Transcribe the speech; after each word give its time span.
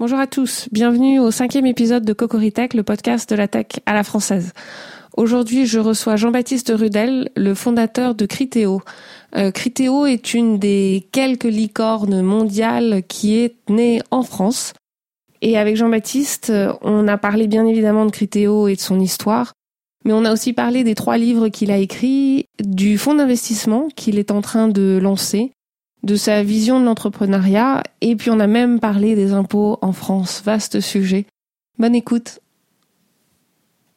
Bonjour 0.00 0.20
à 0.20 0.28
tous, 0.28 0.68
bienvenue 0.70 1.18
au 1.18 1.32
cinquième 1.32 1.66
épisode 1.66 2.04
de 2.04 2.12
Cocoritech, 2.12 2.72
le 2.72 2.84
podcast 2.84 3.28
de 3.28 3.34
la 3.34 3.48
tech 3.48 3.66
à 3.84 3.94
la 3.94 4.04
française. 4.04 4.52
Aujourd'hui, 5.16 5.66
je 5.66 5.80
reçois 5.80 6.14
Jean-Baptiste 6.14 6.72
Rudel, 6.72 7.30
le 7.34 7.52
fondateur 7.52 8.14
de 8.14 8.24
Criteo. 8.24 8.80
Euh, 9.34 9.50
Criteo 9.50 10.06
est 10.06 10.34
une 10.34 10.60
des 10.60 11.08
quelques 11.10 11.42
licornes 11.42 12.22
mondiales 12.22 13.02
qui 13.08 13.38
est 13.38 13.56
née 13.68 14.00
en 14.12 14.22
France. 14.22 14.72
Et 15.42 15.58
avec 15.58 15.74
Jean-Baptiste, 15.74 16.52
on 16.82 17.08
a 17.08 17.18
parlé 17.18 17.48
bien 17.48 17.66
évidemment 17.66 18.06
de 18.06 18.12
Criteo 18.12 18.68
et 18.68 18.76
de 18.76 18.80
son 18.80 19.00
histoire, 19.00 19.52
mais 20.04 20.12
on 20.12 20.24
a 20.24 20.32
aussi 20.32 20.52
parlé 20.52 20.84
des 20.84 20.94
trois 20.94 21.18
livres 21.18 21.48
qu'il 21.48 21.72
a 21.72 21.76
écrits, 21.78 22.46
du 22.60 22.98
fonds 22.98 23.14
d'investissement 23.14 23.88
qu'il 23.96 24.20
est 24.20 24.30
en 24.30 24.42
train 24.42 24.68
de 24.68 25.00
lancer, 25.02 25.50
de 26.02 26.14
sa 26.16 26.42
vision 26.42 26.80
de 26.80 26.84
l'entrepreneuriat, 26.84 27.82
et 28.00 28.16
puis 28.16 28.30
on 28.30 28.40
a 28.40 28.46
même 28.46 28.80
parlé 28.80 29.14
des 29.14 29.32
impôts 29.32 29.78
en 29.82 29.92
France. 29.92 30.42
Vaste 30.44 30.80
sujet. 30.80 31.26
Bonne 31.78 31.94
écoute. 31.94 32.40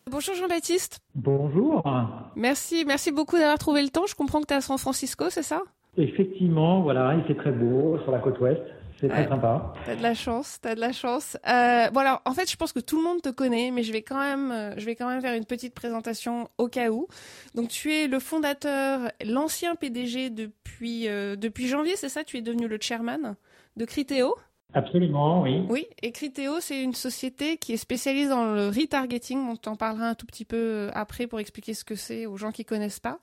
Bonjour 0.09 0.35
Jean-Baptiste. 0.35 0.99
Bonjour. 1.15 1.83
Merci, 2.35 2.83
merci 2.85 3.11
beaucoup 3.11 3.37
d'avoir 3.37 3.57
trouvé 3.57 3.81
le 3.81 3.89
temps. 3.89 4.05
Je 4.07 4.15
comprends 4.15 4.41
que 4.41 4.47
tu 4.47 4.53
es 4.53 4.57
à 4.57 4.61
San 4.61 4.77
Francisco, 4.77 5.25
c'est 5.29 5.43
ça? 5.43 5.61
Effectivement, 5.97 6.81
voilà, 6.81 7.15
il 7.15 7.23
fait 7.23 7.35
très 7.35 7.51
beau 7.51 7.97
sur 8.03 8.11
la 8.11 8.19
côte 8.19 8.39
ouest. 8.39 8.61
C'est 9.01 9.09
très 9.09 9.27
sympa. 9.27 9.73
T'as 9.83 9.95
de 9.95 10.03
la 10.03 10.13
chance, 10.13 10.59
t'as 10.61 10.75
de 10.75 10.79
la 10.79 10.91
chance. 10.91 11.35
Euh, 11.47 11.89
bon 11.89 12.01
alors, 12.01 12.21
en 12.25 12.33
fait, 12.35 12.49
je 12.49 12.55
pense 12.55 12.71
que 12.71 12.79
tout 12.79 12.97
le 12.97 13.03
monde 13.03 13.19
te 13.19 13.29
connaît, 13.29 13.71
mais 13.71 13.81
je 13.81 13.91
vais 13.91 14.03
quand 14.03 14.19
même, 14.19 14.51
euh, 14.51 14.73
je 14.77 14.85
vais 14.85 14.95
quand 14.95 15.07
même 15.07 15.21
faire 15.21 15.33
une 15.33 15.45
petite 15.45 15.73
présentation 15.73 16.49
au 16.59 16.67
cas 16.67 16.91
où. 16.91 17.07
Donc, 17.55 17.69
tu 17.69 17.91
es 17.95 18.07
le 18.07 18.19
fondateur, 18.19 19.11
l'ancien 19.25 19.75
PDG 19.75 20.29
depuis 20.29 21.07
euh, 21.07 21.35
depuis 21.35 21.67
janvier, 21.67 21.95
c'est 21.95 22.09
ça? 22.09 22.23
Tu 22.23 22.37
es 22.37 22.41
devenu 22.43 22.67
le 22.67 22.77
chairman 22.79 23.35
de 23.75 23.85
Criteo. 23.85 24.35
Absolument, 24.73 25.41
oui. 25.41 25.63
Oui, 25.69 25.87
et 26.01 26.11
Criteo, 26.11 26.61
c'est 26.61 26.81
une 26.81 26.93
société 26.93 27.57
qui 27.57 27.73
est 27.73 27.77
spécialisée 27.77 28.29
dans 28.29 28.53
le 28.53 28.67
retargeting. 28.67 29.37
On 29.49 29.55
t'en 29.57 29.75
parlera 29.75 30.07
un 30.07 30.15
tout 30.15 30.25
petit 30.25 30.45
peu 30.45 30.57
euh, 30.57 30.89
après 30.93 31.27
pour 31.27 31.39
expliquer 31.41 31.73
ce 31.73 31.83
que 31.83 31.95
c'est 31.95 32.25
aux 32.25 32.37
gens 32.37 32.51
qui 32.51 32.63
connaissent 32.63 33.01
pas. 33.01 33.19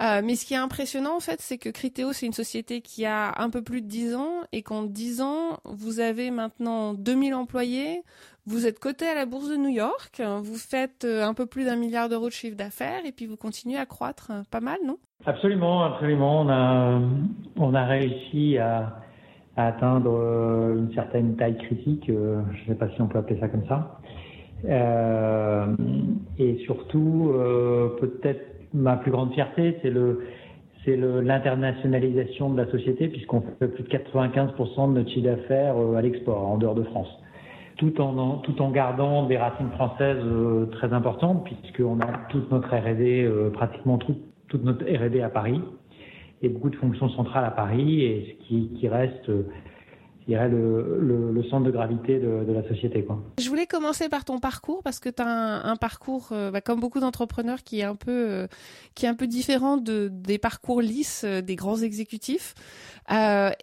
Euh, 0.00 0.22
mais 0.24 0.36
ce 0.36 0.46
qui 0.46 0.54
est 0.54 0.58
impressionnant, 0.58 1.16
en 1.16 1.20
fait, 1.20 1.40
c'est 1.40 1.58
que 1.58 1.70
Criteo, 1.70 2.12
c'est 2.12 2.26
une 2.26 2.32
société 2.32 2.82
qui 2.82 3.04
a 3.04 3.34
un 3.40 3.50
peu 3.50 3.62
plus 3.62 3.82
de 3.82 3.88
10 3.88 4.14
ans 4.14 4.42
et 4.52 4.62
qu'en 4.62 4.84
10 4.84 5.22
ans, 5.22 5.58
vous 5.64 5.98
avez 5.98 6.30
maintenant 6.30 6.94
2000 6.94 7.34
employés. 7.34 8.02
Vous 8.46 8.68
êtes 8.68 8.78
coté 8.78 9.08
à 9.08 9.14
la 9.16 9.26
bourse 9.26 9.48
de 9.48 9.56
New 9.56 9.70
York. 9.70 10.22
Vous 10.42 10.56
faites 10.56 11.04
euh, 11.04 11.24
un 11.24 11.34
peu 11.34 11.46
plus 11.46 11.64
d'un 11.64 11.74
milliard 11.74 12.08
d'euros 12.08 12.28
de 12.28 12.32
chiffre 12.32 12.56
d'affaires 12.56 13.04
et 13.04 13.10
puis 13.10 13.26
vous 13.26 13.36
continuez 13.36 13.76
à 13.78 13.86
croître 13.86 14.30
pas 14.52 14.60
mal, 14.60 14.78
non? 14.86 14.98
Absolument, 15.24 15.82
absolument. 15.82 16.42
On 16.42 16.48
a, 16.48 17.00
on 17.56 17.74
a 17.74 17.84
réussi 17.86 18.58
à, 18.58 19.00
à 19.56 19.68
atteindre 19.68 20.12
euh, 20.12 20.78
une 20.78 20.92
certaine 20.92 21.36
taille 21.36 21.56
critique, 21.56 22.08
euh, 22.10 22.42
je 22.52 22.62
ne 22.62 22.66
sais 22.68 22.74
pas 22.74 22.88
si 22.90 23.00
on 23.00 23.06
peut 23.06 23.18
appeler 23.18 23.40
ça 23.40 23.48
comme 23.48 23.66
ça. 23.66 23.98
Euh, 24.66 25.66
et 26.38 26.56
surtout, 26.64 27.32
peut-être 28.00 28.42
ma 28.74 28.96
plus 28.96 29.10
grande 29.10 29.32
fierté, 29.32 29.78
c'est 29.82 29.90
le 29.90 30.22
c'est 30.84 30.96
l'internationalisation 30.96 32.48
de 32.50 32.62
la 32.62 32.70
société, 32.70 33.08
puisqu'on 33.08 33.42
fait 33.58 33.66
plus 33.66 33.82
de 33.82 33.88
95% 33.88 34.90
de 34.90 34.98
notre 34.98 35.10
chiffre 35.10 35.24
d'affaires 35.24 35.74
à 35.96 36.00
l'export, 36.00 36.46
en 36.46 36.58
dehors 36.58 36.76
de 36.76 36.84
France. 36.84 37.08
Tout 37.76 38.00
en, 38.00 38.36
tout 38.38 38.62
en 38.62 38.70
gardant 38.70 39.26
des 39.26 39.36
racines 39.36 39.70
françaises 39.70 40.24
très 40.70 40.92
importantes, 40.92 41.44
puisqu'on 41.44 41.98
a 41.98 42.06
toute 42.28 42.52
notre 42.52 42.68
R&D, 42.68 43.28
pratiquement 43.54 43.98
toute 43.98 44.64
notre 44.64 44.84
R&D 44.84 45.20
à 45.22 45.28
Paris 45.28 45.60
et 46.42 46.48
beaucoup 46.48 46.70
de 46.70 46.76
fonctions 46.76 47.08
centrales 47.10 47.44
à 47.44 47.50
Paris 47.50 48.02
et 48.02 48.38
ce 48.40 48.78
qui, 48.78 48.88
reste 48.88 49.30
je 50.26 50.32
dirais, 50.32 50.48
le, 50.48 51.42
centre 51.50 51.64
de 51.64 51.70
gravité 51.70 52.18
de, 52.18 52.52
la 52.52 52.66
société. 52.68 53.06
Je 53.38 53.48
commencer 53.76 54.08
par 54.08 54.24
ton 54.24 54.38
parcours 54.38 54.82
parce 54.82 55.00
que 55.00 55.10
tu 55.10 55.20
as 55.20 55.26
un, 55.26 55.76
parcours, 55.76 56.28
euh, 56.32 56.50
bah, 56.50 56.62
comme 56.62 56.80
beaucoup 56.80 56.98
d'entrepreneurs, 56.98 57.62
qui 57.62 57.80
est 57.80 57.84
un 57.84 57.94
peu, 57.94 58.10
euh, 58.10 58.46
qui 58.94 59.04
est 59.04 59.08
un 59.08 59.14
peu 59.14 59.26
différent 59.26 59.76
de, 59.76 60.08
des 60.10 60.38
parcours 60.38 60.80
lisses 60.80 61.24
euh, 61.24 61.42
des 61.42 61.56
grands 61.56 61.76
exécutifs. 61.76 62.54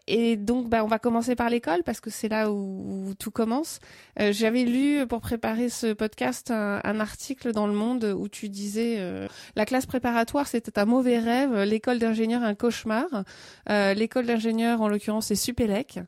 Et 0.08 0.38
donc, 0.38 0.70
bah, 0.70 0.84
on 0.84 0.88
va 0.88 1.00
commencer 1.00 1.36
par 1.36 1.50
l'école 1.50 1.82
parce 1.84 2.00
que 2.00 2.12
c'est 2.12 2.30
là 2.30 2.52
où, 2.52 3.14
tout 3.20 3.32
commence. 3.32 3.80
J'avais 4.18 4.64
lu 4.64 5.06
pour 5.08 5.20
préparer 5.20 5.68
ce 5.68 5.92
podcast 5.94 6.50
un, 6.52 7.00
article 7.00 7.52
dans 7.52 7.68
Le 7.68 7.74
Monde 7.74 8.16
où 8.18 8.30
tu 8.30 8.48
disais 8.48 9.28
la 9.56 9.66
classe 9.66 9.86
préparatoire 9.86 10.48
c'était 10.48 10.80
un 10.80 10.86
mauvais 10.86 11.20
rêve, 11.20 11.64
l'école 11.64 12.00
d'ingénieur 12.00 12.42
un 12.42 12.56
cauchemar. 12.56 13.26
l'école 13.68 14.26
d'ingénieur 14.26 14.82
en 14.82 14.88
l'occurrence 14.88 15.28
c'est 15.28 15.36
Supélec. 15.36 16.00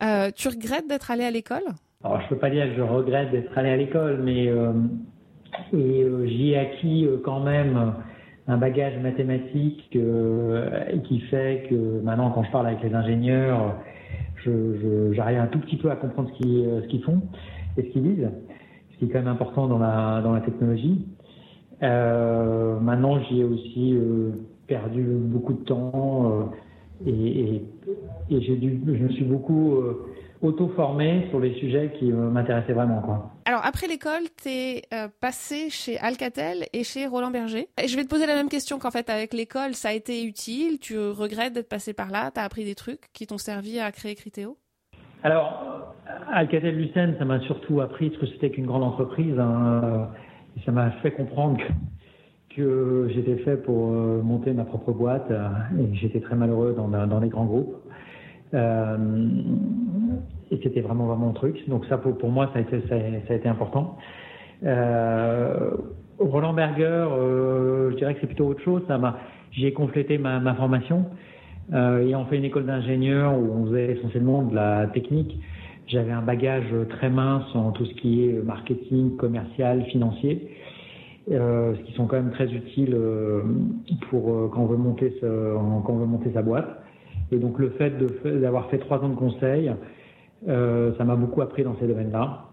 Tu 0.00 0.48
regrettes 0.48 0.88
d'être 0.88 1.10
allé 1.10 1.24
à 1.24 1.30
l'école? 1.30 1.64
Alors, 2.04 2.20
je 2.20 2.28
peux 2.28 2.36
pas 2.36 2.48
dire 2.48 2.64
que 2.68 2.76
je 2.76 2.82
regrette 2.82 3.32
d'être 3.32 3.58
allé 3.58 3.70
à 3.70 3.76
l'école, 3.76 4.20
mais 4.22 4.46
euh, 4.46 4.70
euh, 5.74 6.26
j'y 6.26 6.52
ai 6.52 6.58
acquis 6.58 7.04
euh, 7.04 7.16
quand 7.24 7.40
même 7.40 7.94
un 8.46 8.56
bagage 8.56 8.96
mathématique 9.02 9.90
qui 9.90 11.20
fait 11.22 11.66
que 11.68 12.00
maintenant, 12.04 12.30
quand 12.30 12.44
je 12.44 12.52
parle 12.52 12.68
avec 12.68 12.84
les 12.84 12.94
ingénieurs, 12.94 13.74
j'arrive 14.44 15.40
un 15.40 15.48
tout 15.48 15.58
petit 15.58 15.76
peu 15.76 15.90
à 15.90 15.96
comprendre 15.96 16.30
ce 16.30 16.34
qu'ils 16.34 16.82
ce 16.82 16.86
qu'ils 16.86 17.02
font 17.02 17.20
et 17.76 17.82
ce 17.82 17.88
qu'ils 17.88 18.02
disent, 18.04 18.30
ce 18.92 18.98
qui 18.98 19.06
est 19.06 19.08
quand 19.08 19.18
même 19.18 19.26
important 19.26 19.66
dans 19.66 19.80
la, 19.80 20.20
dans 20.22 20.32
la 20.32 20.40
technologie. 20.40 21.04
maintenant, 21.82 23.20
j'y 23.24 23.40
ai 23.40 23.44
aussi 23.44 23.98
perdu 24.68 25.02
beaucoup 25.02 25.52
de 25.52 25.64
temps 25.64 26.48
et, 27.06 27.10
et, 27.10 27.62
et 28.30 28.40
j'ai 28.40 28.56
dû, 28.56 28.80
je 28.86 29.02
me 29.02 29.08
suis 29.10 29.24
beaucoup 29.24 29.76
euh, 29.76 30.06
auto-formé 30.40 31.26
sur 31.30 31.40
les 31.40 31.54
sujets 31.54 31.92
qui 31.98 32.12
m'intéressaient 32.12 32.72
vraiment. 32.72 33.00
Quoi. 33.00 33.30
Alors 33.44 33.64
après 33.64 33.86
l'école, 33.86 34.22
tu 34.42 34.48
es 34.48 34.82
euh, 34.92 35.08
passé 35.20 35.70
chez 35.70 35.98
Alcatel 35.98 36.64
et 36.72 36.84
chez 36.84 37.06
Roland 37.06 37.30
Berger. 37.30 37.68
Et 37.82 37.88
je 37.88 37.96
vais 37.96 38.04
te 38.04 38.08
poser 38.08 38.26
la 38.26 38.34
même 38.34 38.48
question 38.48 38.78
qu'en 38.78 38.90
fait 38.90 39.10
avec 39.10 39.32
l'école, 39.32 39.74
ça 39.74 39.88
a 39.88 39.92
été 39.92 40.24
utile, 40.24 40.78
tu 40.78 40.98
regrettes 40.98 41.54
d'être 41.54 41.68
passé 41.68 41.92
par 41.92 42.10
là, 42.10 42.30
tu 42.30 42.40
as 42.40 42.44
appris 42.44 42.64
des 42.64 42.74
trucs 42.74 43.12
qui 43.12 43.26
t'ont 43.26 43.38
servi 43.38 43.80
à 43.80 43.90
créer 43.90 44.14
Criteo 44.14 44.56
Alors, 45.22 45.94
Alcatel 46.32 46.76
Lucent, 46.76 47.14
ça 47.18 47.24
m'a 47.24 47.40
surtout 47.40 47.80
appris 47.80 48.12
ce 48.14 48.20
que 48.20 48.26
c'était 48.26 48.50
qu'une 48.50 48.66
grande 48.66 48.84
entreprise. 48.84 49.38
Hein, 49.38 50.08
et 50.56 50.64
ça 50.64 50.72
m'a 50.72 50.90
fait 51.02 51.12
comprendre 51.12 51.58
que 52.56 53.08
j'étais 53.14 53.36
fait 53.38 53.56
pour 53.56 53.92
euh, 53.92 54.20
monter 54.22 54.52
ma 54.52 54.64
propre 54.64 54.92
boîte 54.92 55.30
euh, 55.30 55.48
et 55.78 55.94
j'étais 55.94 56.20
très 56.20 56.34
malheureux 56.34 56.74
dans, 56.76 56.88
dans 56.88 57.20
les 57.20 57.28
grands 57.28 57.44
groupes. 57.44 57.76
Euh, 58.54 58.96
et 60.50 60.58
c'était 60.62 60.80
vraiment 60.80 61.06
vraiment 61.06 61.26
mon 61.26 61.32
truc. 61.32 61.68
Donc 61.68 61.84
ça 61.86 61.98
pour, 61.98 62.16
pour 62.16 62.30
moi 62.30 62.50
ça 62.52 62.58
a 62.58 62.62
été 62.62 62.80
ça, 62.88 62.94
a 62.94 63.36
été 63.36 63.48
important. 63.48 63.96
Euh, 64.64 65.70
Roland 66.18 66.52
Berger, 66.52 66.84
euh, 66.84 67.90
je 67.92 67.96
dirais 67.96 68.14
que 68.14 68.20
c'est 68.20 68.26
plutôt 68.26 68.46
autre 68.46 68.62
chose. 68.62 68.82
Ça 68.88 68.98
m'a 68.98 69.18
j'ai 69.52 69.72
complété 69.72 70.18
ma, 70.18 70.40
ma 70.40 70.54
formation 70.54 71.06
euh, 71.72 72.14
on 72.14 72.24
fait 72.26 72.38
une 72.38 72.44
école 72.44 72.64
d'ingénieur 72.64 73.38
où 73.38 73.52
on 73.52 73.66
faisait 73.66 73.92
essentiellement 73.92 74.42
de 74.42 74.54
la 74.54 74.86
technique. 74.86 75.38
J'avais 75.86 76.12
un 76.12 76.22
bagage 76.22 76.74
très 76.88 77.10
mince 77.10 77.44
en 77.54 77.72
tout 77.72 77.84
ce 77.84 77.94
qui 77.94 78.24
est 78.24 78.32
marketing, 78.42 79.16
commercial, 79.16 79.84
financier 79.84 80.48
ce 81.30 81.82
qui 81.82 81.92
sont 81.92 82.06
quand 82.06 82.16
même 82.16 82.30
très 82.30 82.50
utiles 82.50 82.96
pour 84.08 84.50
quand 84.50 84.62
on 84.62 84.66
veut 84.66 84.78
monter 84.78 85.14
quand 85.20 85.92
on 85.92 85.96
veut 85.98 86.06
monter 86.06 86.30
sa 86.32 86.40
boîte. 86.40 86.87
Et 87.32 87.36
donc 87.38 87.58
le 87.58 87.70
fait 87.70 87.92
d'avoir 88.40 88.68
fait 88.70 88.78
trois 88.78 88.98
ans 88.98 89.08
de 89.08 89.16
conseil, 89.16 89.72
euh, 90.48 90.92
ça 90.96 91.04
m'a 91.04 91.16
beaucoup 91.16 91.42
appris 91.42 91.64
dans 91.64 91.76
ces 91.78 91.86
domaines-là. 91.86 92.44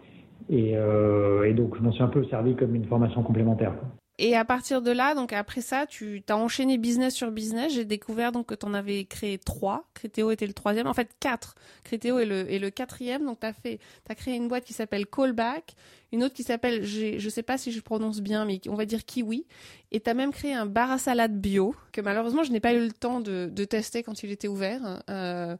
Et, 0.49 0.73
euh, 0.75 1.43
et, 1.43 1.53
donc 1.53 1.75
je 1.77 1.81
m'en 1.81 1.91
suis 1.91 2.03
un 2.03 2.07
peu 2.07 2.23
servi 2.25 2.55
comme 2.55 2.75
une 2.75 2.85
formation 2.85 3.23
complémentaire. 3.23 3.73
Et 4.17 4.35
à 4.35 4.45
partir 4.45 4.81
de 4.81 4.91
là, 4.91 5.13
donc 5.13 5.33
après 5.33 5.59
ça, 5.59 5.85
tu 5.85 6.23
as 6.29 6.37
enchaîné 6.37 6.77
business 6.77 7.13
sur 7.13 7.31
business. 7.31 7.73
J'ai 7.73 7.83
découvert 7.83 8.31
donc 8.31 8.45
que 8.47 8.55
tu 8.55 8.65
en 8.65 8.73
avais 8.73 9.03
créé 9.03 9.37
trois. 9.37 9.89
Criteo 9.93 10.31
était 10.31 10.47
le 10.47 10.53
troisième. 10.53 10.87
En 10.87 10.93
fait, 10.93 11.09
quatre. 11.19 11.55
Criteo 11.83 12.19
est 12.19 12.59
le, 12.59 12.69
quatrième. 12.69 13.25
Donc, 13.25 13.41
tu 13.41 13.45
as 13.45 13.51
fait, 13.51 13.79
as 14.07 14.15
créé 14.15 14.35
une 14.35 14.47
boîte 14.47 14.63
qui 14.63 14.71
s'appelle 14.71 15.05
Callback, 15.05 15.75
une 16.13 16.23
autre 16.23 16.33
qui 16.33 16.43
s'appelle, 16.43 16.85
je 16.85 17.29
sais 17.29 17.43
pas 17.43 17.57
si 17.57 17.73
je 17.73 17.81
prononce 17.81 18.21
bien, 18.21 18.45
mais 18.45 18.61
on 18.69 18.75
va 18.75 18.85
dire 18.85 19.03
Kiwi. 19.03 19.45
Et 19.91 19.99
tu 19.99 20.09
as 20.09 20.13
même 20.13 20.31
créé 20.31 20.53
un 20.53 20.65
bar 20.65 20.91
à 20.91 20.97
salade 20.97 21.37
bio, 21.39 21.75
que 21.91 21.99
malheureusement, 21.99 22.43
je 22.43 22.51
n'ai 22.53 22.61
pas 22.61 22.73
eu 22.73 22.79
le 22.79 22.93
temps 22.93 23.19
de, 23.19 23.49
de, 23.51 23.65
tester 23.65 24.01
quand 24.01 24.23
il 24.23 24.31
était 24.31 24.47
ouvert. 24.47 25.01
Euh, 25.09 25.57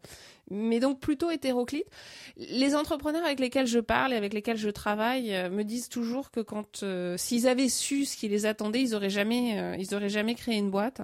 mais 0.49 0.79
donc 0.79 0.99
plutôt 0.99 1.31
hétéroclite. 1.31 1.87
Les 2.37 2.75
entrepreneurs 2.75 3.23
avec 3.25 3.39
lesquels 3.39 3.67
je 3.67 3.79
parle 3.79 4.13
et 4.13 4.15
avec 4.15 4.33
lesquels 4.33 4.57
je 4.57 4.69
travaille 4.69 5.33
euh, 5.33 5.49
me 5.49 5.63
disent 5.63 5.89
toujours 5.89 6.31
que 6.31 6.39
quand 6.39 6.83
euh, 6.83 7.17
s'ils 7.17 7.47
avaient 7.47 7.69
su 7.69 8.05
ce 8.05 8.17
qui 8.17 8.27
les 8.27 8.45
attendait, 8.45 8.81
ils 8.81 8.95
auraient 8.95 9.09
jamais 9.09 9.59
euh, 9.59 9.75
ils 9.77 9.95
auraient 9.95 10.09
jamais 10.09 10.35
créé 10.35 10.57
une 10.57 10.69
boîte. 10.69 11.01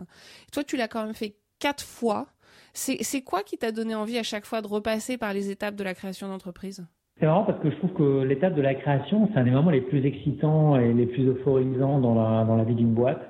Toi, 0.52 0.64
tu 0.64 0.78
l'as 0.78 0.88
quand 0.88 1.06
même 1.06 1.14
fait 1.16 1.36
quatre 1.60 1.84
fois. 1.84 2.28
C'est 2.74 3.22
quoi 3.22 3.44
qui 3.44 3.58
t'a 3.58 3.74
donné 3.74 3.96
envie 3.96 4.18
à 4.18 4.24
chaque 4.24 4.46
fois 4.46 4.62
de 4.62 4.68
repasser 4.68 5.18
par 5.18 5.34
les 5.34 5.50
étapes 5.50 5.76
de 5.76 5.84
la 5.84 5.94
création 5.94 6.30
d'entreprise? 6.30 6.86
C'est 7.20 7.26
marrant 7.26 7.44
parce 7.44 7.62
que 7.62 7.70
je 7.70 7.76
trouve 7.76 7.92
que 7.94 8.24
l'étape 8.24 8.56
de 8.56 8.62
la 8.62 8.76
création, 8.76 9.30
c'est 9.34 9.40
un 9.40 9.44
des 9.44 9.52
moments 9.52 9.72
les 9.72 9.82
plus 9.82 10.06
excitants 10.06 10.80
et 10.80 10.94
les 10.94 11.06
plus 11.06 11.28
euphorisants 11.28 12.00
dans 12.00 12.16
la, 12.16 12.46
dans 12.46 12.56
la 12.56 12.64
vie 12.64 12.76
d'une 12.76 12.94
boîte 12.94 13.22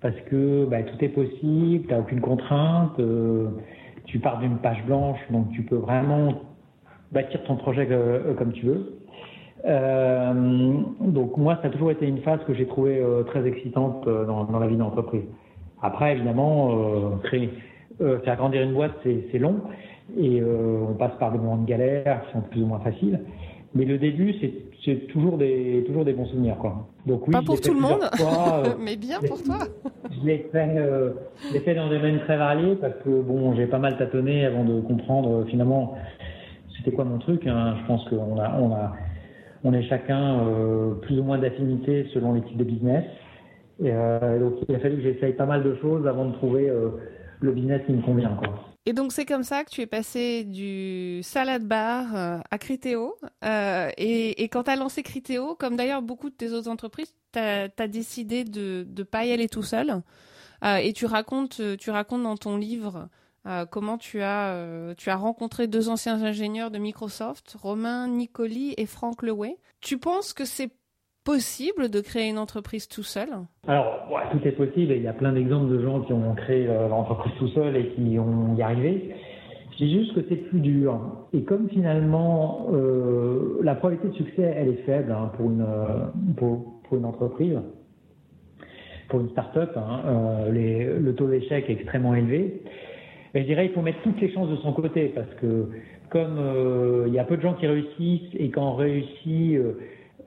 parce 0.00 0.16
que 0.30 0.64
bah, 0.64 0.82
tout 0.82 1.04
est 1.04 1.08
possible, 1.08 1.86
tu 1.86 1.92
n'as 1.92 2.00
aucune 2.00 2.20
contrainte 2.20 2.98
tu 4.08 4.18
pars 4.18 4.38
d'une 4.38 4.58
page 4.58 4.84
blanche, 4.84 5.18
donc 5.30 5.50
tu 5.52 5.62
peux 5.62 5.76
vraiment 5.76 6.34
bâtir 7.12 7.42
ton 7.44 7.56
projet 7.56 7.88
comme 8.36 8.52
tu 8.52 8.66
veux. 8.66 8.98
donc 11.00 11.36
moi, 11.36 11.58
ça 11.62 11.68
a 11.68 11.70
toujours 11.70 11.90
été 11.90 12.06
une 12.06 12.18
phase 12.18 12.40
que 12.46 12.54
j'ai 12.54 12.66
trouvée 12.66 13.02
très 13.28 13.46
excitante 13.46 14.04
dans, 14.06 14.44
dans, 14.44 14.58
la 14.58 14.66
vie 14.66 14.76
d'entreprise. 14.76 15.24
Après, 15.80 16.12
évidemment, 16.12 17.18
créer, 17.22 17.50
faire 17.98 18.36
grandir 18.36 18.62
une 18.62 18.74
boîte, 18.74 18.92
c'est 19.04 19.38
long 19.38 19.60
et 20.18 20.42
on 20.42 20.94
passe 20.94 21.12
par 21.18 21.32
des 21.32 21.38
moments 21.38 21.58
de 21.58 21.66
galère 21.66 22.22
qui 22.26 22.32
sont 22.32 22.42
plus 22.42 22.62
ou 22.62 22.66
moins 22.66 22.80
faciles. 22.80 23.20
Mais 23.74 23.84
le 23.84 23.98
début, 23.98 24.34
c'est 24.40 24.52
toujours 25.08 25.38
des, 25.38 25.84
toujours 25.86 26.04
des 26.04 26.12
bons 26.12 26.26
souvenirs. 26.26 26.56
Quoi. 26.58 26.86
Donc, 27.06 27.26
oui, 27.26 27.32
Pas 27.32 27.42
pour 27.42 27.60
tout 27.60 27.74
le 27.74 27.80
monde, 27.80 28.02
euh, 28.02 28.74
mais 28.78 28.96
bien 28.96 29.18
pour 29.20 29.42
toi. 29.42 29.58
Je 30.10 30.26
l'ai 30.26 30.48
fait, 30.52 30.68
euh, 30.76 31.12
fait, 31.64 31.74
dans 31.74 31.88
des 31.88 31.96
domaines 31.96 32.20
très 32.20 32.36
variés 32.36 32.76
parce 32.76 32.94
que 33.04 33.08
bon, 33.08 33.54
j'ai 33.54 33.66
pas 33.66 33.78
mal 33.78 33.96
tâtonné 33.98 34.44
avant 34.46 34.64
de 34.64 34.80
comprendre 34.80 35.40
euh, 35.40 35.44
finalement 35.46 35.96
c'était 36.76 36.92
quoi 36.92 37.04
mon 37.04 37.18
truc. 37.18 37.46
Hein. 37.46 37.76
Je 37.80 37.86
pense 37.86 38.08
qu'on 38.08 38.38
a, 38.38 38.56
on 38.58 38.72
a, 38.72 38.92
on 39.64 39.72
est 39.72 39.82
chacun 39.82 40.40
euh, 40.40 40.94
plus 41.02 41.18
ou 41.18 41.24
moins 41.24 41.38
d'affinité 41.38 42.06
selon 42.14 42.34
les 42.34 42.42
types 42.42 42.58
de 42.58 42.64
business. 42.64 43.04
Et, 43.80 43.92
donc 44.40 44.54
il 44.68 44.74
a 44.74 44.80
fallu 44.80 44.96
que 44.96 45.02
j'essaye 45.02 45.34
pas 45.34 45.46
mal 45.46 45.62
de 45.62 45.76
choses 45.76 46.04
avant 46.08 46.24
de 46.24 46.32
trouver 46.32 46.68
le 47.40 47.52
business 47.52 47.80
qui 47.86 47.92
me 47.92 48.02
convient. 48.02 48.36
Quoi. 48.36 48.67
Et 48.88 48.94
donc 48.94 49.12
c'est 49.12 49.26
comme 49.26 49.42
ça 49.42 49.64
que 49.64 49.70
tu 49.70 49.82
es 49.82 49.86
passé 49.86 50.44
du 50.44 51.20
salade 51.22 51.62
bar 51.62 52.16
euh, 52.16 52.38
à 52.50 52.56
Criteo. 52.56 53.18
Euh, 53.44 53.90
et, 53.98 54.48
quand 54.48 54.62
tu 54.62 54.70
as 54.70 54.76
lancé 54.76 55.02
Criteo, 55.02 55.54
comme 55.56 55.76
d'ailleurs 55.76 56.00
beaucoup 56.00 56.30
de 56.30 56.34
tes 56.34 56.52
autres 56.52 56.70
entreprises, 56.70 57.12
tu 57.34 57.38
as, 57.38 57.68
décidé 57.86 58.44
de 58.44 58.88
ne 58.96 59.02
pas 59.02 59.26
y 59.26 59.32
aller 59.32 59.46
tout 59.50 59.62
seul. 59.62 60.00
Euh, 60.64 60.76
et 60.76 60.94
tu 60.94 61.04
racontes, 61.04 61.60
tu 61.76 61.90
racontes 61.90 62.22
dans 62.22 62.38
ton 62.38 62.56
livre 62.56 63.10
comment 63.70 63.98
tu 63.98 64.22
as, 64.22 64.94
tu 64.96 65.10
as 65.10 65.16
rencontré 65.16 65.66
deux 65.66 65.90
anciens 65.90 66.22
ingénieurs 66.22 66.70
de 66.70 66.78
Microsoft, 66.78 67.56
Romain 67.60 68.08
Nicoli 68.08 68.72
et 68.78 68.86
Franck 68.86 69.22
Lewey. 69.22 69.58
Tu 69.82 69.98
penses 69.98 70.32
que 70.32 70.46
c'est 70.46 70.70
possible 71.28 71.90
de 71.90 72.00
créer 72.00 72.30
une 72.30 72.38
entreprise 72.38 72.88
tout 72.88 73.02
seul 73.02 73.28
Alors, 73.66 74.08
tout 74.32 74.48
est 74.48 74.52
possible. 74.52 74.94
Il 74.94 75.02
y 75.02 75.08
a 75.08 75.12
plein 75.12 75.34
d'exemples 75.34 75.70
de 75.70 75.82
gens 75.82 76.00
qui 76.00 76.14
ont 76.14 76.34
créé 76.34 76.66
euh, 76.66 76.88
leur 76.88 76.96
entreprise 76.96 77.34
tout 77.38 77.48
seul 77.48 77.76
et 77.76 77.88
qui 77.88 78.18
ont 78.18 78.56
y 78.56 78.62
arrivé. 78.62 79.14
Je 79.72 79.84
dis 79.84 79.92
juste 79.92 80.14
que 80.14 80.20
c'est 80.26 80.36
plus 80.36 80.60
dur. 80.60 80.98
Et 81.34 81.42
comme 81.42 81.68
finalement, 81.68 82.68
euh, 82.72 83.60
la 83.62 83.74
probabilité 83.74 84.08
de 84.08 84.14
succès, 84.24 84.54
elle 84.56 84.68
est 84.68 84.82
faible 84.86 85.12
hein, 85.12 85.30
pour, 85.36 85.50
une, 85.50 85.60
euh, 85.60 86.06
pour, 86.38 86.96
une 86.96 87.04
entreprise, 87.04 87.58
pour 89.10 89.20
une 89.20 89.28
start-up, 89.28 89.76
hein, 89.76 90.00
euh, 90.06 90.98
le 90.98 91.14
taux 91.14 91.28
d'échec 91.28 91.68
est 91.68 91.74
extrêmement 91.74 92.14
élevé. 92.14 92.62
Et 93.34 93.42
je 93.42 93.46
dirais 93.46 93.66
il 93.66 93.72
faut 93.72 93.82
mettre 93.82 94.00
toutes 94.00 94.18
les 94.22 94.32
chances 94.32 94.48
de 94.48 94.56
son 94.56 94.72
côté 94.72 95.12
parce 95.14 95.28
que 95.42 95.68
comme 96.08 96.40
il 97.06 97.12
y 97.12 97.18
a 97.18 97.24
peu 97.24 97.36
de 97.36 97.42
gens 97.42 97.52
qui 97.52 97.66
réussissent 97.66 98.34
et 98.38 98.48
quand 98.48 98.72
on 98.72 98.74
réussit, 98.74 99.58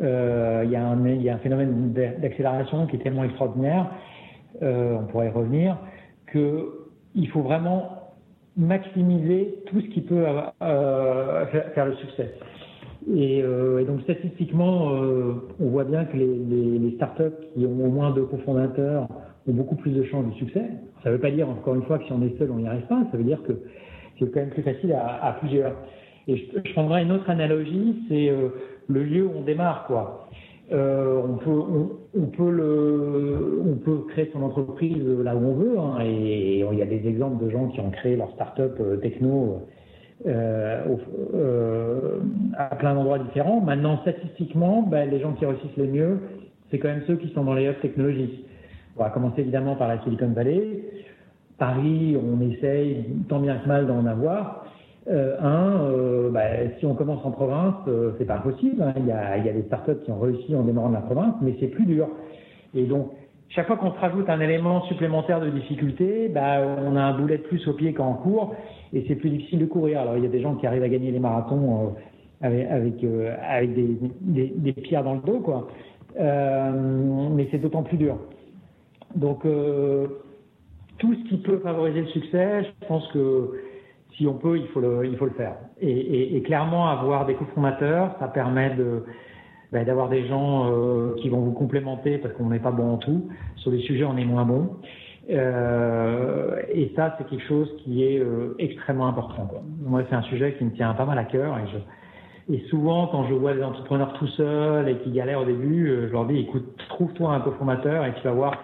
il, 0.01 0.69
y 0.71 0.75
a 0.75 0.85
un, 0.85 1.07
il 1.07 1.21
y 1.21 1.29
a 1.29 1.35
un 1.35 1.39
phénomène 1.39 1.93
d'accélération 1.93 2.87
qui 2.87 2.97
est 2.97 2.99
tellement 2.99 3.23
extraordinaire, 3.23 3.87
euh, 4.61 4.97
on 4.99 5.05
pourrait 5.05 5.27
y 5.27 5.29
revenir, 5.29 5.77
qu'il 6.31 7.27
faut 7.29 7.41
vraiment 7.41 8.01
maximiser 8.57 9.55
tout 9.67 9.79
ce 9.79 9.87
qui 9.87 10.01
peut 10.01 10.25
euh, 10.61 11.45
faire 11.73 11.85
le 11.85 11.95
succès. 11.95 12.33
Et, 13.09 13.41
euh, 13.41 13.83
donc 13.83 14.01
statistiquement, 14.01 14.93
euh, 14.93 15.33
on 15.59 15.69
voit 15.69 15.85
bien 15.85 16.05
que 16.05 16.17
les, 16.17 16.91
startups 16.95 17.35
qui 17.53 17.65
ont 17.65 17.85
au 17.85 17.89
moins 17.89 18.11
deux 18.11 18.25
cofondateurs 18.25 19.07
ont 19.47 19.53
beaucoup 19.53 19.75
plus 19.75 19.91
de 19.91 20.03
chances 20.03 20.27
de 20.27 20.33
succès. 20.33 20.63
Ça 21.03 21.09
ne 21.09 21.15
veut 21.15 21.21
pas 21.21 21.31
dire 21.31 21.49
encore 21.49 21.73
une 21.73 21.83
fois 21.83 21.97
que 21.97 22.05
si 22.05 22.11
on 22.11 22.21
est 22.21 22.37
seul, 22.37 22.51
on 22.51 22.57
n'y 22.57 22.67
arrive 22.67 22.85
pas. 22.85 23.01
Ça 23.11 23.17
veut 23.17 23.23
dire 23.23 23.41
que 23.43 23.53
c'est 24.19 24.31
quand 24.31 24.39
même 24.39 24.49
plus 24.49 24.61
facile 24.61 24.93
à, 24.93 25.35
plusieurs. 25.39 25.73
Et 26.27 26.37
je, 26.37 26.43
je 26.63 26.73
prendrai 26.73 27.01
une 27.01 27.11
autre 27.11 27.27
analogie, 27.29 28.03
c'est 28.07 28.29
euh, 28.29 28.49
le 28.91 29.03
lieu 29.03 29.25
où 29.25 29.31
on 29.37 29.41
démarre, 29.41 29.85
quoi. 29.87 30.27
Euh, 30.71 31.21
on 31.21 32.27
peut, 33.75 34.05
créer 34.09 34.29
son 34.31 34.41
entreprise 34.41 35.05
là 35.23 35.35
où 35.35 35.39
on 35.39 35.53
veut, 35.53 35.77
hein, 35.77 35.97
et, 36.01 36.59
il 36.59 36.77
y 36.77 36.81
a 36.81 36.85
des 36.85 37.05
exemples 37.07 37.43
de 37.43 37.49
gens 37.49 37.67
qui 37.67 37.81
ont 37.81 37.91
créé 37.91 38.15
leur 38.15 38.31
start-up 38.31 38.77
euh, 38.79 38.95
techno 38.97 39.63
euh, 40.25 40.85
à 42.57 42.75
plein 42.75 42.93
d'endroits 42.95 43.19
différents. 43.19 43.59
Maintenant, 43.59 43.99
statistiquement, 44.01 44.81
ben, 44.83 45.09
les 45.09 45.19
gens 45.19 45.33
qui 45.33 45.45
réussissent 45.45 45.77
le 45.77 45.87
mieux, 45.87 46.19
c'est 46.69 46.79
quand 46.79 46.87
même 46.87 47.03
ceux 47.05 47.17
qui 47.17 47.33
sont 47.33 47.43
dans 47.43 47.53
les 47.53 47.67
hubs 47.67 47.81
technologiques. 47.81 48.45
On 48.97 49.03
va 49.03 49.09
commencer 49.09 49.41
évidemment 49.41 49.75
par 49.75 49.89
la 49.89 50.01
Silicon 50.03 50.29
Valley. 50.29 50.83
Paris, 51.57 52.17
on 52.17 52.39
essaye 52.49 53.05
tant 53.27 53.39
bien 53.39 53.57
que 53.57 53.67
mal 53.67 53.87
d'en 53.87 54.05
avoir. 54.05 54.65
Euh, 55.09 55.35
un, 55.39 55.81
euh, 55.81 56.29
bah, 56.29 56.41
si 56.77 56.85
on 56.85 56.93
commence 56.93 57.25
en 57.25 57.31
province, 57.31 57.75
euh, 57.87 58.11
c'est 58.17 58.25
pas 58.25 58.35
impossible. 58.35 58.81
Hein. 58.83 58.93
Il, 58.97 59.07
y 59.07 59.11
a, 59.11 59.53
des 59.53 59.63
startups 59.63 60.03
qui 60.05 60.11
ont 60.11 60.19
réussi 60.19 60.55
en 60.55 60.61
démarrant 60.61 60.89
de 60.89 60.93
la 60.93 61.01
province, 61.01 61.35
mais 61.41 61.55
c'est 61.59 61.67
plus 61.67 61.85
dur. 61.85 62.07
Et 62.75 62.83
donc, 62.83 63.09
chaque 63.49 63.65
fois 63.67 63.77
qu'on 63.77 63.91
se 63.91 63.99
rajoute 63.99 64.29
un 64.29 64.39
élément 64.39 64.83
supplémentaire 64.83 65.41
de 65.41 65.49
difficulté, 65.49 66.29
bah, 66.29 66.59
on 66.85 66.95
a 66.95 67.01
un 67.01 67.17
boulet 67.17 67.37
de 67.37 67.43
plus 67.43 67.67
au 67.67 67.73
pied 67.73 67.93
qu'en 67.93 68.13
court, 68.13 68.55
et 68.93 69.03
c'est 69.07 69.15
plus 69.15 69.31
difficile 69.31 69.59
de 69.59 69.65
courir. 69.65 70.01
Alors, 70.01 70.17
il 70.17 70.23
y 70.23 70.27
a 70.27 70.29
des 70.29 70.41
gens 70.41 70.55
qui 70.55 70.67
arrivent 70.67 70.83
à 70.83 70.89
gagner 70.89 71.11
les 71.11 71.19
marathons 71.19 71.95
euh, 72.43 72.65
avec, 72.69 72.99
des, 73.73 74.53
des, 74.55 74.73
pierres 74.73 75.03
dans 75.03 75.15
le 75.15 75.21
dos, 75.21 75.39
quoi. 75.39 75.67
mais 76.17 77.47
c'est 77.49 77.57
d'autant 77.57 77.83
plus 77.83 77.97
dur. 77.97 78.17
Donc, 79.15 79.41
tout 79.41 81.15
ce 81.15 81.29
qui 81.29 81.37
peut 81.37 81.57
favoriser 81.57 82.01
le 82.01 82.07
succès, 82.07 82.63
je 82.63 82.87
pense 82.87 83.07
que 83.11 83.51
si 84.15 84.27
on 84.27 84.33
peut, 84.33 84.57
il 84.57 84.67
faut 84.67 84.79
le, 84.79 85.05
il 85.05 85.15
faut 85.17 85.25
le 85.25 85.31
faire. 85.31 85.55
Et, 85.79 85.91
et, 85.91 86.37
et 86.37 86.41
clairement, 86.41 86.89
avoir 86.89 87.25
des 87.25 87.35
cofondateurs, 87.35 88.15
ça 88.19 88.27
permet 88.27 88.75
de 88.75 89.03
ben, 89.71 89.85
d'avoir 89.85 90.09
des 90.09 90.27
gens 90.27 90.69
euh, 90.69 91.15
qui 91.21 91.29
vont 91.29 91.39
vous 91.39 91.53
complémenter 91.53 92.17
parce 92.17 92.33
qu'on 92.33 92.49
n'est 92.49 92.59
pas 92.59 92.71
bon 92.71 92.93
en 92.93 92.97
tout. 92.97 93.29
Sur 93.55 93.71
des 93.71 93.79
sujets, 93.79 94.03
on 94.03 94.17
est 94.17 94.25
moins 94.25 94.43
bon. 94.43 94.75
Euh, 95.29 96.61
et 96.73 96.91
ça, 96.95 97.15
c'est 97.17 97.27
quelque 97.27 97.45
chose 97.47 97.69
qui 97.83 98.03
est 98.03 98.19
euh, 98.19 98.55
extrêmement 98.59 99.07
important. 99.07 99.45
Quoi. 99.45 99.61
Moi, 99.81 100.03
c'est 100.09 100.15
un 100.15 100.23
sujet 100.23 100.55
qui 100.57 100.65
me 100.65 100.71
tient 100.71 100.93
pas 100.93 101.05
mal 101.05 101.17
à 101.17 101.23
cœur. 101.23 101.57
Et, 101.57 101.67
je, 101.71 102.53
et 102.53 102.59
souvent, 102.69 103.07
quand 103.07 103.27
je 103.29 103.33
vois 103.33 103.53
des 103.53 103.63
entrepreneurs 103.63 104.11
tout 104.13 104.27
seuls 104.27 104.89
et 104.89 104.97
qui 104.97 105.11
galèrent 105.11 105.41
au 105.41 105.45
début, 105.45 105.89
euh, 105.89 106.07
je 106.07 106.11
leur 106.11 106.25
dis, 106.25 106.39
écoute, 106.39 106.75
trouve-toi 106.89 107.33
un 107.33 107.39
cofondateur 107.39 108.05
et 108.05 108.13
tu 108.15 108.23
vas 108.23 108.33
voir, 108.33 108.57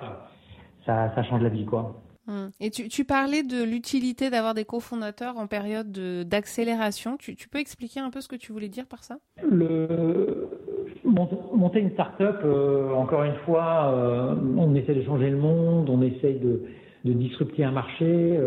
ça, 0.86 1.14
ça 1.16 1.24
change 1.24 1.42
la 1.42 1.50
vie. 1.50 1.66
quoi. 1.66 1.96
Hum. 2.28 2.52
Et 2.60 2.72
tu, 2.72 2.90
tu, 2.90 3.06
parlais 3.06 3.44
de 3.44 3.64
l'utilité 3.64 4.30
d'avoir 4.30 4.54
des 4.54 4.66
cofondateurs 4.66 5.38
en 5.38 5.48
période 5.48 5.92
d'accélération. 6.28 7.16
Tu, 7.18 7.36
tu, 7.36 7.48
peux 7.48 7.60
expliquer 7.60 8.02
un 8.02 8.10
peu 8.10 8.20
ce 8.20 8.28
que 8.28 8.36
tu 8.36 8.52
voulais 8.52 8.68
dire 8.68 8.86
par 8.86 9.04
ça? 9.04 9.18
Le, 9.42 10.50
Monter 11.08 11.80
une 11.80 11.92
start-up, 11.92 12.42
euh, 12.44 12.92
encore 12.94 13.24
une 13.24 13.36
fois, 13.46 13.94
euh, 13.94 14.36
on 14.58 14.76
essaie 14.76 14.94
de 14.94 15.04
changer 15.04 15.30
le 15.30 15.38
monde, 15.38 15.90
on 15.90 16.02
essaie 16.02 16.34
de, 16.34 16.64
de 17.06 17.14
disrupter 17.14 17.64
un 17.64 17.72
marché. 17.72 18.38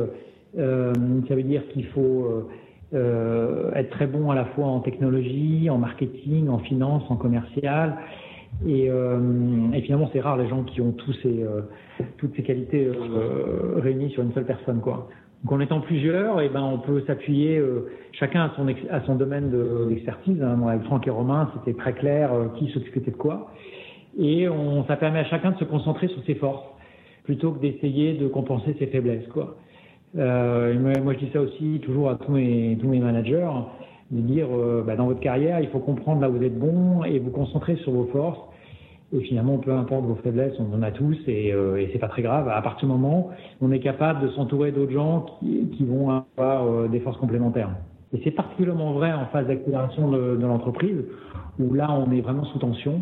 Euh, 0.58 0.92
ça 1.28 1.34
veut 1.34 1.42
dire 1.42 1.62
qu'il 1.72 1.86
faut 1.86 2.48
être 2.92 3.90
très 3.90 4.06
bon 4.06 4.30
à 4.30 4.34
la 4.34 4.44
fois 4.46 4.66
en 4.66 4.80
technologie, 4.80 5.70
en 5.70 5.78
marketing, 5.78 6.48
en 6.48 6.58
finance, 6.58 7.04
en 7.08 7.16
commercial. 7.16 7.96
Et, 8.66 8.90
euh, 8.90 9.18
et 9.72 9.80
finalement, 9.82 10.10
c'est 10.12 10.20
rare 10.20 10.36
les 10.36 10.48
gens 10.48 10.62
qui 10.64 10.80
ont 10.80 10.92
tous 10.92 11.12
ces, 11.22 11.42
euh, 11.42 11.62
toutes 12.18 12.34
ces 12.36 12.42
qualités 12.42 12.86
euh, 12.86 13.80
réunies 13.80 14.10
sur 14.10 14.22
une 14.22 14.32
seule 14.32 14.44
personne. 14.44 14.80
Quoi. 14.80 15.08
Donc 15.44 15.52
en 15.52 15.60
étant 15.60 15.80
plusieurs, 15.80 16.40
et 16.40 16.46
eh 16.46 16.48
ben, 16.50 16.62
on 16.62 16.78
peut 16.78 17.02
s'appuyer, 17.06 17.56
euh, 17.56 17.88
chacun 18.12 18.42
à 18.42 18.52
son, 18.56 18.66
à 18.90 19.00
son 19.02 19.14
domaine 19.14 19.50
d'expertise. 19.88 20.42
hein. 20.42 20.56
Moi, 20.56 20.72
avec 20.72 20.84
Franck 20.84 21.06
et 21.06 21.10
Romain, 21.10 21.50
c'était 21.54 21.76
très 21.78 21.94
clair 21.94 22.32
euh, 22.32 22.48
qui 22.58 22.68
s'occupait 22.68 23.10
de 23.10 23.16
quoi. 23.16 23.50
Et 24.18 24.48
on, 24.48 24.84
ça 24.84 24.96
permet 24.96 25.20
à 25.20 25.24
chacun 25.24 25.52
de 25.52 25.56
se 25.56 25.64
concentrer 25.64 26.08
sur 26.08 26.22
ses 26.24 26.34
forces, 26.34 26.66
plutôt 27.24 27.52
que 27.52 27.60
d'essayer 27.60 28.14
de 28.14 28.28
compenser 28.28 28.76
ses 28.78 28.88
faiblesses. 28.88 29.26
Quoi. 29.28 29.56
Euh, 30.18 30.78
moi, 30.78 30.92
moi, 31.02 31.14
je 31.14 31.20
dis 31.20 31.30
ça 31.32 31.40
aussi 31.40 31.80
toujours 31.82 32.10
à 32.10 32.16
tous 32.16 32.32
mes, 32.32 32.76
tous 32.78 32.88
mes 32.88 32.98
managers 32.98 33.48
de 34.10 34.20
dire 34.20 34.48
bah, 34.86 34.96
dans 34.96 35.06
votre 35.06 35.20
carrière, 35.20 35.60
il 35.60 35.68
faut 35.68 35.78
comprendre 35.78 36.20
là 36.20 36.28
où 36.28 36.36
vous 36.36 36.42
êtes 36.42 36.58
bon 36.58 37.04
et 37.04 37.18
vous 37.18 37.30
concentrer 37.30 37.76
sur 37.76 37.92
vos 37.92 38.06
forces 38.06 38.40
et 39.12 39.20
finalement, 39.22 39.58
peu 39.58 39.72
importe 39.72 40.04
vos 40.04 40.14
faiblesses, 40.16 40.54
on 40.60 40.72
en 40.72 40.82
a 40.82 40.92
tous 40.92 41.16
et, 41.26 41.52
euh, 41.52 41.80
et 41.80 41.90
c'est 41.92 41.98
pas 41.98 42.08
très 42.08 42.22
grave. 42.22 42.48
À 42.48 42.62
partir 42.62 42.86
du 42.86 42.94
moment 42.94 43.30
où 43.60 43.66
on 43.66 43.72
est 43.72 43.80
capable 43.80 44.20
de 44.22 44.28
s'entourer 44.32 44.70
d'autres 44.70 44.92
gens 44.92 45.26
qui, 45.40 45.68
qui, 45.76 45.84
vont 45.84 46.10
avoir 46.10 46.66
euh, 46.66 46.86
des 46.86 47.00
forces 47.00 47.16
complémentaires. 47.16 47.70
Et 48.12 48.20
c'est 48.22 48.30
particulièrement 48.30 48.92
vrai 48.92 49.12
en 49.12 49.26
phase 49.26 49.48
d'accélération 49.48 50.10
de, 50.10 50.36
de 50.36 50.46
l'entreprise, 50.46 51.04
où 51.58 51.74
là, 51.74 51.90
on 51.90 52.12
est 52.12 52.20
vraiment 52.20 52.44
sous 52.44 52.58
tension. 52.58 53.00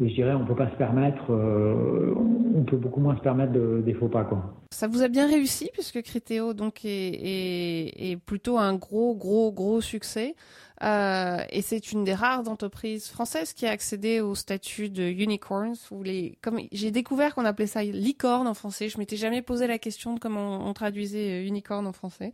Et 0.00 0.08
je 0.10 0.14
dirais, 0.14 0.34
on 0.34 0.44
peut 0.44 0.54
pas 0.54 0.70
se 0.70 0.76
permettre, 0.76 1.32
euh, 1.32 2.14
on 2.54 2.64
peut 2.64 2.76
beaucoup 2.76 3.00
moins 3.00 3.16
se 3.16 3.22
permettre 3.22 3.52
de, 3.52 3.82
des 3.84 3.94
faux 3.94 4.08
pas, 4.08 4.24
quoi. 4.24 4.54
Ça 4.70 4.88
vous 4.88 5.02
a 5.02 5.08
bien 5.08 5.26
réussi 5.26 5.70
puisque 5.72 6.02
Criteo 6.02 6.52
donc 6.52 6.84
est, 6.84 6.88
est, 6.88 8.10
est 8.10 8.16
plutôt 8.16 8.58
un 8.58 8.74
gros, 8.74 9.14
gros, 9.14 9.52
gros 9.52 9.80
succès. 9.80 10.34
Euh, 10.82 11.38
et 11.50 11.62
c'est 11.62 11.92
une 11.92 12.04
des 12.04 12.12
rares 12.14 12.48
entreprises 12.48 13.08
françaises 13.08 13.54
qui 13.54 13.66
a 13.66 13.70
accédé 13.70 14.20
au 14.20 14.34
statut 14.34 14.90
de 14.90 15.02
unicorns. 15.02 15.74
Les, 16.02 16.36
comme 16.42 16.60
j'ai 16.72 16.90
découvert 16.90 17.34
qu'on 17.34 17.46
appelait 17.46 17.66
ça 17.66 17.82
licorne 17.82 18.46
en 18.46 18.54
français. 18.54 18.88
Je 18.88 18.98
m'étais 18.98 19.16
jamais 19.16 19.40
posé 19.40 19.66
la 19.66 19.78
question 19.78 20.14
de 20.14 20.20
comment 20.20 20.68
on, 20.68 20.72
traduisait 20.74 21.42
euh, 21.42 21.46
unicorn 21.46 21.86
en 21.86 21.92
français. 21.92 22.32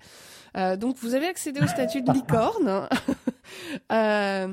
Euh, 0.56 0.76
donc 0.76 0.96
vous 0.96 1.14
avez 1.14 1.26
accédé 1.26 1.60
au 1.62 1.66
statut 1.66 2.02
de 2.02 2.12
licorne. 2.12 2.88
euh, 3.92 4.48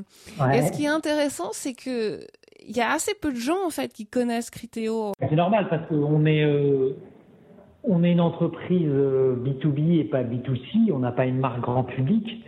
Et 0.54 0.62
ce 0.62 0.72
qui 0.72 0.84
est 0.84 0.88
intéressant, 0.88 1.50
c'est 1.54 1.74
que 1.74 2.20
il 2.70 2.78
y 2.78 2.82
a 2.82 2.92
assez 2.92 3.14
peu 3.20 3.32
de 3.32 3.38
gens 3.38 3.66
en 3.66 3.72
fait 3.72 3.92
qui 3.92 4.06
connaissent 4.06 4.52
Criteo. 4.52 5.12
C'est 5.20 5.36
normal 5.36 5.68
parce 5.70 5.88
qu'on 5.88 6.26
est 6.26 6.44
euh, 6.44 6.96
on 7.84 8.04
est 8.04 8.12
une 8.12 8.22
entreprise 8.22 8.88
B2B 8.88 9.98
euh, 9.98 10.02
et 10.02 10.04
pas 10.04 10.24
B2C. 10.24 10.92
On 10.94 11.00
n'a 11.00 11.12
pas 11.12 11.26
une 11.26 11.40
marque 11.40 11.62
grand 11.62 11.84
public. 11.84 12.44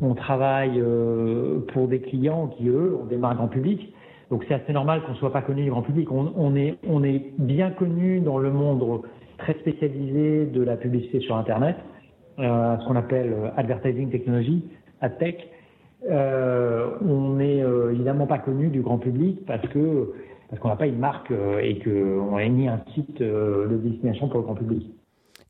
On 0.00 0.14
travaille 0.14 0.80
euh, 0.80 1.60
pour 1.72 1.88
des 1.88 2.00
clients 2.00 2.48
qui 2.48 2.68
eux 2.68 2.96
ont 3.00 3.06
des 3.06 3.16
marques 3.16 3.36
grand 3.36 3.48
public. 3.48 3.92
Donc 4.30 4.44
c'est 4.48 4.54
assez 4.54 4.72
normal 4.72 5.02
qu'on 5.02 5.14
soit 5.16 5.32
pas 5.32 5.42
connu 5.42 5.64
du 5.64 5.70
grand 5.70 5.82
public. 5.82 6.08
On, 6.10 6.56
est 6.56 6.76
on 6.88 7.02
est 7.02 7.32
bien 7.38 7.70
connu 7.70 8.20
dans 8.20 8.38
le 8.38 8.50
monde 8.50 9.02
très 9.38 9.54
spécialisé 9.54 10.46
de 10.46 10.62
la 10.62 10.76
publicité 10.76 11.20
sur 11.20 11.36
Internet, 11.36 11.76
euh, 12.38 12.76
ce 12.78 12.86
qu'on 12.86 12.96
appelle 12.96 13.52
advertising 13.56 14.10
technology, 14.10 14.64
AdTech. 15.00 15.48
Euh, 16.10 16.90
on 17.00 17.34
n'est 17.34 17.62
euh, 17.62 17.92
évidemment 17.92 18.26
pas 18.26 18.38
connu 18.38 18.68
du 18.68 18.82
grand 18.82 18.98
public 18.98 19.44
parce 19.46 19.66
que 19.68 20.12
parce 20.50 20.60
qu'on 20.60 20.68
n'a 20.68 20.76
pas 20.76 20.86
une 20.86 20.98
marque 20.98 21.30
euh, 21.30 21.58
et 21.60 21.78
qu'on 21.78 22.36
n'a 22.36 22.48
ni 22.48 22.68
un 22.68 22.82
site 22.94 23.20
de 23.20 23.80
destination 23.82 24.28
pour 24.28 24.40
le 24.40 24.44
grand 24.44 24.54
public. 24.54 24.86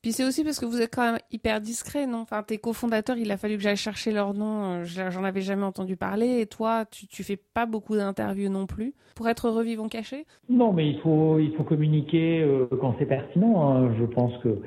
Puis 0.01 0.13
c'est 0.13 0.25
aussi 0.25 0.45
parce 0.45 0.61
que 0.61 0.67
vous 0.67 0.81
êtes 0.83 0.95
quand 0.95 1.13
même 1.13 1.21
hyper 1.33 1.61
discret, 1.61 2.07
non? 2.07 2.19
Enfin, 2.19 2.43
tes 2.43 2.59
cofondateurs, 2.59 3.17
il 3.17 3.31
a 3.33 3.39
fallu 3.39 3.57
que 3.57 3.63
j'aille 3.63 3.77
chercher 3.77 4.13
leur 4.13 4.35
nom. 4.35 4.85
J'en 4.85 5.25
avais 5.25 5.41
jamais 5.41 5.65
entendu 5.65 5.97
parler. 5.97 6.41
Et 6.41 6.47
toi, 6.47 6.85
tu, 6.91 7.07
tu 7.07 7.25
fais 7.25 7.39
pas 7.55 7.65
beaucoup 7.65 7.97
d'interviews 7.97 8.51
non 8.51 8.67
plus 8.67 8.93
pour 9.17 9.29
être 9.29 9.49
revivant 9.49 9.89
caché? 9.89 10.27
Non, 10.51 10.73
mais 10.75 10.91
il 10.91 11.01
faut 11.01 11.39
il 11.39 11.55
faut 11.57 11.65
communiquer 11.65 12.47
quand 12.81 12.95
c'est 12.99 13.07
pertinent. 13.07 13.67
Hein. 13.67 13.95
Je 13.99 14.05
pense 14.05 14.37
que 14.43 14.59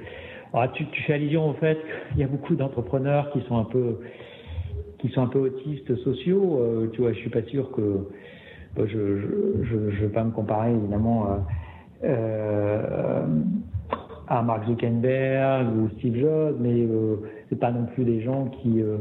ah, 0.53 0.69
tu, 0.69 0.87
tu 0.87 1.03
fais 1.03 1.13
allusion 1.13 1.51
au 1.51 1.53
fait 1.53 1.77
qu'il 2.09 2.21
y 2.21 2.23
a 2.23 2.27
beaucoup 2.27 2.55
d'entrepreneurs 2.55 3.31
qui 3.31 3.41
sont 3.47 3.57
un 3.57 3.65
peu 3.65 3.99
qui 4.99 5.09
sont 5.09 5.21
un 5.21 5.27
peu 5.27 5.39
autistes 5.39 5.95
sociaux. 5.97 6.59
Euh, 6.59 6.89
tu 6.93 7.01
vois, 7.01 7.13
je 7.13 7.19
suis 7.19 7.29
pas 7.29 7.43
sûr 7.43 7.71
que 7.71 8.07
je 8.77 9.21
je, 9.63 10.05
vais 10.05 10.13
pas 10.13 10.23
me 10.23 10.31
comparer 10.31 10.71
évidemment 10.71 11.25
à, 11.25 11.47
euh, 12.03 13.25
à 14.27 14.41
Mark 14.41 14.65
Zuckerberg 14.67 15.67
ou 15.75 15.89
Steve 15.97 16.19
Jobs, 16.19 16.57
mais 16.59 16.81
euh, 16.81 17.17
c'est 17.49 17.59
pas 17.59 17.71
non 17.71 17.85
plus 17.85 18.03
des 18.03 18.21
gens 18.21 18.45
qui 18.45 18.81
euh, 18.81 18.97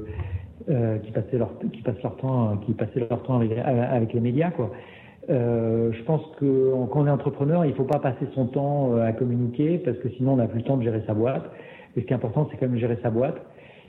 euh 0.69 0.99
qui 0.99 1.12
passaient 1.12 1.38
leur 1.38 1.50
qui 1.73 1.83
passent 1.83 2.03
leur 2.03 2.17
temps 2.17 2.57
qui 2.65 2.73
passaient 2.73 3.07
leur 3.09 3.23
temps 3.23 3.41
avec, 3.41 4.12
les 4.12 4.21
médias 4.21 4.50
quoi. 4.50 4.71
Euh, 5.29 5.91
je 5.93 6.03
pense 6.05 6.23
que 6.38 6.73
quand 6.93 7.00
on 7.00 7.07
est 7.09 7.11
entrepreneur, 7.11 7.65
il 7.65 7.75
faut 7.75 7.85
pas 7.85 7.99
passer 7.99 8.26
son 8.35 8.47
temps 8.47 8.97
à 8.97 9.12
communiquer 9.12 9.79
parce 9.79 9.99
que 9.99 10.09
sinon 10.11 10.35
on 10.35 10.37
n'a 10.37 10.47
plus 10.47 10.59
le 10.59 10.65
temps 10.65 10.76
de 10.76 10.85
gérer 10.85 11.03
sa 11.07 11.15
boîte. 11.15 11.45
Et 11.97 12.03
ce 12.03 12.07
qui 12.07 12.12
est 12.12 12.17
important, 12.17 12.47
c'est 12.50 12.59
quand 12.59 12.69
même 12.69 12.79
gérer 12.79 12.99
sa 13.03 13.11
boîte. 13.11 13.37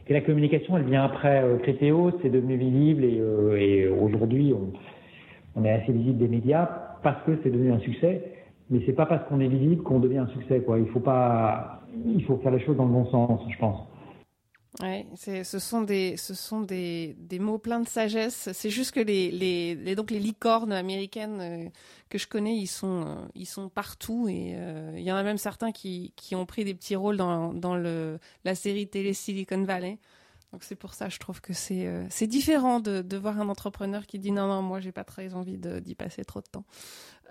Et 0.10 0.14
la 0.14 0.22
communication, 0.22 0.78
elle 0.78 0.86
vient 0.86 1.04
après. 1.04 1.44
Euh, 1.44 1.58
Crétéo, 1.58 2.12
c'est 2.22 2.30
devenu 2.30 2.56
visible 2.56 3.04
et, 3.04 3.20
euh, 3.20 3.58
et 3.60 3.88
aujourd'hui, 3.88 4.54
on, 4.54 4.72
on, 5.60 5.66
est 5.66 5.72
assez 5.72 5.92
visible 5.92 6.18
des 6.18 6.28
médias 6.28 6.66
parce 7.04 7.22
que 7.24 7.38
c'est 7.44 7.50
devenu 7.50 7.72
un 7.72 7.80
succès. 7.80 8.22
Mais 8.70 8.82
c'est 8.86 8.94
pas 8.94 9.06
parce 9.06 9.28
qu'on 9.28 9.40
est 9.40 9.48
visible 9.48 9.84
qu'on 9.84 10.00
devient 10.00 10.20
un 10.20 10.28
succès. 10.28 10.62
Quoi. 10.62 10.80
Il 10.80 10.88
faut 10.88 11.00
pas, 11.00 11.82
il 12.06 12.24
faut 12.24 12.38
faire 12.38 12.52
les 12.52 12.60
choses 12.60 12.78
dans 12.78 12.86
le 12.86 12.92
bon 12.92 13.06
sens, 13.06 13.42
je 13.50 13.58
pense. 13.58 13.80
Ouais, 14.80 15.08
ce 15.16 15.58
sont 15.58 15.82
des, 15.82 16.18
ce 16.18 16.36
sont 16.36 16.62
des, 16.62 17.16
des 17.18 17.40
mots 17.40 17.58
pleins 17.58 17.80
de 17.80 17.88
sagesse. 17.88 18.50
C'est 18.54 18.70
juste 18.70 18.92
que 18.92 19.00
les, 19.00 19.32
les, 19.32 19.96
donc 19.96 20.12
les 20.12 20.20
licornes 20.20 20.72
américaines 20.72 21.40
euh, 21.42 21.70
que 22.10 22.20
je 22.20 22.28
connais, 22.28 22.56
ils 22.56 22.68
sont, 22.68 23.06
euh, 23.08 23.16
ils 23.34 23.48
sont 23.48 23.70
partout 23.70 24.28
et 24.30 24.54
euh, 24.56 24.94
il 24.96 25.02
y 25.02 25.12
en 25.12 25.16
a 25.16 25.24
même 25.24 25.40
certains 25.40 25.72
qui, 25.72 26.14
qui 26.16 26.36
ont 26.36 26.46
pris 26.46 26.64
des 26.64 26.76
petits 26.76 26.96
rôles 26.96 27.18
dans, 27.18 27.56
dans 27.56 27.76
le, 27.76 28.20
la 28.46 28.54
série 28.54 28.88
télé 28.88 29.14
Silicon 29.14 29.64
Valley. 29.64 29.98
Donc 30.54 30.64
c'est 30.64 30.76
pour 30.76 30.94
ça, 30.94 31.10
je 31.10 31.18
trouve 31.18 31.42
que 31.42 31.54
c'est, 31.54 31.92
c'est 32.10 32.28
différent 32.28 32.80
de, 32.80 33.02
de 33.02 33.18
voir 33.18 33.42
un 33.42 33.50
entrepreneur 33.50 34.06
qui 34.06 34.18
dit 34.18 34.32
non 34.32 34.48
non, 34.48 34.62
moi 34.62 34.80
j'ai 34.80 34.94
pas 34.94 35.04
très 35.04 35.34
envie 35.34 35.58
d'y 35.58 35.94
passer 35.94 36.24
trop 36.24 36.40
de 36.40 36.48
temps. 36.48 36.64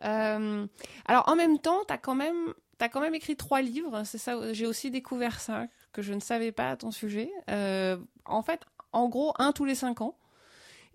alors 0.03 1.25
en 1.27 1.35
même 1.35 1.59
temps, 1.59 1.81
t'as 1.89 1.97
quand 1.97 2.15
même, 2.15 2.53
t'as 2.77 2.91
quand 2.91 3.01
même 3.01 3.15
écrit 3.15 3.35
trois 3.35 3.63
livres. 3.63 4.03
C'est 4.05 4.19
ça, 4.19 4.53
j'ai 4.53 4.67
aussi 4.67 4.91
découvert 4.91 5.41
ça 5.41 5.67
que 5.97 6.03
je 6.03 6.13
ne 6.13 6.21
savais 6.21 6.53
pas 6.53 6.71
à 6.71 6.77
ton 6.77 6.91
sujet. 6.91 7.31
Euh, 7.51 7.97
en 8.27 8.43
fait, 8.43 8.61
en 8.93 9.09
gros, 9.09 9.33
un 9.39 9.53
tous 9.53 9.65
les 9.65 9.75
cinq 9.75 10.03
ans. 10.03 10.15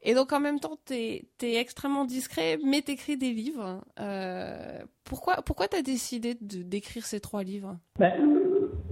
Et 0.04 0.14
donc 0.14 0.32
en 0.32 0.40
même 0.40 0.60
temps, 0.60 0.78
tu 0.86 0.94
es, 0.94 1.26
extrêmement 1.42 2.06
discret, 2.06 2.58
mais 2.66 2.82
tu 2.82 2.92
écris 2.92 3.18
des 3.18 3.32
livres. 3.32 3.82
Euh, 4.00 4.80
pourquoi 5.04 5.38
pourquoi 5.46 5.68
tu 5.68 5.78
as 5.78 5.82
décidé 5.82 6.36
d'écrire 6.40 7.06
ces 7.06 7.20
trois 7.20 7.44
livres? 7.44 7.78
Ben, 8.00 8.14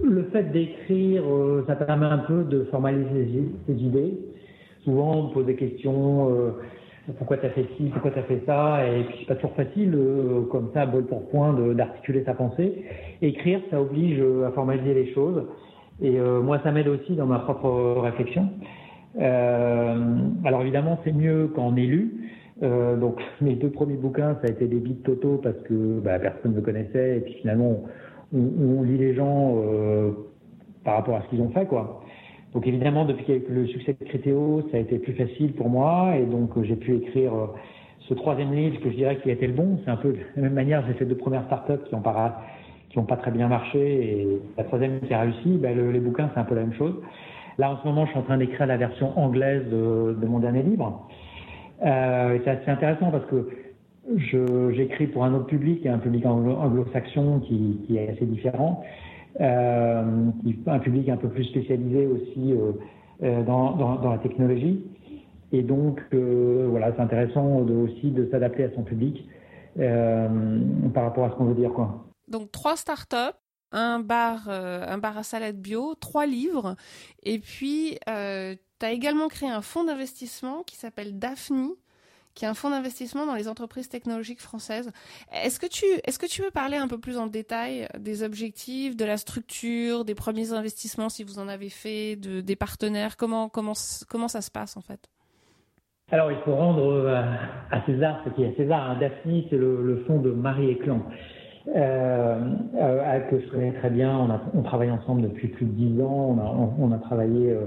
Le 0.02 0.24
fait 0.30 0.44
d'écrire, 0.52 1.22
euh, 1.24 1.64
ça 1.66 1.74
permet 1.76 2.06
un 2.06 2.18
peu 2.18 2.44
de 2.44 2.64
formaliser 2.70 3.50
ses 3.66 3.74
idées. 3.74 4.18
Souvent, 4.84 5.16
on 5.16 5.28
me 5.28 5.34
pose 5.34 5.46
des 5.46 5.56
questions, 5.56 6.54
pourquoi 7.18 7.36
tu 7.36 7.46
as 7.46 7.50
fait 7.50 7.66
ci, 7.76 7.90
pourquoi 7.92 8.12
tu 8.12 8.18
as 8.18 8.22
fait 8.22 8.42
ça, 8.46 8.86
et 8.86 9.04
puis 9.04 9.16
c'est 9.20 9.26
pas 9.26 9.34
toujours 9.34 9.54
facile, 9.54 9.94
comme 10.50 10.70
ça, 10.72 10.86
bol 10.86 11.04
pour 11.04 11.28
point, 11.28 11.52
d'articuler 11.74 12.24
sa 12.24 12.32
pensée. 12.32 12.82
Écrire, 13.20 13.60
ça 13.70 13.78
oblige 13.82 14.22
à 14.46 14.52
formaliser 14.52 14.94
les 14.94 15.12
choses. 15.12 15.42
Et 16.02 16.18
euh, 16.18 16.40
moi, 16.40 16.60
ça 16.62 16.72
m'aide 16.72 16.88
aussi 16.88 17.14
dans 17.14 17.26
ma 17.26 17.40
propre 17.40 18.00
réflexion. 18.00 18.48
Euh, 19.18 20.18
alors 20.44 20.62
évidemment, 20.62 20.98
c'est 21.04 21.12
mieux 21.12 21.50
quand 21.54 21.66
on 21.66 21.76
est. 21.76 22.08
Euh, 22.62 22.96
donc 22.96 23.20
mes 23.40 23.54
deux 23.54 23.70
premiers 23.70 23.96
bouquins, 23.96 24.36
ça 24.40 24.48
a 24.48 24.50
été 24.50 24.66
des 24.66 24.78
bits 24.78 25.02
totaux 25.04 25.40
parce 25.42 25.58
que 25.62 26.00
bah, 26.00 26.18
personne 26.18 26.52
ne 26.52 26.56
me 26.56 26.62
connaissait 26.62 27.18
et 27.18 27.20
puis 27.20 27.34
finalement 27.34 27.84
on, 28.32 28.82
lit 28.82 28.98
les 28.98 29.14
gens 29.14 29.56
euh, 29.56 30.12
par 30.84 30.96
rapport 30.96 31.16
à 31.16 31.22
ce 31.22 31.28
qu'ils 31.28 31.40
ont 31.40 31.50
fait 31.50 31.66
quoi. 31.66 32.02
Donc 32.52 32.66
évidemment 32.66 33.04
depuis 33.04 33.24
qu'il 33.24 33.42
le 33.48 33.66
succès 33.66 33.96
de 33.98 34.04
Critéo, 34.04 34.62
ça 34.70 34.76
a 34.76 34.80
été 34.80 34.98
plus 34.98 35.14
facile 35.14 35.52
pour 35.54 35.68
moi 35.68 36.16
et 36.16 36.24
donc 36.24 36.50
j'ai 36.62 36.76
pu 36.76 36.96
écrire 36.96 37.32
ce 38.00 38.14
troisième 38.14 38.52
livre 38.52 38.80
que 38.80 38.90
je 38.90 38.96
dirais 38.96 39.18
qui 39.22 39.30
a 39.30 39.32
été 39.32 39.46
le 39.46 39.52
bon. 39.52 39.78
C'est 39.84 39.90
un 39.90 39.96
peu 39.96 40.12
de 40.12 40.18
la 40.36 40.42
même 40.42 40.54
manière 40.54 40.84
j'ai 40.86 40.94
fait 40.94 41.06
deux 41.06 41.16
premières 41.16 41.44
startups 41.46 41.84
qui 41.88 41.94
ont 41.94 42.02
pas 42.02 42.42
qui 42.90 42.98
n'ont 42.98 43.04
pas 43.04 43.16
très 43.16 43.30
bien 43.30 43.48
marché 43.48 43.78
et 43.78 44.40
la 44.58 44.64
troisième 44.64 45.00
qui 45.00 45.14
a 45.14 45.20
réussi, 45.20 45.58
ben 45.58 45.92
les 45.92 46.00
bouquins, 46.00 46.28
c'est 46.34 46.40
un 46.40 46.44
peu 46.44 46.56
la 46.56 46.62
même 46.62 46.74
chose. 46.74 46.94
Là, 47.58 47.72
en 47.72 47.78
ce 47.78 47.86
moment, 47.86 48.04
je 48.06 48.10
suis 48.10 48.18
en 48.18 48.22
train 48.22 48.38
d'écrire 48.38 48.66
la 48.66 48.76
version 48.76 49.16
anglaise 49.18 49.62
de, 49.70 50.26
mon 50.26 50.40
dernier 50.40 50.62
livre. 50.62 51.08
Euh, 51.84 52.38
c'est 52.44 52.50
assez 52.50 52.70
intéressant 52.70 53.10
parce 53.10 53.24
que 53.26 53.48
j'écris 54.72 55.06
pour 55.06 55.24
un 55.24 55.34
autre 55.34 55.46
public, 55.46 55.86
un 55.86 55.98
public 55.98 56.26
anglo-saxon 56.26 57.40
qui, 57.40 57.96
est 57.96 58.08
assez 58.08 58.24
différent, 58.24 58.82
euh, 59.40 60.02
un 60.66 60.78
public 60.80 61.08
un 61.08 61.16
peu 61.16 61.28
plus 61.28 61.44
spécialisé 61.44 62.06
aussi 62.06 62.52
euh, 62.52 62.72
euh 63.22 63.42
dans, 63.42 64.10
la 64.10 64.18
technologie. 64.18 64.84
Et 65.52 65.62
donc, 65.62 66.00
voilà, 66.12 66.92
c'est 66.96 67.02
intéressant 67.02 67.58
aussi 67.58 68.10
de 68.10 68.28
s'adapter 68.30 68.64
à 68.64 68.70
son 68.70 68.82
public 68.82 69.28
par 69.76 71.04
rapport 71.04 71.24
à 71.24 71.30
ce 71.30 71.34
qu'on 71.34 71.44
veut 71.44 71.54
dire, 71.54 71.72
quoi. 71.72 72.09
Donc 72.30 72.50
trois 72.52 72.76
startups, 72.76 73.36
un 73.72 74.00
bar, 74.00 74.46
euh, 74.48 74.84
un 74.86 74.98
bar 74.98 75.18
à 75.18 75.22
salade 75.22 75.56
bio, 75.56 75.94
trois 75.94 76.26
livres, 76.26 76.76
et 77.22 77.38
puis 77.38 77.98
euh, 78.08 78.54
tu 78.78 78.86
as 78.86 78.92
également 78.92 79.28
créé 79.28 79.48
un 79.48 79.62
fonds 79.62 79.84
d'investissement 79.84 80.62
qui 80.62 80.76
s'appelle 80.76 81.18
Daphne, 81.18 81.70
qui 82.34 82.44
est 82.44 82.48
un 82.48 82.54
fonds 82.54 82.70
d'investissement 82.70 83.26
dans 83.26 83.34
les 83.34 83.48
entreprises 83.48 83.88
technologiques 83.88 84.40
françaises. 84.40 84.90
Est-ce 85.32 85.58
que 85.58 85.66
tu 85.66 85.84
est-ce 86.04 86.18
que 86.18 86.26
tu 86.26 86.42
veux 86.42 86.50
parler 86.50 86.76
un 86.76 86.88
peu 86.88 86.98
plus 86.98 87.18
en 87.18 87.26
détail 87.26 87.88
des 87.98 88.22
objectifs, 88.22 88.96
de 88.96 89.04
la 89.04 89.16
structure, 89.16 90.04
des 90.04 90.14
premiers 90.14 90.52
investissements 90.52 91.08
si 91.08 91.24
vous 91.24 91.38
en 91.38 91.48
avez 91.48 91.68
fait, 91.68 92.16
de, 92.16 92.40
des 92.40 92.56
partenaires, 92.56 93.16
comment 93.16 93.48
comment 93.48 93.74
comment 94.08 94.28
ça 94.28 94.40
se 94.40 94.50
passe 94.50 94.76
en 94.76 94.82
fait? 94.82 95.10
Alors, 96.12 96.32
il 96.32 96.38
faut 96.44 96.56
rendre 96.56 96.82
euh, 96.82 97.22
à 97.70 97.86
César 97.86 98.20
ce 98.24 98.30
qui 98.30 98.42
est 98.42 98.56
César. 98.56 98.80
Hein. 98.80 98.98
Daphne, 98.98 99.42
c'est 99.48 99.56
le, 99.56 99.80
le 99.80 100.04
fonds 100.06 100.20
de 100.20 100.32
Marie 100.32 100.72
Eclan 100.72 101.06
euh, 101.68 102.38
euh, 102.74 103.20
que 103.30 103.38
je 103.38 103.46
connais 103.50 103.72
très 103.72 103.90
bien. 103.90 104.16
On, 104.16 104.30
a, 104.30 104.40
on 104.54 104.62
travaille 104.62 104.90
ensemble 104.90 105.22
depuis 105.22 105.48
plus 105.48 105.66
de 105.66 105.72
dix 105.72 106.02
ans. 106.02 106.36
On 106.36 106.38
a, 106.38 106.70
on, 106.78 106.92
a 106.92 106.98
travaillé. 106.98 107.50
Euh, 107.50 107.66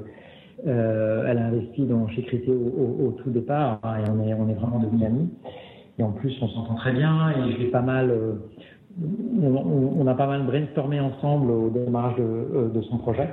euh, 0.66 1.26
elle 1.28 1.38
a 1.40 1.46
investi 1.48 1.86
dans 1.86 2.08
chez 2.08 2.24
Crété 2.24 2.50
au, 2.50 3.08
au, 3.08 3.12
tout 3.12 3.30
départ 3.30 3.80
et 3.84 4.10
on 4.10 4.24
est, 4.24 4.34
on 4.34 4.48
est 4.48 4.54
vraiment 4.54 4.80
devenus 4.80 5.06
amis. 5.06 5.30
Et 6.00 6.04
en 6.04 6.12
plus, 6.12 6.36
on 6.42 6.48
s'entend 6.48 6.76
très 6.76 6.94
bien 6.94 7.32
et 7.32 7.52
j'ai 7.60 7.68
pas 7.68 7.82
mal. 7.82 8.10
Euh, 8.10 8.34
on, 9.02 10.06
a 10.06 10.14
pas 10.14 10.28
mal 10.28 10.46
brainstormé 10.46 11.00
ensemble 11.00 11.50
au 11.50 11.70
démarrage 11.70 12.16
de, 12.16 12.24
euh, 12.24 12.70
de 12.70 12.82
son 12.84 12.98
projet. 13.00 13.28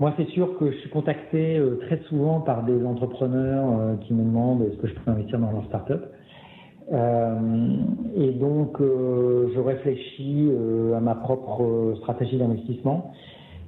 Moi, 0.00 0.12
c'est 0.16 0.28
sûr 0.30 0.58
que 0.58 0.70
je 0.70 0.78
suis 0.78 0.90
contacté 0.90 1.62
très 1.82 1.98
souvent 2.08 2.40
par 2.40 2.64
des 2.64 2.84
entrepreneurs 2.86 3.98
qui 4.00 4.14
me 4.14 4.24
demandent 4.24 4.62
est-ce 4.62 4.78
que 4.78 4.88
je 4.88 4.94
peux 4.94 5.10
investir 5.10 5.38
dans 5.38 5.52
leur 5.52 5.64
start-up? 5.66 6.09
Euh, 6.92 7.76
et 8.16 8.32
donc, 8.32 8.80
euh, 8.80 9.48
je 9.54 9.60
réfléchis 9.60 10.48
euh, 10.50 10.96
à 10.96 11.00
ma 11.00 11.14
propre 11.14 11.94
stratégie 11.98 12.36
d'investissement. 12.36 13.12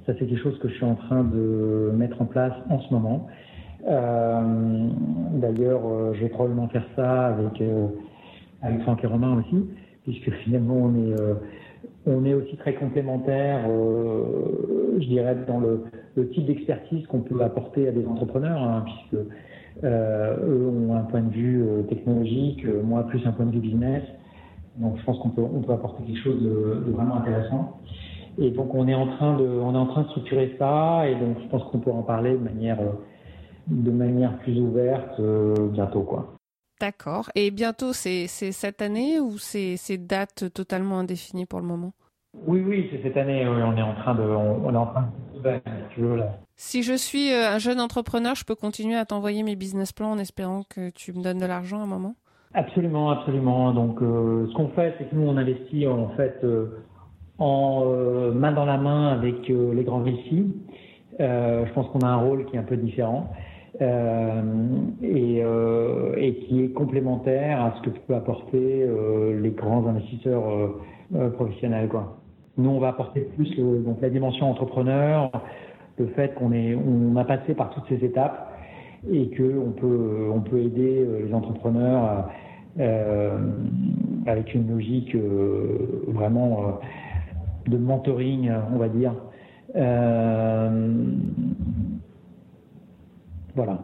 Ça, 0.05 0.13
c'est 0.19 0.25
quelque 0.25 0.41
chose 0.41 0.59
que 0.59 0.67
je 0.67 0.73
suis 0.73 0.85
en 0.85 0.95
train 0.95 1.23
de 1.23 1.91
mettre 1.95 2.21
en 2.21 2.25
place 2.25 2.53
en 2.69 2.79
ce 2.79 2.93
moment. 2.93 3.27
D'ailleurs, 3.85 5.81
je 6.13 6.21
vais 6.21 6.29
probablement 6.29 6.67
faire 6.69 6.85
ça 6.95 7.27
avec, 7.27 7.61
avec 8.61 8.81
Franck 8.81 9.03
et 9.03 9.07
Romain 9.07 9.37
aussi, 9.39 9.65
puisque 10.03 10.31
finalement, 10.43 10.75
on 10.75 10.95
est 10.95 11.15
on 12.05 12.25
est 12.25 12.33
aussi 12.33 12.57
très 12.57 12.73
complémentaires, 12.75 13.65
je 13.67 15.05
dirais, 15.05 15.37
dans 15.47 15.59
le, 15.59 15.83
type 16.31 16.45
d'expertise 16.45 17.05
qu'on 17.07 17.21
peut 17.21 17.41
apporter 17.41 17.87
à 17.87 17.91
des 17.91 18.05
entrepreneurs, 18.05 18.61
hein, 18.61 18.85
puisque 18.85 19.25
eux 19.83 20.67
ont 20.67 20.95
un 20.95 21.03
point 21.03 21.21
de 21.21 21.31
vue 21.31 21.63
euh, 21.63 21.83
technologique, 21.83 22.65
moi 22.83 23.03
plus 23.03 23.25
un 23.25 23.31
point 23.31 23.45
de 23.45 23.51
vue 23.51 23.59
business. 23.59 24.03
Donc 24.77 24.97
je 24.97 25.03
pense 25.03 25.19
qu'on 25.19 25.29
peut, 25.29 25.41
on 25.41 25.61
peut 25.61 25.73
apporter 25.73 26.03
quelque 26.03 26.23
chose 26.23 26.41
de, 26.41 26.91
vraiment 26.91 27.17
intéressant. 27.17 27.79
Et 28.37 28.49
donc 28.51 28.73
on 28.73 28.87
est 28.87 28.95
en 28.95 29.07
train 29.15 29.37
de, 29.37 29.45
on 29.45 29.73
est 29.73 29.77
en 29.77 29.85
train 29.85 30.03
de 30.03 30.09
structurer 30.09 30.55
ça, 30.57 31.07
et 31.07 31.15
donc 31.15 31.37
je 31.43 31.47
pense 31.49 31.63
qu'on 31.71 31.79
peut 31.79 31.91
en 31.91 32.01
parler 32.01 32.31
de 32.31 32.43
manière, 32.43 32.79
de 33.67 33.91
manière 33.91 34.39
plus 34.39 34.59
ouverte 34.59 35.21
bientôt, 35.71 36.01
quoi. 36.01 36.33
D'accord. 36.81 37.29
Et 37.35 37.51
bientôt, 37.51 37.93
c'est 37.93 38.27
cette 38.27 38.81
année 38.81 39.19
ou 39.19 39.37
c'est 39.37 39.97
date 39.97 40.51
totalement 40.53 40.99
indéfinie 40.99 41.45
pour 41.45 41.59
le 41.59 41.67
moment? 41.67 41.93
Oui, 42.33 42.63
oui, 42.65 42.89
c'est 42.91 43.01
cette 43.03 43.17
année. 43.17 43.45
on 43.47 43.77
est 43.77 43.81
en 43.81 43.93
train 43.93 44.15
de, 44.15 44.23
on, 44.23 44.73
est 44.73 44.77
en 44.77 44.87
train 44.87 45.09
de, 45.43 45.61
Si 46.55 46.81
je 46.81 46.93
suis 46.93 47.31
euh, 47.31 47.51
un 47.51 47.59
jeune 47.59 47.79
entrepreneur, 47.79 48.35
je 48.35 48.43
peux 48.43 48.55
continuer 48.55 48.95
à 48.95 49.05
t'envoyer 49.05 49.43
mes 49.43 49.55
business 49.55 49.91
plans 49.91 50.11
en 50.11 50.17
espérant 50.17 50.63
que 50.67 50.89
tu 50.89 51.13
me 51.13 51.21
donnes 51.21 51.37
de 51.37 51.45
l'argent 51.45 51.79
à 51.79 51.83
un 51.83 51.87
moment? 51.87 52.15
Absolument, 52.55 53.11
absolument. 53.11 53.71
Donc, 53.73 54.01
euh, 54.01 54.47
ce 54.47 54.53
qu'on 54.55 54.69
fait, 54.69 54.95
c'est 54.97 55.09
que 55.09 55.15
nous, 55.15 55.27
on 55.27 55.37
investit 55.37 55.87
en 55.87 56.09
fait 56.09 56.39
euh, 56.43 56.83
en 57.37 57.85
main 58.33 58.51
dans 58.51 58.65
la 58.65 58.77
main 58.77 59.09
avec 59.09 59.47
les 59.47 59.83
grands 59.83 60.03
récits. 60.03 60.53
je 61.19 61.73
pense 61.73 61.87
qu'on 61.89 61.99
a 61.99 62.07
un 62.07 62.17
rôle 62.17 62.45
qui 62.45 62.55
est 62.55 62.59
un 62.59 62.63
peu 62.63 62.77
différent. 62.77 63.31
Et, 63.81 65.41
et, 66.17 66.35
qui 66.35 66.63
est 66.63 66.69
complémentaire 66.73 67.59
à 67.59 67.75
ce 67.77 67.89
que 67.89 67.89
peut 68.07 68.15
apporter 68.15 68.87
les 69.41 69.49
grands 69.49 69.87
investisseurs 69.87 70.43
professionnels. 71.33 71.89
Quoi. 71.89 72.22
Nous, 72.57 72.69
on 72.69 72.79
va 72.79 72.89
apporter 72.89 73.21
plus 73.21 73.55
donc 73.57 73.99
la 74.01 74.09
dimension 74.09 74.49
entrepreneur, 74.49 75.31
le 75.97 76.07
fait 76.07 76.35
qu'on 76.35 76.51
est, 76.51 76.75
on 76.75 77.15
a 77.15 77.25
passé 77.25 77.53
par 77.55 77.71
toutes 77.71 77.85
ces 77.89 78.05
étapes 78.05 78.51
et 79.11 79.29
que 79.29 79.57
on 79.57 79.71
peut, 79.71 80.29
on 80.33 80.41
peut 80.41 80.59
aider 80.59 81.05
les 81.25 81.33
entrepreneurs 81.33 82.29
euh, 82.79 83.37
avec 84.27 84.53
une 84.53 84.69
logique 84.69 85.15
vraiment 86.07 86.79
de 87.67 87.77
mentoring, 87.77 88.51
on 88.73 88.77
va 88.77 88.89
dire. 88.89 89.13
Euh, 89.75 90.93
voilà. 93.55 93.79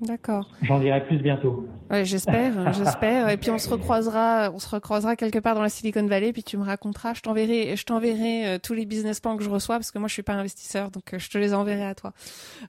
D'accord. 0.00 0.48
J'en 0.62 0.80
dirai 0.80 1.04
plus 1.04 1.18
bientôt. 1.18 1.66
Ouais, 1.90 2.04
j'espère, 2.04 2.72
j'espère. 2.74 3.28
Et 3.30 3.36
puis 3.36 3.50
on 3.50 3.58
se 3.58 3.68
recroisera, 3.68 4.50
on 4.54 4.60
se 4.60 4.68
recroisera 4.68 5.16
quelque 5.16 5.40
part 5.40 5.56
dans 5.56 5.62
la 5.62 5.68
Silicon 5.68 6.06
Valley, 6.06 6.32
puis 6.32 6.44
tu 6.44 6.56
me 6.56 6.62
raconteras. 6.62 7.14
Je 7.14 7.20
t'enverrai, 7.20 7.76
je 7.76 7.84
t'enverrai 7.84 8.46
euh, 8.46 8.58
tous 8.62 8.74
les 8.74 8.86
business 8.86 9.18
plans 9.18 9.36
que 9.36 9.42
je 9.42 9.50
reçois 9.50 9.76
parce 9.76 9.90
que 9.90 9.98
moi 9.98 10.06
je 10.06 10.12
suis 10.12 10.22
pas 10.22 10.34
investisseur, 10.34 10.92
donc 10.92 11.12
euh, 11.12 11.18
je 11.18 11.28
te 11.28 11.36
les 11.36 11.52
enverrai 11.52 11.84
à 11.84 11.96
toi. 11.96 12.12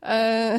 Euh... 0.07 0.57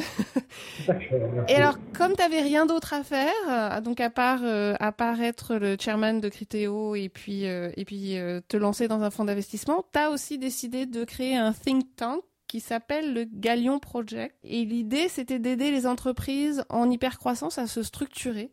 et 1.49 1.55
alors, 1.55 1.77
comme 1.93 2.15
tu 2.15 2.23
avais 2.23 2.41
rien 2.41 2.65
d'autre 2.65 2.93
à 2.93 3.03
faire, 3.03 3.33
euh, 3.49 3.81
donc 3.81 3.99
à 3.99 4.09
part 4.09 4.41
à 4.43 4.91
part 4.93 5.21
être 5.21 5.55
le 5.55 5.75
chairman 5.77 6.21
de 6.21 6.29
Criteo 6.29 6.95
et 6.95 7.09
puis 7.09 7.43
et 7.43 7.85
puis 7.85 8.17
te 8.47 8.57
lancer 8.57 8.87
dans 8.87 9.01
un 9.03 9.09
fonds 9.09 9.25
d'investissement, 9.25 9.83
tu 9.91 9.99
as 9.99 10.09
aussi 10.09 10.37
décidé 10.37 10.85
de 10.85 11.03
créer 11.03 11.35
un 11.35 11.51
think 11.51 11.83
tank 11.97 12.21
qui 12.53 12.59
s'appelle 12.59 13.15
le 13.15 13.23
Galion 13.23 13.79
Project. 13.79 14.35
Et 14.43 14.63
l'idée, 14.63 15.07
c'était 15.07 15.39
d'aider 15.39 15.71
les 15.71 15.87
entreprises 15.87 16.63
en 16.69 16.87
hypercroissance 16.87 17.57
à 17.57 17.65
se 17.65 17.81
structurer. 17.81 18.51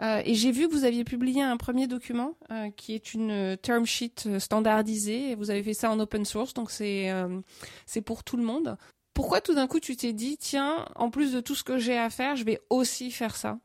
Euh, 0.00 0.22
et 0.24 0.32
j'ai 0.32 0.50
vu 0.50 0.66
que 0.66 0.72
vous 0.72 0.86
aviez 0.86 1.04
publié 1.04 1.42
un 1.42 1.58
premier 1.58 1.86
document 1.86 2.30
euh, 2.50 2.70
qui 2.74 2.94
est 2.94 3.12
une 3.12 3.30
euh, 3.30 3.56
term 3.56 3.84
sheet 3.84 4.38
standardisée. 4.38 5.32
Et 5.32 5.34
vous 5.34 5.50
avez 5.50 5.62
fait 5.62 5.74
ça 5.74 5.90
en 5.90 6.00
open 6.00 6.24
source, 6.24 6.54
donc 6.54 6.70
c'est 6.70 7.12
c'est 7.84 8.00
pour 8.00 8.24
tout 8.24 8.38
le 8.38 8.44
monde. 8.44 8.78
Pourquoi 9.12 9.42
tout 9.42 9.54
d'un 9.54 9.66
coup 9.66 9.78
tu 9.78 9.94
t'es 9.94 10.14
dit 10.14 10.38
tiens, 10.38 10.86
en 10.96 11.10
plus 11.10 11.34
de 11.34 11.40
tout 11.40 11.54
ce 11.54 11.64
que 11.64 11.76
j'ai 11.76 11.98
à 11.98 12.08
faire, 12.08 12.36
je 12.36 12.46
vais 12.46 12.60
aussi 12.70 13.10
faire 13.10 13.36
ça? 13.36 13.58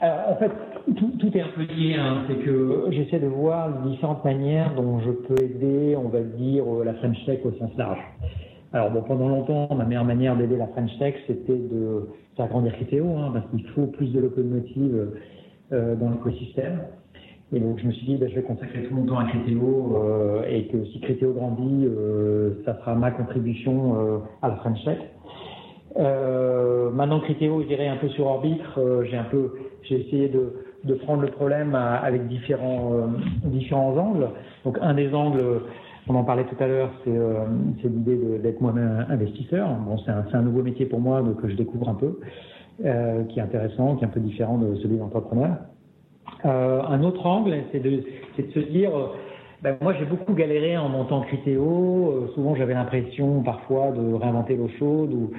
Alors 0.00 0.30
en 0.30 0.36
fait, 0.36 0.52
tout, 0.96 1.36
est 1.36 1.42
un 1.42 1.48
peu 1.48 1.64
lié. 1.64 1.96
Hein. 1.96 2.24
C'est 2.28 2.42
que 2.46 2.86
j'essaie 2.92 3.20
de 3.20 3.26
voir 3.26 3.68
les 3.68 3.90
différentes 3.90 4.24
manières 4.24 4.74
dont 4.74 5.00
je 5.00 5.10
peux 5.10 5.44
aider, 5.44 5.96
on 5.98 6.08
va 6.08 6.22
dire, 6.22 6.64
la 6.82 6.94
French 6.94 7.18
Tech 7.26 7.40
au 7.44 7.52
sens 7.58 7.76
large. 7.76 8.00
Alors 8.72 8.90
bon, 8.90 9.02
pendant 9.02 9.28
longtemps, 9.28 9.74
ma 9.74 9.84
meilleure 9.84 10.04
manière 10.04 10.36
d'aider 10.36 10.56
la 10.56 10.66
French 10.66 10.90
Tech, 10.98 11.14
c'était 11.26 11.56
de 11.56 12.08
faire 12.36 12.48
grandir 12.48 12.72
Criteo, 12.74 13.16
hein, 13.16 13.30
parce 13.32 13.46
qu'il 13.50 13.66
faut 13.68 13.86
plus 13.86 14.12
de 14.12 14.20
locomotives 14.20 15.08
euh, 15.72 15.96
dans 15.96 16.10
l'écosystème. 16.10 16.80
Et 17.52 17.60
donc 17.60 17.78
je 17.78 17.86
me 17.86 17.92
suis 17.92 18.06
dit, 18.06 18.16
ben, 18.16 18.28
je 18.28 18.34
vais 18.34 18.42
consacrer 18.42 18.82
tout 18.82 18.94
mon 18.94 19.06
temps 19.06 19.18
à 19.18 19.24
Criteo, 19.24 19.96
euh, 19.96 20.42
et 20.50 20.66
que 20.66 20.84
si 20.84 21.00
Criteo 21.00 21.32
grandit, 21.32 21.86
euh, 21.86 22.62
ça 22.66 22.78
sera 22.78 22.94
ma 22.94 23.10
contribution 23.10 23.96
euh, 23.96 24.18
à 24.42 24.48
la 24.48 24.56
French 24.56 24.84
Tech. 24.84 24.98
Maintenant 25.96 27.20
Criteo, 27.20 27.62
je 27.62 27.68
dirais 27.68 27.88
un 27.88 27.96
peu 27.96 28.08
sur 28.08 28.26
orbite, 28.26 28.60
j'ai 29.10 29.16
un 29.16 29.24
peu, 29.24 29.52
j'ai 29.82 30.06
essayé 30.06 30.28
de, 30.28 30.52
de 30.84 30.94
prendre 30.94 31.22
le 31.22 31.28
problème 31.28 31.74
avec 31.74 32.28
différents 32.28 33.08
différents 33.44 33.96
angles. 33.96 34.28
Donc 34.64 34.78
un 34.80 34.94
des 34.94 35.12
angles 35.12 35.62
on 36.08 36.14
en 36.14 36.24
parlait 36.24 36.44
tout 36.44 36.56
à 36.62 36.66
l'heure, 36.66 36.90
c'est 37.04 37.16
euh, 37.16 37.44
l'idée 37.84 38.16
d'être 38.38 38.60
moi-même 38.60 39.06
investisseur. 39.10 39.68
Bon, 39.86 39.98
c'est 39.98 40.36
un, 40.36 40.42
nouveau 40.42 40.62
métier 40.62 40.86
pour 40.86 41.00
moi 41.00 41.20
donc, 41.22 41.40
que 41.42 41.48
je 41.48 41.54
découvre 41.54 41.88
un 41.88 41.94
peu, 41.94 42.18
euh, 42.84 43.24
qui 43.24 43.38
est 43.38 43.42
intéressant, 43.42 43.96
qui 43.96 44.04
est 44.04 44.06
un 44.06 44.10
peu 44.10 44.20
différent 44.20 44.56
de 44.58 44.76
celui 44.76 44.96
d'entrepreneur. 44.96 45.56
Euh, 46.46 46.82
un 46.82 47.02
autre 47.02 47.26
angle, 47.26 47.56
c'est 47.72 47.80
de, 47.80 48.02
se 48.36 48.58
dire, 48.58 48.90
ben, 49.62 49.76
moi 49.82 49.92
j'ai 49.98 50.06
beaucoup 50.06 50.32
galéré 50.32 50.78
en 50.78 50.88
montant 50.88 51.20
Critéo. 51.22 52.30
Souvent 52.34 52.54
j'avais 52.54 52.74
l'impression 52.74 53.42
parfois 53.42 53.90
de 53.90 54.14
réinventer 54.14 54.56
l'eau 54.56 54.68
chaude 54.78 55.30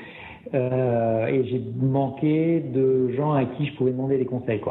et 0.53 1.43
j'ai 1.45 1.61
manqué 1.79 2.59
de 2.59 3.09
gens 3.15 3.33
à 3.33 3.45
qui 3.45 3.67
je 3.67 3.75
pouvais 3.75 3.91
demander 3.91 4.17
des 4.17 4.25
conseils. 4.25 4.61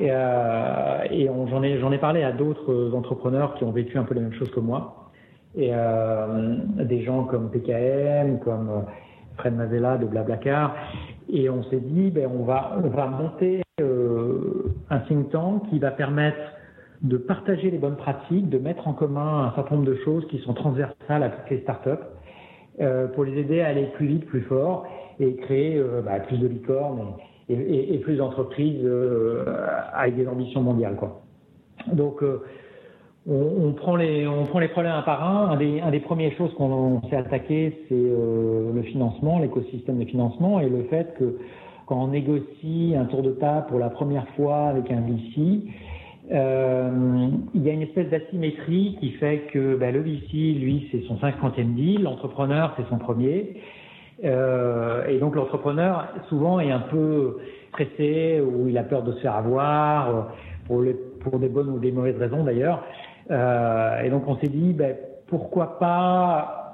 Et, 0.00 0.10
j'en 0.10 1.92
ai 1.92 1.98
parlé 1.98 2.22
à 2.22 2.32
d'autres 2.32 2.92
entrepreneurs 2.94 3.54
qui 3.54 3.64
ont 3.64 3.72
vécu 3.72 3.98
un 3.98 4.04
peu 4.04 4.14
la 4.14 4.22
même 4.22 4.34
chose 4.34 4.50
que 4.50 4.60
moi 4.60 5.05
et 5.56 5.70
euh, 5.72 6.56
des 6.78 7.02
gens 7.02 7.24
comme 7.24 7.50
PKM, 7.50 8.38
comme 8.40 8.68
euh, 8.68 8.80
Fred 9.36 9.54
Mazella 9.54 9.96
de 9.96 10.06
Blablacar. 10.06 10.74
Et 11.28 11.50
on 11.50 11.62
s'est 11.64 11.80
dit, 11.80 12.10
ben, 12.10 12.28
on, 12.32 12.44
va, 12.44 12.78
on 12.82 12.88
va 12.88 13.06
monter 13.06 13.62
euh, 13.80 14.72
un 14.90 14.98
think 15.00 15.30
tank 15.30 15.68
qui 15.70 15.78
va 15.78 15.90
permettre 15.90 16.38
de 17.02 17.16
partager 17.16 17.70
les 17.70 17.78
bonnes 17.78 17.96
pratiques, 17.96 18.48
de 18.48 18.58
mettre 18.58 18.88
en 18.88 18.92
commun 18.92 19.44
un 19.44 19.54
certain 19.54 19.76
nombre 19.76 19.88
de 19.88 19.96
choses 19.96 20.26
qui 20.28 20.38
sont 20.38 20.54
transversales 20.54 21.22
à 21.22 21.28
toutes 21.28 21.50
les 21.50 21.60
startups 21.60 21.90
euh, 22.80 23.06
pour 23.08 23.24
les 23.24 23.38
aider 23.38 23.60
à 23.60 23.68
aller 23.68 23.86
plus 23.94 24.06
vite, 24.06 24.26
plus 24.26 24.42
fort 24.42 24.86
et 25.18 25.36
créer 25.36 25.78
euh, 25.78 26.02
bah, 26.02 26.20
plus 26.20 26.38
de 26.38 26.46
licornes 26.46 27.14
et, 27.48 27.94
et, 27.94 27.98
plus 27.98 28.16
d'entreprises 28.16 28.82
euh, 28.84 29.44
avec 29.94 30.16
des 30.16 30.26
ambitions 30.26 30.62
mondiales. 30.62 30.96
Quoi. 30.96 31.22
Donc, 31.92 32.22
on, 33.28 33.72
prend 33.72 33.96
les, 33.96 34.26
on 34.26 34.44
prend 34.44 34.60
les 34.60 34.68
problèmes 34.68 34.92
un 34.92 35.02
par 35.02 35.24
un. 35.24 35.50
Un 35.50 35.56
des, 35.56 35.80
un 35.80 35.90
des 35.90 36.00
premières 36.00 36.32
choses 36.36 36.52
qu'on 36.54 37.00
s'est 37.10 37.16
attaqué, 37.16 37.84
c'est 37.88 37.94
euh, 37.94 38.72
le 38.72 38.82
financement, 38.82 39.38
l'écosystème 39.38 39.98
de 39.98 40.04
financement 40.04 40.60
et 40.60 40.68
le 40.68 40.84
fait 40.84 41.14
que 41.18 41.38
quand 41.86 42.02
on 42.02 42.08
négocie 42.08 42.94
un 42.96 43.04
tour 43.04 43.22
de 43.22 43.32
table 43.32 43.66
pour 43.68 43.78
la 43.78 43.90
première 43.90 44.26
fois 44.36 44.68
avec 44.68 44.90
un 44.90 45.00
VC, 45.00 45.62
euh, 46.32 47.28
il 47.54 47.62
y 47.62 47.70
a 47.70 47.72
une 47.72 47.82
espèce 47.82 48.08
d'asymétrie 48.10 48.96
qui 49.00 49.10
fait 49.12 49.46
que 49.52 49.76
ben, 49.76 49.92
le 49.92 50.00
VC, 50.00 50.58
lui, 50.58 50.88
c'est 50.90 51.02
son 51.06 51.18
cinquantième 51.18 51.74
deal, 51.74 52.02
l'entrepreneur, 52.02 52.74
c'est 52.76 52.88
son 52.88 52.98
premier. 52.98 53.56
Euh, 54.24 55.06
et 55.08 55.18
donc 55.18 55.36
l'entrepreneur, 55.36 56.08
souvent, 56.28 56.58
est 56.58 56.70
un 56.70 56.80
peu 56.80 57.38
pressé 57.72 58.40
ou 58.40 58.68
il 58.68 58.78
a 58.78 58.82
peur 58.82 59.02
de 59.02 59.12
se 59.12 59.20
faire 59.20 59.34
avoir, 59.34 60.32
pour, 60.66 60.82
les, 60.82 60.94
pour 61.20 61.38
des 61.38 61.48
bonnes 61.48 61.70
ou 61.70 61.78
des 61.78 61.92
mauvaises 61.92 62.18
raisons 62.18 62.44
d'ailleurs. 62.44 62.82
Euh, 63.30 64.02
et 64.02 64.10
donc 64.10 64.24
on 64.26 64.36
s'est 64.36 64.48
dit, 64.48 64.72
ben, 64.72 64.94
pourquoi 65.26 65.78
pas 65.78 66.66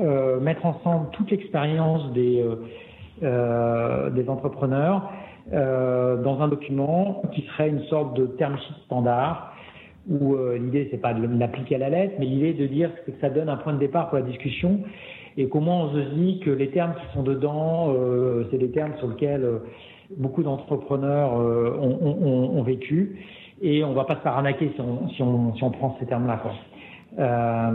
euh, 0.00 0.40
mettre 0.40 0.66
ensemble 0.66 1.10
toute 1.12 1.30
l'expérience 1.30 2.12
des, 2.12 2.42
euh, 2.42 2.56
euh 3.22 4.10
des 4.10 4.28
entrepreneurs 4.28 5.08
euh, 5.52 6.16
dans 6.16 6.40
un 6.40 6.48
document 6.48 7.22
qui 7.32 7.42
serait 7.42 7.68
une 7.68 7.84
sorte 7.84 8.16
de 8.16 8.26
term 8.26 8.56
sheet 8.56 8.74
standard 8.86 9.52
où 10.10 10.36
l'idée 10.36 10.88
c'est 10.90 11.00
pas 11.00 11.14
de 11.14 11.26
l'appliquer 11.38 11.76
à 11.76 11.78
la 11.78 11.88
lettre, 11.88 12.16
mais 12.18 12.26
l'idée 12.26 12.52
de 12.52 12.66
dire 12.66 12.90
que 13.06 13.12
ça 13.22 13.30
donne 13.30 13.48
un 13.48 13.56
point 13.56 13.72
de 13.72 13.78
départ 13.78 14.10
pour 14.10 14.18
la 14.18 14.24
discussion 14.24 14.80
et 15.38 15.48
comment 15.48 15.84
on 15.84 15.94
se 15.94 16.14
dit 16.14 16.40
que 16.40 16.50
les 16.50 16.68
termes 16.68 16.92
qui 16.92 17.14
sont 17.14 17.22
dedans, 17.22 17.96
c'est 18.50 18.58
des 18.58 18.70
termes 18.70 18.92
sur 18.98 19.08
lesquels 19.08 19.48
beaucoup 20.18 20.42
d'entrepreneurs 20.42 21.32
ont, 21.32 21.98
ont, 22.02 22.58
ont, 22.58 22.62
vécu 22.62 23.16
et 23.64 23.82
on 23.82 23.94
va 23.94 24.04
pas 24.04 24.16
se 24.16 24.20
faire 24.20 24.32
arnaquer 24.32 24.70
si 24.76 25.22
on, 25.22 25.70
prend 25.70 25.96
ces 25.98 26.04
termes-là. 26.04 26.38
Euh, 27.18 27.72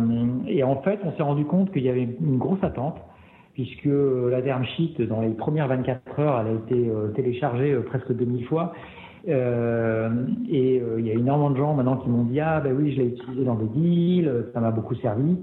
et 0.47 0.63
en 0.63 0.75
fait, 0.84 0.99
on 1.04 1.12
s'est 1.13 1.23
rendu 1.23 1.45
compte 1.45 1.71
qu'il 1.73 1.82
y 1.82 1.89
avait 1.89 2.04
une 2.04 2.38
grosse 2.38 2.63
attente, 2.63 2.97
puisque 3.54 3.89
la 4.30 4.41
term 4.43 4.63
sheet, 4.65 5.02
dans 5.10 5.21
les 5.21 5.30
premières 5.30 5.67
24 5.67 6.19
heures, 6.19 6.41
elle 6.41 6.47
a 6.47 6.56
été 6.60 6.89
euh, 6.89 7.08
téléchargée 7.15 7.71
euh, 7.71 7.82
presque 7.82 8.13
2000 8.13 8.45
fois, 8.45 8.73
et 9.28 9.32
il 10.97 11.06
y 11.06 11.10
a 11.10 11.13
énormément 11.13 11.49
de 11.49 11.58
gens 11.58 11.73
maintenant 11.73 11.97
qui 11.97 12.08
m'ont 12.08 12.23
dit 12.23 12.39
ah 12.39 12.62
ben 12.62 12.73
oui 12.73 12.93
je 12.93 13.02
l'ai 13.02 13.08
utilisé 13.10 13.43
dans 13.43 13.56
des 13.56 13.67
deals, 13.67 14.45
ça 14.54 14.62
m'a 14.62 14.71
beaucoup 14.71 14.95
servi. 14.95 15.38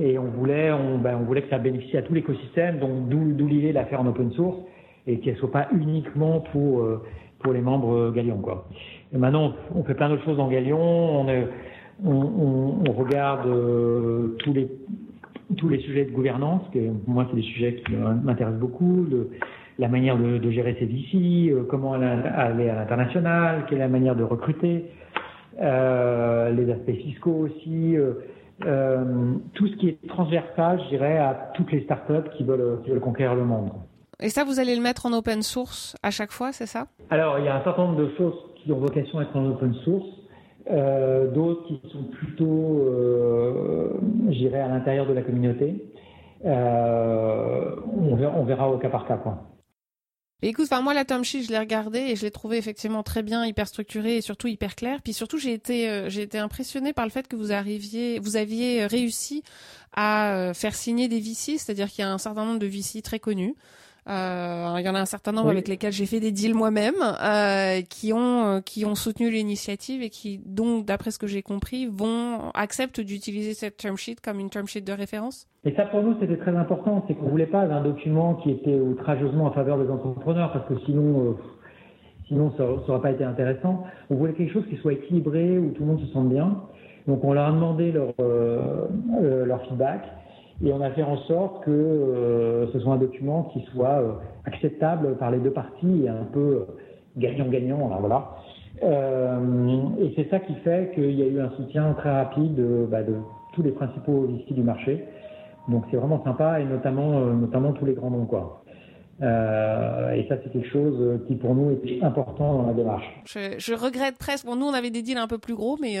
Et 0.00 0.18
on 0.18 0.26
voulait, 0.26 0.70
on, 0.70 0.98
ben, 0.98 1.18
on 1.20 1.24
voulait 1.24 1.42
que 1.42 1.50
ça 1.50 1.58
bénéficie 1.58 1.96
à 1.96 2.02
tout 2.02 2.14
l'écosystème, 2.14 2.78
donc 2.78 3.08
d'où 3.08 3.46
l'idée 3.48 3.70
de 3.70 3.74
la 3.74 3.86
faire 3.86 4.00
en 4.00 4.06
open 4.06 4.30
source 4.32 4.56
et 5.08 5.18
qu'elle 5.18 5.36
soit 5.36 5.50
pas 5.50 5.66
uniquement 5.72 6.44
pour 6.52 7.52
les 7.52 7.60
membres 7.60 8.12
Galion. 8.12 8.40
Et 9.14 9.18
maintenant 9.18 9.52
on 9.74 9.82
fait 9.84 9.94
plein 9.94 10.08
d'autres 10.08 10.24
choses 10.24 10.36
dans 10.36 10.48
Galion, 10.48 10.78
on, 10.78 11.26
on, 12.04 12.74
on, 12.88 12.92
regarde 12.92 13.48
tous 14.38 14.52
les 14.52 14.68
tous 15.56 15.68
les 15.68 15.80
sujets 15.80 16.04
de 16.04 16.10
gouvernance, 16.10 16.62
que 16.72 16.78
moi 17.06 17.26
c'est 17.28 17.36
des 17.36 17.42
sujets 17.42 17.82
qui 17.86 17.92
m'intéressent 17.92 18.60
beaucoup, 18.60 19.06
le, 19.10 19.30
la 19.78 19.88
manière 19.88 20.16
de, 20.16 20.38
de, 20.38 20.50
gérer 20.50 20.76
ses 20.78 20.86
VC, 20.86 21.50
euh, 21.50 21.64
comment 21.68 21.92
aller 21.94 22.68
à 22.68 22.74
l'international, 22.74 23.66
quelle 23.68 23.78
est 23.78 23.82
la 23.82 23.88
manière 23.88 24.16
de 24.16 24.22
recruter, 24.22 24.86
euh, 25.60 26.50
les 26.50 26.70
aspects 26.72 26.96
fiscaux 27.04 27.46
aussi, 27.46 27.96
euh, 27.96 28.14
euh, 28.64 29.34
tout 29.54 29.66
ce 29.66 29.76
qui 29.76 29.88
est 29.88 30.08
transversal, 30.08 30.80
je 30.84 30.88
dirais, 30.90 31.18
à 31.18 31.50
toutes 31.54 31.72
les 31.72 31.82
startups 31.84 32.30
qui 32.36 32.44
veulent, 32.44 32.80
qui 32.84 32.90
veulent 32.90 33.00
conquérir 33.00 33.34
le 33.34 33.44
monde. 33.44 33.70
Et 34.20 34.28
ça, 34.28 34.44
vous 34.44 34.60
allez 34.60 34.76
le 34.76 34.82
mettre 34.82 35.06
en 35.06 35.12
open 35.12 35.42
source 35.42 35.96
à 36.02 36.10
chaque 36.10 36.30
fois, 36.30 36.52
c'est 36.52 36.66
ça? 36.66 36.86
Alors, 37.10 37.38
il 37.38 37.44
y 37.44 37.48
a 37.48 37.56
un 37.56 37.64
certain 37.64 37.82
nombre 37.86 37.98
de 37.98 38.10
choses 38.16 38.34
qui 38.62 38.72
ont 38.72 38.78
vocation 38.78 39.18
à 39.18 39.22
être 39.22 39.36
en 39.36 39.46
open 39.46 39.74
source. 39.84 40.08
Euh, 40.70 41.30
d'autres 41.32 41.66
qui 41.66 41.80
sont 41.90 42.04
plutôt, 42.04 42.86
euh, 42.86 43.90
j'irais, 44.30 44.60
à 44.60 44.68
l'intérieur 44.68 45.06
de 45.06 45.12
la 45.12 45.22
communauté. 45.22 45.84
Euh, 46.44 47.76
on, 47.96 48.44
verra, 48.44 48.70
au 48.70 48.78
cas 48.78 48.88
par 48.88 49.06
cas. 49.06 49.18
Écoute, 50.44 50.66
enfin 50.72 50.82
moi 50.82 50.92
la 50.92 51.04
sheet, 51.22 51.44
je 51.44 51.50
l'ai 51.50 51.58
regardé 51.58 52.00
et 52.00 52.16
je 52.16 52.22
l'ai 52.22 52.32
trouvé 52.32 52.56
effectivement 52.56 53.04
très 53.04 53.22
bien, 53.22 53.46
hyper 53.46 53.68
structuré 53.68 54.16
et 54.16 54.20
surtout 54.20 54.48
hyper 54.48 54.74
clair. 54.74 55.00
Puis 55.02 55.12
surtout, 55.12 55.38
j'ai 55.38 55.52
été, 55.52 55.88
euh, 55.88 56.08
j'ai 56.08 56.22
été 56.22 56.38
impressionné 56.38 56.92
par 56.92 57.04
le 57.04 57.12
fait 57.12 57.28
que 57.28 57.36
vous 57.36 57.52
arriviez, 57.52 58.18
vous 58.18 58.36
aviez 58.36 58.86
réussi 58.86 59.44
à 59.92 60.34
euh, 60.34 60.52
faire 60.52 60.74
signer 60.74 61.06
des 61.06 61.20
VC, 61.20 61.58
c'est-à-dire 61.58 61.88
qu'il 61.88 62.02
y 62.02 62.04
a 62.04 62.12
un 62.12 62.18
certain 62.18 62.44
nombre 62.44 62.58
de 62.58 62.66
VC 62.66 63.02
très 63.02 63.20
connus. 63.20 63.54
Euh, 64.08 64.74
il 64.78 64.84
y 64.84 64.88
en 64.88 64.94
a 64.96 65.00
un 65.00 65.06
certain 65.06 65.30
nombre 65.30 65.50
avec 65.50 65.68
lesquels 65.68 65.92
j'ai 65.92 66.06
fait 66.06 66.18
des 66.18 66.32
deals 66.32 66.54
moi-même, 66.54 66.94
euh, 67.00 67.82
qui 67.88 68.12
ont 68.12 68.44
euh, 68.46 68.60
qui 68.60 68.84
ont 68.84 68.96
soutenu 68.96 69.30
l'initiative 69.30 70.02
et 70.02 70.10
qui 70.10 70.40
donc, 70.44 70.86
d'après 70.86 71.12
ce 71.12 71.20
que 71.20 71.28
j'ai 71.28 71.42
compris, 71.42 71.86
vont 71.86 72.50
acceptent 72.54 73.00
d'utiliser 73.00 73.54
cette 73.54 73.76
term 73.76 73.96
sheet 73.96 74.16
comme 74.22 74.40
une 74.40 74.50
term 74.50 74.66
sheet 74.66 74.80
de 74.80 74.92
référence. 74.92 75.46
Et 75.64 75.72
ça 75.76 75.84
pour 75.84 76.02
nous 76.02 76.16
c'était 76.18 76.36
très 76.36 76.56
important, 76.56 77.04
c'est 77.06 77.14
qu'on 77.14 77.28
voulait 77.28 77.46
pas 77.46 77.60
un 77.60 77.82
document 77.82 78.34
qui 78.36 78.50
était 78.50 78.74
outrageusement 78.74 79.44
en 79.44 79.52
faveur 79.52 79.78
des 79.78 79.88
entrepreneurs 79.88 80.52
parce 80.52 80.66
que 80.66 80.84
sinon 80.84 81.36
sinon 82.26 82.52
ça 82.56 82.64
n'aurait 82.64 83.02
pas 83.02 83.12
été 83.12 83.22
intéressant. 83.22 83.84
On 84.10 84.16
voulait 84.16 84.32
quelque 84.32 84.52
chose 84.52 84.64
qui 84.68 84.76
soit 84.78 84.94
équilibré 84.94 85.58
où 85.58 85.70
tout 85.70 85.82
le 85.82 85.86
monde 85.86 86.00
se 86.00 86.12
sente 86.12 86.28
bien. 86.28 86.60
Donc 87.06 87.22
on 87.22 87.32
leur 87.32 87.46
a 87.46 87.52
demandé 87.52 87.92
leur 87.92 88.14
leur 89.22 89.62
feedback. 89.68 90.02
Et 90.64 90.72
on 90.72 90.80
a 90.80 90.90
fait 90.90 91.02
en 91.02 91.16
sorte 91.22 91.64
que 91.64 91.70
euh, 91.70 92.72
ce 92.72 92.78
soit 92.78 92.94
un 92.94 92.98
document 92.98 93.50
qui 93.52 93.64
soit 93.72 94.00
euh, 94.00 94.12
acceptable 94.44 95.16
par 95.16 95.32
les 95.32 95.38
deux 95.38 95.50
parties 95.50 96.04
et 96.04 96.08
un 96.08 96.24
peu 96.32 96.40
euh, 96.40 96.64
gagnant-gagnant. 97.16 97.90
voilà. 97.98 98.36
et 98.80 100.12
c'est 100.16 100.30
ça 100.30 100.38
qui 100.38 100.54
fait 100.56 100.92
qu'il 100.94 101.12
y 101.12 101.22
a 101.22 101.26
eu 101.26 101.40
un 101.40 101.50
soutien 101.56 101.92
très 101.94 102.10
rapide 102.10 102.60
bah, 102.88 103.02
de 103.02 103.16
tous 103.54 103.62
les 103.62 103.72
principaux 103.72 104.22
VC 104.22 104.54
du 104.54 104.62
marché. 104.62 105.04
Donc 105.68 105.84
c'est 105.90 105.96
vraiment 105.96 106.22
sympa 106.24 106.60
et 106.60 106.64
notamment, 106.64 107.20
notamment 107.26 107.72
tous 107.72 107.84
les 107.84 107.94
grands 107.94 108.10
noms. 108.10 108.26
Quoi. 108.26 108.62
Et 109.20 110.26
ça, 110.28 110.36
c'est 110.42 110.52
quelque 110.52 110.68
chose 110.68 111.20
qui 111.28 111.36
pour 111.36 111.54
nous 111.54 111.70
était 111.70 112.02
important 112.02 112.54
dans 112.54 112.66
la 112.66 112.72
démarche. 112.72 113.04
Je, 113.26 113.74
regrette 113.74 114.16
presque. 114.18 114.46
Bon, 114.46 114.56
nous, 114.56 114.66
on 114.66 114.74
avait 114.74 114.90
des 114.90 115.02
deals 115.02 115.18
un 115.18 115.28
peu 115.28 115.38
plus 115.38 115.54
gros, 115.54 115.76
mais 115.80 115.96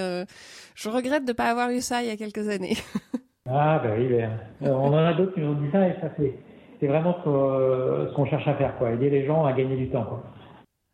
je 0.74 0.88
regrette 0.88 1.24
de 1.24 1.32
ne 1.32 1.36
pas 1.36 1.50
avoir 1.50 1.70
eu 1.70 1.80
ça 1.80 2.02
il 2.02 2.08
y 2.08 2.10
a 2.10 2.16
quelques 2.16 2.48
années. 2.48 2.74
Ah 3.50 3.80
ben 3.82 3.94
oui, 3.98 4.06
ben, 4.06 4.30
euh, 4.62 4.72
on 4.72 4.92
en 4.92 5.04
a 5.04 5.14
d'autres 5.14 5.34
qui 5.34 5.40
nous 5.40 5.48
ont 5.50 5.60
dit 5.60 5.68
ça 5.72 5.88
et 5.88 5.94
ça 6.00 6.10
c'est, 6.16 6.32
c'est 6.78 6.86
vraiment 6.86 7.16
ce 7.24 8.14
qu'on, 8.14 8.24
cherche 8.26 8.46
à 8.46 8.54
faire, 8.54 8.76
quoi, 8.76 8.92
aider 8.92 9.10
les 9.10 9.26
gens 9.26 9.44
à 9.44 9.52
gagner 9.52 9.74
du 9.74 9.88
temps. 9.88 10.04
Quoi. 10.04 10.22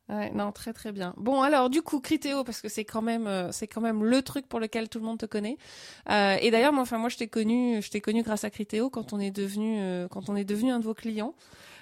Non, 0.09 0.53
très 0.53 0.73
très 0.73 0.91
bien. 0.91 1.13
Bon, 1.19 1.43
alors 1.43 1.69
du 1.69 1.83
coup, 1.83 2.01
Critéo, 2.01 2.43
parce 2.43 2.63
que 2.63 2.69
c'est 2.69 2.85
quand 2.87 3.03
même, 3.03 3.27
euh, 3.27 3.53
c'est 3.53 3.67
quand 3.67 3.83
même 3.83 4.03
le 4.05 4.23
truc 4.23 4.47
pour 4.49 4.59
lequel 4.59 4.89
tout 4.89 4.99
le 4.99 5.05
monde 5.05 5.19
te 5.19 5.27
connaît. 5.27 5.59
Euh, 6.11 6.37
et 6.41 6.51
d'ailleurs, 6.51 6.73
moi, 6.73 6.83
enfin, 6.83 6.97
moi, 6.97 7.11
je 7.11 7.19
t'ai 7.19 7.29
connu, 7.29 7.83
je 7.83 7.91
t'ai 7.91 8.01
connu 8.01 8.23
grâce 8.23 8.45
à 8.45 8.51
Critéo 8.51 8.89
quand 8.89 9.13
on 9.13 9.21
est 9.21 9.31
devenu, 9.31 9.79
euh, 9.81 10.09
quand 10.09 10.31
on 10.31 10.37
est 10.37 10.45
devenu 10.45 10.71
un 10.71 10.79
de 10.79 10.85
vos 10.85 10.95
clients. 10.95 11.35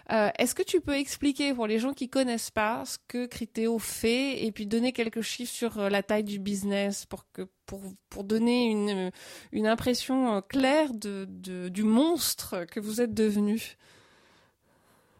Est-ce 0.08 0.54
que 0.54 0.62
tu 0.62 0.80
peux 0.80 0.94
expliquer 0.94 1.52
pour 1.52 1.66
les 1.66 1.80
gens 1.80 1.92
qui 1.92 2.08
connaissent 2.08 2.52
pas 2.52 2.84
ce 2.84 2.96
que 3.08 3.26
Critéo 3.26 3.80
fait 3.80 4.44
et 4.44 4.52
puis 4.52 4.64
donner 4.64 4.92
quelques 4.92 5.22
chiffres 5.22 5.52
sur 5.52 5.90
la 5.90 6.02
taille 6.04 6.22
du 6.22 6.38
business 6.38 7.06
pour 7.06 7.24
que 7.32 7.42
pour 7.66 7.80
pour 8.08 8.22
donner 8.22 8.70
une 8.70 9.10
une 9.50 9.66
impression 9.66 10.42
claire 10.42 10.94
de, 10.94 11.26
de 11.28 11.68
du 11.70 11.82
monstre 11.82 12.66
que 12.70 12.78
vous 12.78 13.00
êtes 13.00 13.14
devenu? 13.14 13.76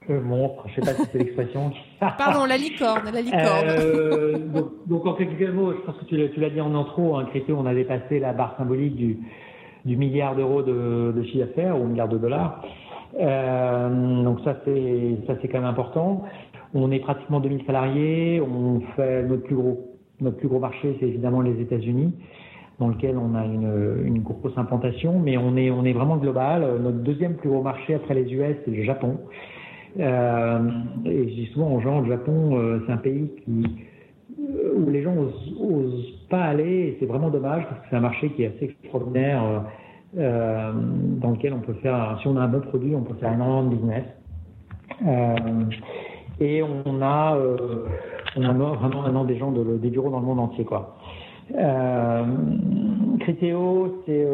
Le 0.09 0.21
monstre, 0.21 0.65
je 0.69 0.75
sais 0.77 0.81
pas 0.81 0.95
si 0.95 1.09
c'est 1.11 1.19
l'expression. 1.19 1.73
Pardon, 2.01 2.45
la 2.47 2.57
licorne, 2.57 3.11
la 3.13 3.21
licorne. 3.21 3.67
Euh, 3.69 4.39
donc, 4.87 5.05
en 5.07 5.15
quelques 5.15 5.51
mots, 5.53 5.73
je 5.73 5.79
pense 5.79 5.97
que 5.97 6.05
tu 6.05 6.41
l'as 6.41 6.51
dit 6.51 6.61
en 6.61 6.75
intro, 6.75 7.17
hein, 7.17 7.27
on 7.51 7.67
a 7.67 7.75
dépassé 7.75 8.21
la 8.21 8.33
barre 8.33 8.55
symbolique 8.57 8.95
du, 8.95 9.19
du 9.85 9.97
milliard 9.97 10.37
d'euros 10.37 10.63
de, 10.63 11.13
de 11.17 11.23
chiffre 11.25 11.47
d'affaires 11.47 11.81
ou 11.81 11.87
milliard 11.87 12.09
de 12.09 12.19
dollars. 12.19 12.63
Euh, 13.19 14.23
donc 14.25 14.41
ça 14.41 14.57
c'est 14.65 15.17
ça 15.27 15.35
c'est 15.41 15.49
quand 15.49 15.59
même 15.59 15.69
important. 15.69 16.25
On 16.75 16.91
est 16.91 16.99
pratiquement 16.99 17.41
2000 17.41 17.65
salariés. 17.65 18.41
On 18.43 18.81
fait 18.95 19.23
notre 19.23 19.45
plus 19.45 19.57
gros 19.57 19.97
notre 20.21 20.37
plus 20.37 20.49
gros 20.49 20.59
marché 20.59 20.97
c'est 21.01 21.07
évidemment 21.07 21.41
les 21.41 21.61
États-Unis 21.61 22.13
dans 22.79 22.89
lequel 22.89 23.17
on 23.17 23.35
a 23.35 23.45
une, 23.45 24.03
une 24.05 24.23
grosse 24.23 24.57
implantation, 24.59 25.19
mais 25.19 25.39
on 25.39 25.57
est 25.57 25.71
on 25.71 25.85
est 25.85 25.93
vraiment 25.95 26.17
global. 26.17 26.79
Notre 26.83 26.99
deuxième 26.99 27.37
plus 27.37 27.49
gros 27.49 27.63
marché 27.63 27.95
après 27.95 28.15
les 28.15 28.31
US 28.35 28.57
c'est 28.65 28.73
le 28.73 28.83
Japon. 28.83 29.19
Euh, 29.99 30.71
et 31.05 31.51
aux 31.57 31.81
gens, 31.81 32.01
le 32.01 32.09
Japon, 32.09 32.59
euh, 32.59 32.81
c'est 32.87 32.93
un 32.93 32.99
pays 32.99 33.31
qui, 33.45 33.65
où 34.77 34.91
les 34.91 35.03
gens 35.03 35.17
osent, 35.17 35.55
osent 35.61 36.17
pas 36.29 36.43
aller, 36.43 36.97
c'est 37.01 37.07
vraiment 37.07 37.31
dommage 37.31 37.65
parce 37.69 37.81
que 37.81 37.87
c'est 37.91 37.97
un 37.97 38.01
marché 38.01 38.31
qui 38.31 38.43
est 38.43 38.55
assez 38.57 38.65
extraordinaire 38.83 39.65
euh, 40.19 40.73
dans 41.21 41.31
lequel 41.33 41.53
on 41.53 41.61
peut 41.61 41.75
faire, 41.75 42.19
si 42.21 42.29
on 42.29 42.37
a 42.37 42.41
un 42.41 42.49
bon 42.49 42.61
produit, 42.61 42.95
on 42.95 43.03
peut 43.03 43.15
faire 43.15 43.33
énormément 43.33 43.65
de 43.65 43.77
business. 43.77 44.05
Euh, 45.07 45.35
et 46.41 46.63
on 46.63 47.03
a, 47.03 47.37
euh, 47.37 47.87
on 48.37 48.43
a 48.43 48.53
vraiment 48.53 49.03
maintenant 49.03 49.25
des 49.25 49.37
gens, 49.37 49.53
de, 49.53 49.77
des 49.77 49.91
bureaux 49.91 50.11
dans 50.11 50.21
le 50.21 50.27
monde 50.27 50.41
entier, 50.41 50.65
quoi. 50.65 50.97
Euh, 51.55 52.25
Critéo, 53.21 54.03
c'est 54.07 54.27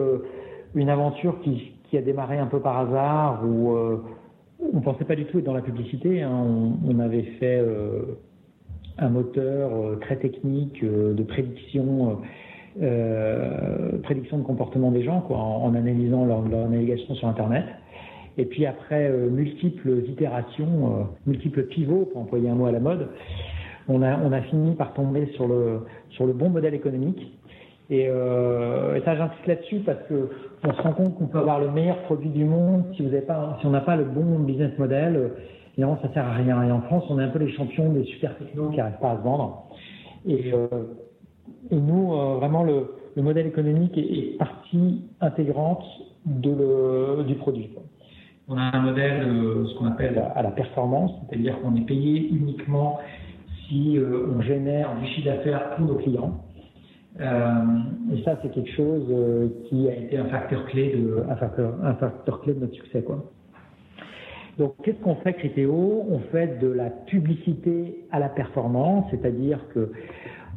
une 0.75 0.89
aventure 0.89 1.41
qui, 1.41 1.73
qui, 1.85 1.99
a 1.99 2.03
démarré 2.03 2.39
un 2.39 2.47
peu 2.47 2.61
par 2.61 2.79
hasard, 2.79 3.43
où 3.45 3.77
on 4.73 4.81
pensait 4.81 5.05
pas 5.05 5.17
du 5.17 5.25
tout 5.27 5.39
être 5.39 5.45
dans 5.45 5.55
la 5.55 5.63
publicité. 5.63 6.23
Hein. 6.23 6.47
On, 6.87 6.99
avait 6.99 7.23
fait 7.41 7.63
un 8.99 9.09
moteur 9.09 9.99
très 10.01 10.17
technique 10.17 10.85
de 10.85 11.23
prédiction 11.23 12.19
euh, 12.81 13.99
prédiction 14.03 14.39
de 14.39 14.45
comportement 14.45 14.91
des 14.91 15.03
gens, 15.03 15.23
en, 15.29 15.75
analysant 15.75 16.25
leur, 16.25 16.43
navigation 16.43 17.15
sur 17.15 17.29
Internet. 17.29 17.67
Et 18.39 18.47
puis 18.47 18.65
après 18.65 19.11
euh, 19.11 19.29
multiples 19.29 20.03
itérations, 20.09 21.01
euh, 21.01 21.03
multiples 21.27 21.65
pivots, 21.65 22.09
pour 22.11 22.23
employer 22.23 22.49
un 22.49 22.55
mot 22.55 22.65
à 22.65 22.73
la 22.73 22.81
mode, 22.81 23.09
on 23.89 24.01
a, 24.01 24.41
fini 24.43 24.75
par 24.75 24.95
tomber 24.95 25.27
sur 25.35 25.47
le 25.49 26.33
bon 26.33 26.49
modèle 26.49 26.73
économique. 26.73 27.37
Et, 27.93 28.07
euh, 28.09 28.95
et 28.95 29.03
ça, 29.03 29.15
j'insiste 29.15 29.47
là-dessus 29.47 29.81
parce 29.81 29.99
que 30.09 30.31
on 30.65 30.73
se 30.73 30.81
rend 30.81 30.93
compte 30.93 31.15
qu'on 31.19 31.27
peut 31.27 31.41
avoir 31.41 31.61
le 31.61 31.71
meilleur 31.71 31.99
produit 32.05 32.31
du 32.31 32.47
monde 32.47 32.85
si, 32.97 33.03
vous 33.03 33.09
avez 33.09 33.21
pas, 33.21 33.59
si 33.61 33.67
on 33.67 33.71
n'a 33.71 33.83
pas 33.83 33.97
le 33.97 34.05
bon 34.05 34.39
business 34.39 34.71
model. 34.79 35.33
Évidemment, 35.75 35.99
ça 36.01 36.11
sert 36.15 36.25
à 36.25 36.33
rien. 36.33 36.63
Et 36.63 36.73
en 36.73 36.81
France, 36.81 37.05
on 37.11 37.21
est 37.21 37.23
un 37.23 37.29
peu 37.29 37.39
les 37.39 37.53
champions 37.53 37.93
des 37.93 38.05
super 38.05 38.35
technos 38.39 38.71
qui 38.71 38.79
n'arrivent 38.79 38.99
pas 38.99 39.11
à 39.11 39.19
se 39.19 39.23
vendre. 39.23 39.67
Et 40.27 40.55
euh, 40.55 40.67
et 41.71 41.77
nous, 41.77 42.15
euh, 42.15 42.37
vraiment, 42.37 42.63
le, 42.63 42.95
le, 43.15 43.23
modèle 43.23 43.47
économique 43.47 43.99
est, 43.99 44.39
partie 44.39 45.03
intégrante 45.21 45.85
de 46.25 46.51
le, 46.51 47.25
du 47.25 47.35
produit. 47.35 47.69
On 48.49 48.57
a 48.57 48.75
un 48.75 48.81
modèle, 48.81 49.27
ce 49.69 49.79
qu'on 49.79 49.87
appelle 49.87 50.23
à 50.35 50.43
la 50.43 50.51
performance, 50.51 51.13
c'est-à-dire 51.29 51.61
qu'on 51.61 51.77
est 51.77 51.87
payé 51.87 52.29
uniquement 52.31 53.01
si 53.69 53.99
on 54.01 54.41
génère 54.41 54.97
du 54.99 55.07
chiffre 55.09 55.27
d'affaires 55.27 55.77
pour 55.77 55.87
nos 55.87 55.97
clients. 55.97 56.42
Et 57.21 58.23
ça, 58.25 58.39
c'est 58.43 58.51
quelque 58.51 58.73
chose 58.73 59.05
qui 59.69 59.89
a 59.89 59.95
été 59.95 60.17
un 60.17 60.27
facteur 60.27 60.65
clé 60.67 60.97
de, 60.97 61.23
un 61.29 61.37
facteur, 61.37 61.75
un 61.83 61.95
facteur 61.95 62.41
clé 62.41 62.55
de 62.55 62.61
notre 62.61 62.75
succès, 62.75 63.03
quoi. 63.03 63.25
Donc, 64.59 64.75
qu'est-ce 64.83 65.01
qu'on 65.01 65.17
fait 65.17 65.33
Critéo? 65.33 66.05
On 66.11 66.19
fait 66.31 66.59
de 66.61 66.69
la 66.69 66.91
publicité 66.91 68.05
à 68.11 68.19
la 68.19 68.29
performance, 68.29 69.07
c'est-à-dire 69.11 69.59
que 69.75 69.93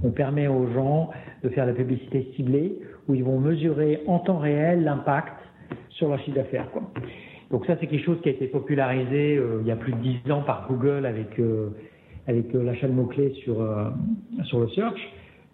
on 0.03 0.11
permet 0.11 0.47
aux 0.47 0.67
gens 0.73 1.09
de 1.43 1.49
faire 1.49 1.65
la 1.65 1.73
publicité 1.73 2.29
ciblée 2.35 2.81
où 3.07 3.15
ils 3.15 3.23
vont 3.23 3.39
mesurer 3.39 4.01
en 4.07 4.19
temps 4.19 4.39
réel 4.39 4.83
l'impact 4.83 5.33
sur 5.91 6.09
leur 6.09 6.19
chiffre 6.19 6.35
d'affaires. 6.35 6.67
Donc 7.51 7.65
ça, 7.65 7.77
c'est 7.79 7.87
quelque 7.87 8.03
chose 8.03 8.19
qui 8.21 8.27
a 8.27 8.33
été 8.33 8.47
popularisé 8.47 9.37
euh, 9.37 9.59
il 9.61 9.67
y 9.67 9.71
a 9.71 9.77
plus 9.77 9.93
de 9.93 9.99
dix 9.99 10.31
ans 10.31 10.41
par 10.41 10.67
Google 10.67 11.05
avec 11.05 11.39
euh, 11.39 11.69
avec 12.27 12.51
l'achat 12.53 12.87
de 12.87 12.93
mots-clés 12.93 13.33
sur, 13.43 13.57
sur 14.45 14.59
le 14.59 14.67
search. 14.69 14.99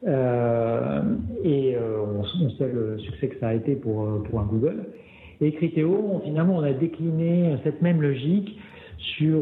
Et 0.03 1.75
on, 1.77 2.23
sait 2.57 2.71
le 2.73 2.97
succès 2.99 3.27
que 3.27 3.39
ça 3.39 3.49
a 3.49 3.53
été 3.53 3.75
pour, 3.75 4.23
pour 4.23 4.39
un 4.39 4.45
Google. 4.45 4.85
Et 5.41 5.51
Criteo, 5.53 6.21
finalement, 6.23 6.57
on 6.57 6.63
a 6.63 6.73
décliné 6.73 7.55
cette 7.63 7.81
même 7.81 8.01
logique 8.01 8.57
sur 9.17 9.41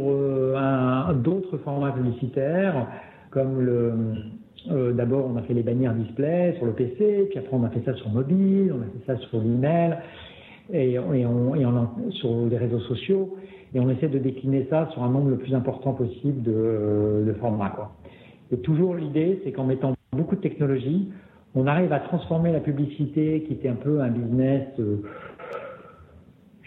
d'autres 1.16 1.58
formats 1.60 1.92
publicitaires, 1.92 2.88
comme 3.32 3.62
le, 3.62 3.94
euh, 4.72 4.92
d'abord, 4.92 5.30
on 5.34 5.38
a 5.38 5.42
fait 5.44 5.54
les 5.54 5.64
bannières 5.64 5.94
display 5.94 6.54
sur 6.58 6.66
le 6.66 6.74
PC, 6.74 7.28
puis 7.30 7.40
après, 7.40 7.56
on 7.56 7.64
a 7.64 7.70
fait 7.70 7.84
ça 7.86 7.94
sur 7.96 8.10
mobile, 8.10 8.74
on 8.74 8.82
a 8.82 8.86
fait 8.86 9.06
ça 9.14 9.18
sur 9.28 9.40
l'email 9.40 9.98
et, 10.72 10.94
et, 10.94 11.00
on, 11.00 11.56
et 11.56 11.66
sur 12.12 12.46
les 12.50 12.58
réseaux 12.58 12.80
sociaux. 12.82 13.38
Et 13.74 13.80
on 13.80 13.90
essaie 13.90 14.10
de 14.10 14.18
décliner 14.18 14.68
ça 14.70 14.90
sur 14.94 15.04
un 15.04 15.10
nombre 15.10 15.30
le 15.30 15.38
plus 15.38 15.54
important 15.54 15.94
possible 15.94 16.42
de, 16.42 17.24
de 17.26 17.34
formats. 17.34 17.70
Quoi. 17.70 17.92
Et 18.52 18.58
toujours 18.58 18.96
l'idée, 18.96 19.42
c'est 19.44 19.52
qu'en 19.52 19.66
mettant 19.66 19.94
beaucoup 20.12 20.36
de 20.36 20.42
technologie, 20.42 21.10
on 21.56 21.68
arrive 21.68 21.92
à 21.94 22.00
transformer 22.00 22.52
la 22.52 22.60
publicité, 22.60 23.44
qui 23.48 23.54
était 23.54 23.70
un 23.70 23.76
peu 23.76 24.02
un 24.02 24.10
business, 24.10 24.68
euh, 24.80 24.98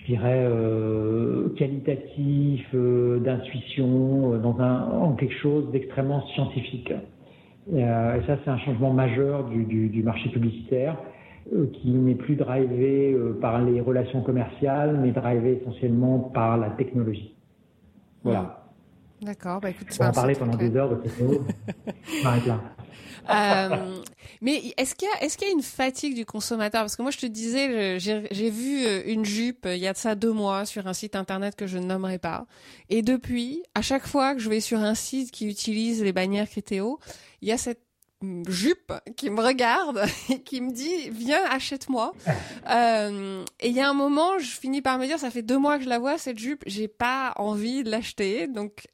je 0.03 0.07
dirais, 0.07 0.45
euh, 0.45 1.49
qualitatif, 1.51 2.67
euh, 2.75 3.21
d'intuition, 3.21 4.33
en 4.45 5.13
quelque 5.13 5.35
chose 5.35 5.71
d'extrêmement 5.71 6.27
scientifique. 6.35 6.93
Euh, 7.73 8.17
et, 8.17 8.27
ça, 8.27 8.39
c'est 8.45 8.51
un 8.51 8.59
changement 8.59 8.93
majeur 8.93 9.45
du, 9.45 9.65
du, 9.65 9.89
du 9.89 10.03
marché 10.03 10.29
publicitaire 10.31 10.97
qui 11.73 11.91
n'est 11.91 12.15
plus 12.15 12.37
drivé 12.37 13.17
par 13.41 13.61
les 13.63 13.81
relations 13.81 14.23
commerciales, 14.23 14.97
mais 15.03 15.11
drivé 15.11 15.61
essentiellement 15.61 16.21
par 16.21 16.57
la 16.57 16.71
technologie. 16.71 17.35
Voilà. 18.23 18.62
D'accord, 19.23 19.61
bah 19.61 19.71
écoute, 19.71 19.87
on 20.01 20.05
va 20.05 20.13
parler 20.13 20.35
pendant 20.35 20.57
des 20.57 20.75
heures 20.77 20.91
de 20.91 20.97
technologie. 21.03 21.41
là. 22.47 22.61
Euh, 23.31 24.03
mais 24.41 24.75
est-ce 24.77 24.97
qu'il 24.97 25.07
y 25.07 25.11
a 25.13 25.25
est-ce 25.25 25.39
qu'il 25.39 25.47
y 25.47 25.51
a 25.51 25.55
une 25.55 25.63
fatigue 25.63 26.17
du 26.17 26.27
consommateur? 26.27 26.83
Parce 26.83 26.97
que 26.97 27.03
moi, 27.03 27.13
je 27.13 27.19
te 27.19 27.27
disais, 27.27 28.01
j'ai 28.01 28.51
vu 28.51 28.85
une 29.07 29.25
jupe 29.25 29.67
il 29.71 29.79
y 29.79 29.87
a 29.87 29.93
de 29.93 29.99
ça 29.99 30.17
deux 30.17 30.33
mois 30.33 30.67
sur 30.67 30.89
un 30.89 30.93
site 30.93 31.15
internet 31.15 31.55
que 31.55 31.69
je 31.69 31.79
ne 31.79 31.87
nommerai 31.87 32.19
pas, 32.19 32.47
et 32.89 33.03
depuis, 33.03 33.63
à 33.77 33.83
chaque 33.83 34.07
fois 34.07 34.35
que 34.35 34.41
je 34.41 34.51
vais 34.51 34.61
sur 34.61 34.81
un 34.81 34.97
site 34.97 35.31
qui 35.31 35.49
utilise 35.49 36.03
les 36.03 36.13
bannières 36.13 36.49
Criteo, 36.49 36.99
il 37.43 37.49
y 37.49 37.53
a 37.53 37.59
cette 37.59 37.81
jupe 38.49 38.93
qui 39.17 39.31
me 39.31 39.41
regarde 39.41 40.03
et 40.31 40.43
qui 40.43 40.61
me 40.61 40.73
dit 40.73 41.11
viens 41.11 41.45
achète-moi. 41.51 42.13
Euh, 42.71 43.45
et 43.61 43.69
il 43.69 43.75
y 43.75 43.81
a 43.81 43.89
un 43.89 43.95
moment 43.95 44.39
je 44.39 44.47
finis 44.47 44.83
par 44.83 44.97
me 44.97 45.07
dire 45.07 45.19
ça 45.19 45.31
fait 45.31 45.43
deux 45.43 45.59
mois 45.59 45.79
que 45.79 45.85
je 45.85 45.89
la 45.89 45.99
vois 45.99 46.17
cette 46.17 46.39
jupe 46.39 46.63
j'ai 46.67 46.87
pas 46.87 47.33
envie 47.37 47.83
de 47.83 47.91
l'acheter. 47.91 48.47
Donc 48.47 48.87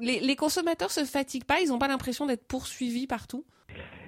les, 0.00 0.20
les, 0.20 0.36
consommateurs 0.36 0.90
se 0.90 1.04
fatiguent 1.04 1.44
pas 1.44 1.60
ils 1.60 1.68
n'ont 1.68 1.78
pas 1.78 1.88
l'impression 1.88 2.26
d'être 2.26 2.46
poursuivis 2.46 3.06
partout 3.06 3.44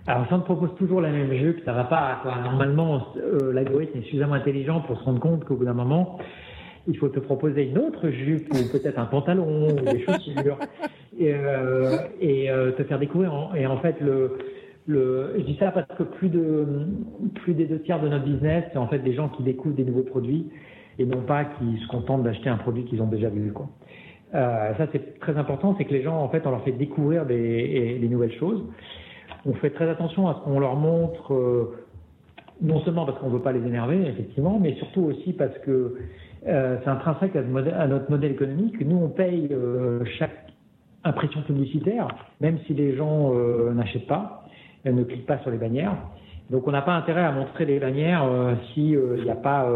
alors, 0.06 0.26
si 0.26 0.34
on 0.34 0.40
te 0.40 0.44
propose 0.44 0.74
toujours 0.76 1.00
la 1.00 1.08
même 1.08 1.32
jupe, 1.32 1.64
ça 1.64 1.72
va 1.72 1.84
pas. 1.84 2.18
Quoi. 2.22 2.36
Normalement, 2.42 3.14
euh, 3.16 3.54
l'algorithme 3.54 3.98
est 3.98 4.02
suffisamment 4.02 4.34
intelligent 4.34 4.82
pour 4.82 4.98
se 4.98 5.04
rendre 5.04 5.18
compte 5.18 5.46
qu'au 5.46 5.56
bout 5.56 5.64
d'un 5.64 5.72
moment, 5.72 6.18
il 6.86 6.98
faut 6.98 7.08
te 7.08 7.20
proposer 7.20 7.70
une 7.70 7.78
autre 7.78 8.10
jupe 8.10 8.52
ou 8.52 8.70
peut-être 8.70 8.98
un 8.98 9.06
pantalon 9.06 9.68
ou 9.68 9.80
des 9.80 10.00
chaussures 10.04 10.58
et, 11.18 11.32
euh, 11.32 11.96
et 12.20 12.50
euh, 12.50 12.72
te 12.72 12.84
faire 12.84 12.98
découvrir. 12.98 13.50
Et 13.56 13.66
en 13.66 13.78
fait, 13.78 13.98
le, 14.02 14.36
le, 14.86 15.36
je 15.38 15.42
dis 15.44 15.56
ça 15.58 15.70
parce 15.70 15.88
que 15.96 16.02
plus 16.02 16.28
de 16.28 16.66
plus 17.36 17.54
des 17.54 17.64
deux 17.64 17.80
tiers 17.80 18.00
de 18.00 18.08
notre 18.08 18.24
business, 18.24 18.64
c'est 18.72 18.78
en 18.78 18.88
fait 18.88 18.98
des 18.98 19.14
gens 19.14 19.30
qui 19.30 19.42
découvrent 19.42 19.76
des 19.76 19.84
nouveaux 19.84 20.02
produits 20.02 20.50
et 20.98 21.06
non 21.06 21.22
pas 21.22 21.44
qui 21.44 21.78
se 21.82 21.88
contentent 21.88 22.22
d'acheter 22.22 22.50
un 22.50 22.58
produit 22.58 22.84
qu'ils 22.84 23.00
ont 23.00 23.06
déjà 23.06 23.30
vu. 23.30 23.52
Quoi. 23.52 23.68
Euh, 24.34 24.74
ça, 24.76 24.86
c'est 24.90 25.18
très 25.20 25.36
important, 25.36 25.74
c'est 25.78 25.84
que 25.84 25.92
les 25.92 26.02
gens, 26.02 26.16
en 26.16 26.28
fait, 26.28 26.46
on 26.46 26.50
leur 26.50 26.62
fait 26.64 26.72
découvrir 26.72 27.24
des, 27.24 27.98
nouvelles 28.10 28.34
choses. 28.34 28.64
On 29.46 29.52
fait 29.54 29.70
très 29.70 29.88
attention 29.88 30.28
à 30.28 30.34
ce 30.34 30.38
qu'on 30.40 30.58
leur 30.58 30.74
montre, 30.74 31.32
euh, 31.32 31.76
non 32.60 32.80
seulement 32.80 33.04
parce 33.04 33.18
qu'on 33.18 33.28
ne 33.28 33.34
veut 33.34 33.42
pas 33.42 33.52
les 33.52 33.64
énerver, 33.64 34.06
effectivement, 34.06 34.58
mais 34.60 34.74
surtout 34.74 35.02
aussi 35.02 35.32
parce 35.34 35.56
que 35.58 35.96
euh, 36.46 36.76
c'est 36.82 36.90
intrinsèque 36.90 37.36
à, 37.36 37.40
à, 37.80 37.86
notre 37.86 38.10
modèle 38.10 38.32
économique. 38.32 38.80
Nous, 38.84 38.96
on 38.96 39.08
paye 39.08 39.54
chaque 40.18 40.52
impression 41.04 41.42
publicitaire, 41.42 42.08
même 42.40 42.58
si 42.66 42.74
les 42.74 42.96
gens 42.96 43.32
n'achètent 43.74 44.06
pas, 44.06 44.44
ne 44.84 45.04
cliquent 45.04 45.26
pas 45.26 45.38
sur 45.38 45.50
les 45.50 45.58
bannières. 45.58 45.96
Donc, 46.50 46.66
on 46.66 46.72
n'a 46.72 46.82
pas 46.82 46.94
intérêt 46.94 47.22
à 47.22 47.32
montrer 47.32 47.66
les 47.66 47.78
bannières 47.78 48.26
si 48.72 48.90
il 48.90 49.22
n'y 49.22 49.30
a 49.30 49.36
pas, 49.36 49.68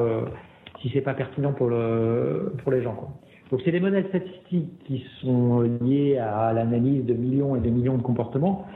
pas 1.04 1.14
pertinent 1.14 1.52
pour 1.52 1.68
le 1.68 2.54
pour 2.62 2.72
les 2.72 2.82
gens. 2.82 3.18
Donc, 3.50 3.60
c'est 3.64 3.72
des 3.72 3.80
modèles 3.80 4.06
statistiques 4.08 4.70
qui 4.86 5.04
sont 5.20 5.60
liés 5.82 6.18
à 6.18 6.52
l'analyse 6.52 7.04
de 7.04 7.14
millions 7.14 7.56
et 7.56 7.60
de 7.60 7.70
millions 7.70 7.96
de 7.96 8.02
comportements. 8.02 8.66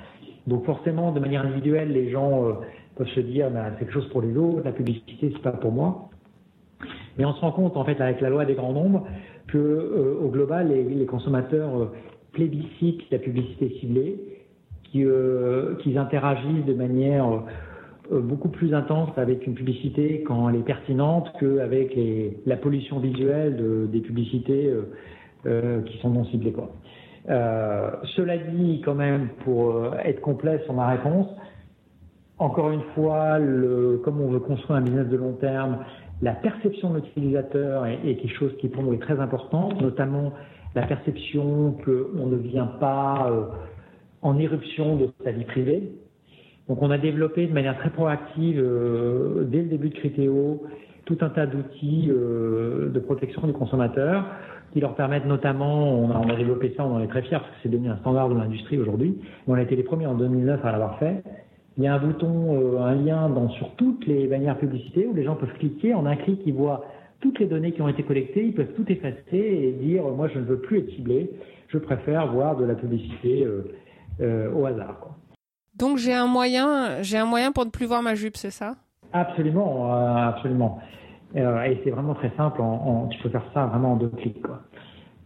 Donc, 0.46 0.64
forcément, 0.64 1.12
de 1.12 1.20
manière 1.20 1.44
individuelle, 1.44 1.92
les 1.92 2.10
gens 2.10 2.56
peuvent 2.96 3.08
se 3.08 3.20
dire, 3.20 3.50
bah, 3.50 3.66
c'est 3.72 3.80
quelque 3.80 3.94
chose 3.94 4.08
pour 4.08 4.22
les 4.22 4.36
autres, 4.36 4.62
la 4.64 4.72
publicité, 4.72 5.30
c'est 5.32 5.42
pas 5.42 5.52
pour 5.52 5.72
moi. 5.72 6.10
Mais 7.18 7.24
on 7.24 7.34
se 7.34 7.40
rend 7.40 7.52
compte, 7.52 7.76
en 7.76 7.84
fait, 7.84 8.00
avec 8.00 8.20
la 8.20 8.30
loi 8.30 8.44
des 8.44 8.54
grands 8.54 8.72
nombres, 8.72 9.06
que 9.48 9.58
euh, 9.58 10.18
au 10.22 10.28
global, 10.28 10.68
les, 10.68 11.06
consommateurs 11.06 11.76
euh, 11.76 11.92
plébiscitent 12.32 13.10
la 13.10 13.18
publicité 13.18 13.76
ciblée, 13.80 14.16
qu'ils 14.90 15.06
euh, 15.06 15.76
interagissent 15.96 16.64
de 16.66 16.74
manière 16.74 17.28
euh, 17.28 17.38
beaucoup 18.10 18.48
plus 18.48 18.74
intense 18.74 19.10
avec 19.16 19.46
une 19.46 19.54
publicité 19.54 20.22
quand 20.26 20.48
elle 20.48 20.56
est 20.56 20.64
pertinente 20.64 21.30
qu'avec 21.38 21.98
la 22.46 22.56
pollution 22.56 22.98
visuelle 22.98 23.56
de, 23.56 23.86
des 23.86 24.00
publicités 24.00 24.72
qui 25.44 25.98
sont 25.98 26.10
non 26.10 26.24
ciblées. 26.26 26.52
Quoi. 26.52 26.70
cela 27.26 28.36
dit, 28.38 28.82
quand 28.84 28.94
même, 28.94 29.28
pour 29.44 29.94
être 30.04 30.20
complet 30.20 30.60
sur 30.64 30.74
ma 30.74 30.88
réponse, 30.88 31.28
encore 32.38 32.70
une 32.70 32.82
fois, 32.94 33.38
comme 34.04 34.20
on 34.20 34.28
veut 34.28 34.40
construire 34.40 34.78
un 34.78 34.82
business 34.82 35.08
de 35.08 35.16
long 35.16 35.34
terme, 35.34 35.78
la 36.22 36.32
perception 36.32 36.90
de 36.90 36.96
l'utilisateur 36.96 37.86
est, 37.86 37.98
est, 38.04 38.16
quelque 38.16 38.36
chose 38.36 38.52
qui 38.60 38.68
pour 38.68 38.82
nous 38.82 38.94
est 38.94 39.02
très 39.02 39.18
important, 39.18 39.70
notamment 39.80 40.32
la 40.74 40.86
perception 40.86 41.76
qu'on 41.84 42.26
ne 42.26 42.36
vient 42.36 42.66
pas 42.66 43.28
euh, 43.30 43.44
en 44.22 44.38
éruption 44.38 44.96
de 44.96 45.10
sa 45.24 45.32
vie 45.32 45.44
privée. 45.44 45.92
Donc 46.72 46.80
on 46.80 46.90
a 46.90 46.96
développé 46.96 47.46
de 47.46 47.52
manière 47.52 47.76
très 47.76 47.90
proactive, 47.90 48.58
euh, 48.58 49.44
dès 49.44 49.58
le 49.58 49.68
début 49.68 49.90
de 49.90 49.94
Criteo, 49.94 50.62
tout 51.04 51.18
un 51.20 51.28
tas 51.28 51.44
d'outils 51.44 52.08
euh, 52.08 52.88
de 52.88 52.98
protection 52.98 53.46
du 53.46 53.52
consommateur 53.52 54.24
qui 54.72 54.80
leur 54.80 54.94
permettent 54.94 55.26
notamment, 55.26 56.00
on 56.00 56.30
a, 56.30 56.34
développé 56.34 56.72
ça, 56.74 56.86
on 56.86 56.94
en 56.94 57.00
est 57.02 57.08
très 57.08 57.20
fiers 57.20 57.36
parce 57.36 57.50
que 57.50 57.56
c'est 57.62 57.68
devenu 57.68 57.90
un 57.90 57.98
standard 57.98 58.30
de 58.30 58.36
l'industrie 58.36 58.78
aujourd'hui, 58.78 59.18
on 59.46 59.52
a 59.52 59.60
été 59.60 59.76
les 59.76 59.82
premiers 59.82 60.06
en 60.06 60.14
2009 60.14 60.64
à 60.64 60.72
l'avoir 60.72 60.98
fait, 60.98 61.22
il 61.76 61.84
y 61.84 61.86
a 61.86 61.94
un 61.94 61.98
bouton, 61.98 62.58
euh, 62.58 62.80
un 62.80 62.94
lien 62.94 63.30
sur 63.58 63.74
toutes 63.74 64.06
les 64.06 64.26
bannières 64.26 64.56
publicité 64.56 65.06
où 65.06 65.12
les 65.12 65.24
gens 65.24 65.34
peuvent 65.34 65.52
cliquer. 65.58 65.92
En 65.92 66.06
un 66.06 66.16
clic, 66.16 66.40
ils 66.46 66.54
voient 66.54 66.86
toutes 67.20 67.38
les 67.38 67.48
données 67.48 67.72
qui 67.72 67.82
ont 67.82 67.88
été 67.88 68.02
collectées, 68.02 68.46
ils 68.46 68.54
peuvent 68.54 68.72
tout 68.76 68.90
effacer 68.90 69.20
et 69.32 69.72
dire 69.72 70.04
moi 70.04 70.26
je 70.28 70.38
ne 70.38 70.44
veux 70.44 70.60
plus 70.60 70.78
être 70.78 70.90
ciblé, 70.92 71.32
je 71.68 71.76
préfère 71.76 72.32
voir 72.32 72.56
de 72.56 72.64
la 72.64 72.76
publicité 72.76 73.46
au 74.18 74.64
hasard. 74.64 75.18
Donc 75.76 75.98
j'ai 75.98 76.14
un 76.14 76.26
moyen, 76.26 77.02
j'ai 77.02 77.18
un 77.18 77.26
moyen 77.26 77.52
pour 77.52 77.64
ne 77.64 77.70
plus 77.70 77.86
voir 77.86 78.02
ma 78.02 78.14
jupe, 78.14 78.36
c'est 78.36 78.50
ça? 78.50 78.74
Absolument, 79.12 79.92
absolument. 79.92 80.80
et 81.34 81.80
c'est 81.84 81.90
vraiment 81.90 82.14
très 82.14 82.32
simple. 82.36 82.60
En, 82.60 82.72
en, 82.72 83.06
tu 83.08 83.18
peux 83.22 83.28
faire 83.28 83.44
ça 83.52 83.66
vraiment 83.66 83.92
en 83.92 83.96
deux 83.96 84.08
clics. 84.08 84.42
Quoi. 84.42 84.60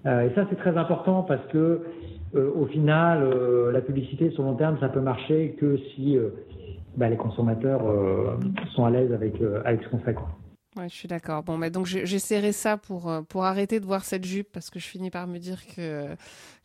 et 0.05 0.31
ça 0.35 0.47
c'est 0.51 0.57
très 0.57 0.77
important 0.77 1.23
parce 1.23 1.45
que 1.53 1.83
euh, 2.35 2.53
au 2.55 2.67
final, 2.67 3.23
euh, 3.23 3.73
la 3.73 3.81
publicité 3.81 4.31
sur 4.33 4.43
long 4.43 4.57
terme, 4.57 4.79
ça 4.81 4.89
peut 4.89 5.01
marcher 5.01 5.57
que 5.59 5.79
si 5.95 6.17
euh, 6.17 6.31
bah, 6.97 7.09
les 7.09 7.17
consommateurs 7.17 7.83
sont 8.75 8.85
à 8.85 8.91
l'aise 8.91 9.13
avec, 9.13 9.35
avec 9.65 9.83
ce 9.83 9.89
qu'on 9.89 9.99
fait. 9.99 10.15
Quoi. 10.15 10.29
Ouais, 10.77 10.89
je 10.89 10.95
suis 10.95 11.09
d'accord. 11.09 11.43
Bon, 11.43 11.57
mais 11.57 11.71
donc 11.71 11.87
j'essaierai 11.87 12.53
ça 12.53 12.77
pour 12.77 13.11
pour 13.29 13.45
arrêter 13.45 13.81
de 13.81 13.87
voir 13.87 14.05
cette 14.05 14.25
jupe 14.25 14.49
parce 14.53 14.69
que 14.69 14.79
je 14.79 14.87
finis 14.87 15.11
par 15.11 15.27
me 15.27 15.39
dire 15.39 15.59
que 15.75 16.07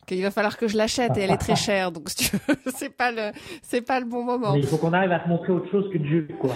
qu'il 0.06 0.22
va 0.22 0.30
falloir 0.30 0.56
que 0.56 0.68
je 0.68 0.76
l'achète 0.76 1.16
et 1.16 1.22
elle 1.22 1.30
est 1.30 1.36
très 1.36 1.56
chère. 1.68 1.92
Donc 1.92 2.08
si 2.10 2.16
tu 2.16 2.36
veux, 2.36 2.56
c'est 2.74 2.90
pas 2.90 3.10
le 3.10 3.32
c'est 3.62 3.82
pas 3.82 4.00
le 4.00 4.06
bon 4.06 4.24
moment. 4.24 4.52
Mais 4.52 4.60
il 4.60 4.66
faut 4.66 4.76
qu'on 4.76 4.92
arrive 4.92 5.12
à 5.12 5.20
te 5.20 5.28
montrer 5.28 5.52
autre 5.52 5.70
chose 5.70 5.90
qu'une 5.90 6.06
jupe, 6.06 6.36
quoi. 6.38 6.54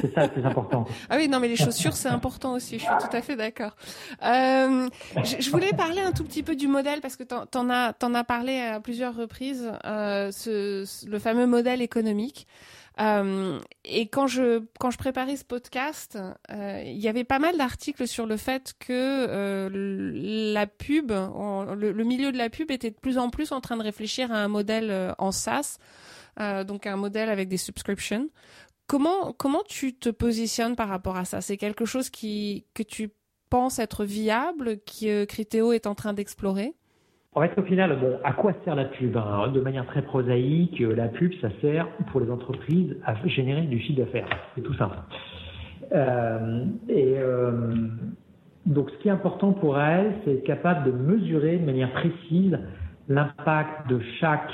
C'est 0.00 0.14
ça, 0.14 0.28
c'est 0.34 0.44
important. 0.44 0.86
ah 1.10 1.16
oui, 1.16 1.28
non, 1.28 1.40
mais 1.40 1.48
les 1.48 1.56
chaussures 1.56 1.94
c'est 1.94 2.08
important 2.08 2.54
aussi. 2.54 2.78
Je 2.78 2.84
suis 2.84 2.98
tout 3.00 3.16
à 3.16 3.22
fait 3.22 3.36
d'accord. 3.36 3.76
Euh, 4.24 4.88
je, 5.24 5.36
je, 5.40 5.50
voulais 5.50 5.72
parler 5.72 6.00
un 6.00 6.12
tout 6.12 6.24
petit 6.24 6.42
peu 6.42 6.56
du 6.56 6.68
modèle 6.68 7.00
parce 7.00 7.16
que 7.16 7.24
t'en, 7.24 7.46
t'en 7.46 7.70
as 7.70 7.92
t'en 7.92 8.14
as 8.14 8.24
parlé 8.24 8.60
à 8.60 8.80
plusieurs 8.80 9.14
reprises. 9.14 9.70
Euh, 9.84 10.30
ce, 10.32 10.84
le 11.08 11.18
fameux 11.18 11.46
modèle 11.46 11.82
économique. 11.82 12.46
Euh, 13.00 13.58
et 13.84 14.08
quand 14.08 14.26
je 14.26 14.62
quand 14.78 14.90
je 14.90 14.98
préparais 14.98 15.36
ce 15.36 15.44
podcast, 15.44 16.18
euh, 16.50 16.82
il 16.84 16.98
y 16.98 17.08
avait 17.08 17.24
pas 17.24 17.38
mal 17.38 17.56
d'articles 17.56 18.06
sur 18.06 18.26
le 18.26 18.36
fait 18.36 18.74
que 18.78 18.92
euh, 18.92 19.70
la 20.52 20.66
pub, 20.66 21.10
le, 21.10 22.04
milieu 22.04 22.30
de 22.30 22.36
la 22.36 22.50
pub 22.50 22.70
était 22.70 22.90
de 22.90 22.96
plus 22.96 23.16
en 23.16 23.30
plus 23.30 23.52
en 23.52 23.60
train 23.60 23.78
de 23.78 23.82
réfléchir 23.82 24.30
à 24.32 24.36
un 24.36 24.48
modèle 24.48 25.14
en 25.18 25.32
SaaS, 25.32 25.78
donc 26.66 26.86
un 26.86 26.96
modèle 26.96 27.30
avec 27.30 27.48
des 27.48 27.56
subscriptions. 27.56 28.28
Comment 28.86 29.32
comment 29.32 29.62
tu 29.66 29.96
te 29.96 30.10
positionnes 30.10 30.76
par 30.76 30.88
rapport 30.88 31.16
à 31.16 31.24
ça? 31.24 31.40
C'est 31.40 31.56
quelque 31.56 31.86
chose 31.86 32.10
qui 32.10 32.66
que 32.74 32.82
tu 32.82 33.10
penses 33.48 33.78
être 33.78 34.04
viable, 34.04 34.78
que 34.80 35.24
Criteo 35.24 35.72
est 35.72 35.86
en 35.86 35.94
train 35.94 36.12
d'explorer? 36.12 36.74
En 37.32 37.42
fait, 37.42 37.56
au 37.56 37.62
final, 37.62 37.96
bon, 38.00 38.18
à 38.24 38.32
quoi 38.32 38.52
sert 38.64 38.74
la 38.74 38.86
pub 38.86 39.16
hein? 39.16 39.48
De 39.54 39.60
manière 39.60 39.86
très 39.86 40.02
prosaïque, 40.02 40.80
la 40.80 41.06
pub, 41.06 41.32
ça 41.40 41.48
sert 41.60 41.86
pour 42.10 42.20
les 42.20 42.28
entreprises 42.28 42.96
à 43.04 43.14
générer 43.28 43.62
du 43.62 43.78
chiffre 43.80 44.00
d'affaires. 44.00 44.26
C'est 44.56 44.62
tout 44.62 44.74
simple. 44.74 44.96
Euh, 45.92 46.64
et 46.88 47.14
euh, 47.18 47.72
donc, 48.66 48.90
ce 48.90 48.96
qui 48.96 49.08
est 49.08 49.12
important 49.12 49.52
pour 49.52 49.78
elles, 49.78 50.12
c'est 50.24 50.32
être 50.34 50.44
capable 50.44 50.90
de 50.90 50.90
mesurer 50.90 51.58
de 51.58 51.64
manière 51.64 51.92
précise 51.92 52.58
l'impact 53.08 53.88
de 53.88 54.00
chaque 54.18 54.50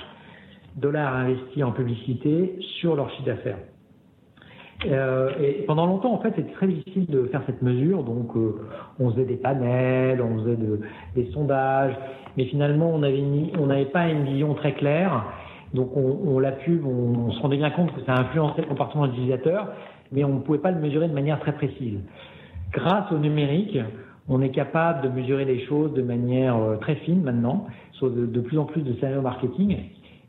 dollar 0.76 1.16
investi 1.16 1.62
en 1.62 1.72
publicité 1.72 2.58
sur 2.78 2.94
leur 2.94 3.10
chiffre 3.12 3.24
d'affaires. 3.24 3.58
Euh, 4.84 5.30
et 5.40 5.64
pendant 5.66 5.86
longtemps, 5.86 6.12
en 6.12 6.18
fait, 6.18 6.32
c'était 6.36 6.52
très 6.52 6.66
difficile 6.66 7.06
de 7.06 7.24
faire 7.26 7.42
cette 7.46 7.62
mesure. 7.62 8.02
Donc, 8.02 8.36
euh, 8.36 8.60
on 9.00 9.10
faisait 9.10 9.24
des 9.24 9.36
panels, 9.36 10.20
on 10.20 10.38
faisait 10.40 10.56
de, 10.56 10.80
des 11.14 11.30
sondages, 11.32 11.94
mais 12.36 12.44
finalement, 12.44 12.90
on 12.92 13.02
avait 13.02 13.24
on 13.58 13.66
n'avait 13.66 13.86
pas 13.86 14.08
une 14.08 14.24
vision 14.24 14.54
très 14.54 14.72
claire. 14.72 15.24
Donc, 15.72 15.96
on, 15.96 16.18
on 16.26 16.38
la 16.38 16.52
pub, 16.52 16.84
on, 16.86 17.28
on, 17.28 17.30
se 17.32 17.40
rendait 17.40 17.56
bien 17.56 17.70
compte 17.70 17.94
que 17.94 18.02
ça 18.04 18.14
influençait 18.14 18.62
le 18.62 18.68
comportement 18.68 19.06
de 19.06 19.12
l'utilisateur, 19.12 19.68
mais 20.12 20.24
on 20.24 20.34
ne 20.34 20.40
pouvait 20.40 20.58
pas 20.58 20.70
le 20.70 20.80
mesurer 20.80 21.08
de 21.08 21.14
manière 21.14 21.40
très 21.40 21.52
précise. 21.52 21.98
Grâce 22.72 23.10
au 23.12 23.18
numérique, 23.18 23.78
on 24.28 24.42
est 24.42 24.50
capable 24.50 25.02
de 25.02 25.08
mesurer 25.08 25.44
les 25.44 25.64
choses 25.66 25.92
de 25.94 26.02
manière 26.02 26.56
euh, 26.56 26.76
très 26.76 26.96
fine 26.96 27.22
maintenant, 27.22 27.66
sur 27.92 28.10
de, 28.10 28.26
de 28.26 28.40
plus 28.40 28.58
en 28.58 28.64
plus 28.64 28.82
de 28.82 28.92
scénarios 28.94 29.22
marketing. 29.22 29.76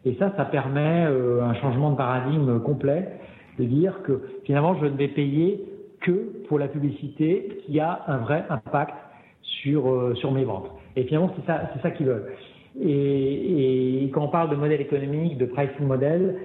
Et 0.06 0.16
ça, 0.20 0.32
ça 0.38 0.46
permet 0.46 1.06
euh, 1.06 1.44
un 1.44 1.54
changement 1.56 1.92
de 1.92 1.98
paradigme 1.98 2.60
complet, 2.60 3.20
de 3.58 3.64
dire 3.64 4.02
que 4.04 4.22
finalement, 4.44 4.76
je 4.76 4.86
ne 4.86 4.98
vais 4.98 5.08
payer 5.08 5.64
que 6.02 6.46
pour 6.48 6.60
la 6.60 6.68
publicité 6.68 7.60
qui 7.66 7.80
a 7.80 8.04
un 8.08 8.18
vrai 8.18 8.46
impact 8.50 8.94
sur, 9.42 9.90
euh, 9.90 10.16
sur 10.16 10.32
mes 10.32 10.44
ventes. 10.44 10.70
Et 10.96 11.04
finalement, 11.04 11.32
c'est 11.36 11.46
ça, 11.46 11.70
ça 11.82 11.92
qu'ils 11.92 12.08
veulent. 12.08 12.32
Et, 12.80 14.10
quand 14.14 14.24
on 14.24 14.30
parle 14.30 14.50
de 14.50 14.56
modèle 14.56 14.82
économique, 14.82 15.38
de 15.38 15.46
pricing 15.46 15.86
model, 15.86 16.36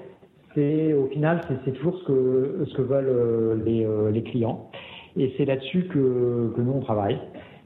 c'est 0.54 0.92
au 0.94 1.06
final, 1.06 1.40
c'est 1.64 1.72
toujours 1.72 1.98
ce 1.98 2.04
que, 2.04 2.64
ce 2.66 2.74
que 2.74 2.82
veulent 2.82 3.62
les, 3.64 3.86
les 4.12 4.22
clients. 4.22 4.70
Et 5.16 5.32
c'est 5.36 5.44
là-dessus 5.44 5.84
que, 5.84 6.52
que 6.54 6.60
nous, 6.60 6.72
on 6.72 6.80
travaille 6.80 7.18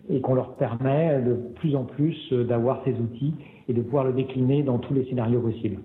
et 0.08 0.20
qu'on 0.20 0.34
leur 0.34 0.54
permet 0.54 1.20
de 1.22 1.34
plus 1.56 1.74
en 1.74 1.84
plus 1.84 2.32
d'avoir 2.32 2.82
ces 2.84 2.92
outils 2.92 3.34
et 3.68 3.72
de 3.72 3.82
pouvoir 3.82 4.04
le 4.04 4.12
décliner 4.12 4.62
dans 4.62 4.78
tous 4.78 4.94
les 4.94 5.04
scénarios 5.06 5.40
possibles. 5.40 5.78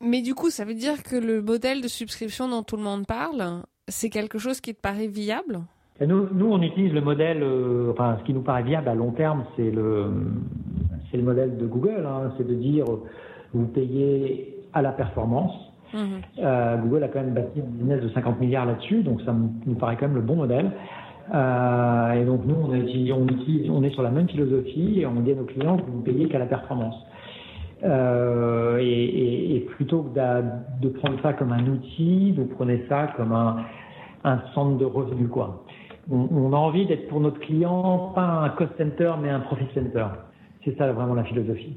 Mais 0.00 0.22
du 0.22 0.34
coup, 0.34 0.50
ça 0.50 0.64
veut 0.64 0.74
dire 0.74 1.02
que 1.02 1.16
le 1.16 1.42
modèle 1.42 1.80
de 1.80 1.88
subscription 1.88 2.48
dont 2.48 2.62
tout 2.62 2.76
le 2.76 2.82
monde 2.82 3.06
parle, 3.06 3.62
c'est 3.88 4.10
quelque 4.10 4.38
chose 4.38 4.60
qui 4.60 4.74
te 4.74 4.80
paraît 4.80 5.08
viable? 5.08 5.60
Nous, 6.00 6.28
nous, 6.32 6.46
on 6.46 6.62
utilise 6.62 6.92
le 6.92 7.00
modèle, 7.00 7.42
euh, 7.42 7.90
enfin, 7.90 8.16
ce 8.20 8.24
qui 8.24 8.32
nous 8.32 8.42
paraît 8.42 8.62
viable 8.62 8.88
à 8.88 8.94
long 8.94 9.10
terme, 9.10 9.44
c'est 9.56 9.70
le, 9.70 10.06
c'est 11.10 11.16
le 11.16 11.24
modèle 11.24 11.56
de 11.56 11.66
Google, 11.66 12.06
hein, 12.06 12.32
c'est 12.38 12.46
de 12.46 12.54
dire, 12.54 12.84
vous 13.52 13.66
payez 13.66 14.64
à 14.72 14.82
la 14.82 14.92
performance. 14.92 15.52
Mmh. 15.92 15.98
Euh, 16.38 16.76
Google 16.76 17.02
a 17.02 17.08
quand 17.08 17.20
même 17.20 17.34
bâti 17.34 17.60
un 17.60 17.64
business 17.64 18.02
de 18.02 18.08
50 18.10 18.40
milliards 18.40 18.66
là-dessus, 18.66 19.02
donc 19.02 19.22
ça 19.22 19.32
nous 19.32 19.74
paraît 19.74 19.96
quand 19.96 20.06
même 20.06 20.16
le 20.16 20.22
bon 20.22 20.36
modèle. 20.36 20.70
Euh, 21.34 22.12
et 22.12 22.24
donc 22.24 22.44
nous, 22.44 22.54
on, 22.54 22.74
utilise, 22.74 23.12
on, 23.12 23.26
utilise, 23.26 23.70
on, 23.70 23.82
est 23.82 23.90
sur 23.90 24.02
la 24.02 24.10
même 24.10 24.28
philosophie 24.28 25.00
et 25.00 25.06
on 25.06 25.14
dit 25.20 25.32
à 25.32 25.34
nos 25.34 25.44
clients 25.44 25.76
que 25.76 25.90
vous 25.90 25.98
ne 25.98 26.02
payez 26.02 26.28
qu'à 26.28 26.38
la 26.38 26.46
performance. 26.46 26.94
Euh, 27.84 28.78
et, 28.80 29.66
plutôt 29.76 30.02
que 30.02 30.18
de, 30.80 30.88
prendre 30.88 31.20
ça 31.22 31.32
comme 31.32 31.52
un 31.52 31.66
outil, 31.66 32.32
vous 32.32 32.46
prenez 32.46 32.84
ça 32.88 33.12
comme 33.16 33.32
un, 33.32 33.64
centre 34.54 34.76
de 34.78 34.84
revenus. 34.84 35.30
Quoi. 35.30 35.64
On, 36.10 36.52
a 36.52 36.56
envie 36.56 36.86
d'être 36.86 37.08
pour 37.08 37.20
notre 37.20 37.38
client 37.40 38.12
pas 38.14 38.22
un 38.22 38.48
cost 38.50 38.72
center 38.78 39.12
mais 39.20 39.30
un 39.30 39.40
profit 39.40 39.68
center. 39.74 40.06
C'est 40.64 40.76
ça 40.76 40.92
vraiment 40.92 41.14
la 41.14 41.24
philosophie. 41.24 41.76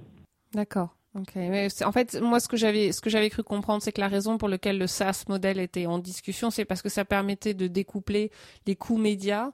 D'accord. 0.53 0.89
Ok, 1.13 1.35
mais 1.35 1.67
en 1.83 1.91
fait, 1.91 2.19
moi, 2.21 2.39
ce 2.39 2.47
que 2.47 2.55
j'avais, 2.55 2.93
ce 2.93 3.01
que 3.01 3.09
j'avais 3.09 3.29
cru 3.29 3.43
comprendre, 3.43 3.81
c'est 3.83 3.91
que 3.91 3.99
la 3.99 4.07
raison 4.07 4.37
pour 4.37 4.47
laquelle 4.47 4.77
le 4.77 4.87
SaaS 4.87 5.25
modèle 5.27 5.59
était 5.59 5.85
en 5.85 5.99
discussion, 5.99 6.49
c'est 6.49 6.63
parce 6.63 6.81
que 6.81 6.87
ça 6.87 7.03
permettait 7.03 7.53
de 7.53 7.67
découpler 7.67 8.31
les 8.65 8.75
coûts 8.75 8.97
médias 8.97 9.51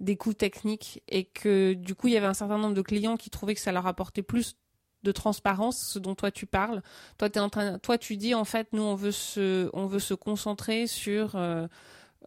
des 0.00 0.16
coûts 0.16 0.34
techniques 0.34 1.02
et 1.08 1.24
que 1.24 1.74
du 1.74 1.94
coup, 1.94 2.08
il 2.08 2.14
y 2.14 2.16
avait 2.16 2.26
un 2.26 2.34
certain 2.34 2.58
nombre 2.58 2.74
de 2.74 2.82
clients 2.82 3.16
qui 3.16 3.30
trouvaient 3.30 3.54
que 3.54 3.60
ça 3.60 3.72
leur 3.72 3.86
apportait 3.86 4.22
plus 4.22 4.56
de 5.02 5.12
transparence, 5.12 5.78
ce 5.92 5.98
dont 5.98 6.14
toi 6.14 6.30
tu 6.30 6.46
parles. 6.46 6.82
Toi, 7.18 7.28
es 7.28 7.38
en 7.38 7.48
train, 7.48 7.78
toi, 7.78 7.98
tu 7.98 8.16
dis 8.16 8.34
en 8.34 8.44
fait, 8.44 8.68
nous, 8.72 8.82
on 8.82 8.94
veut 8.94 9.12
se, 9.12 9.70
on 9.72 9.86
veut 9.86 9.98
se 9.98 10.14
concentrer 10.14 10.86
sur 10.86 11.36
euh, 11.36 11.66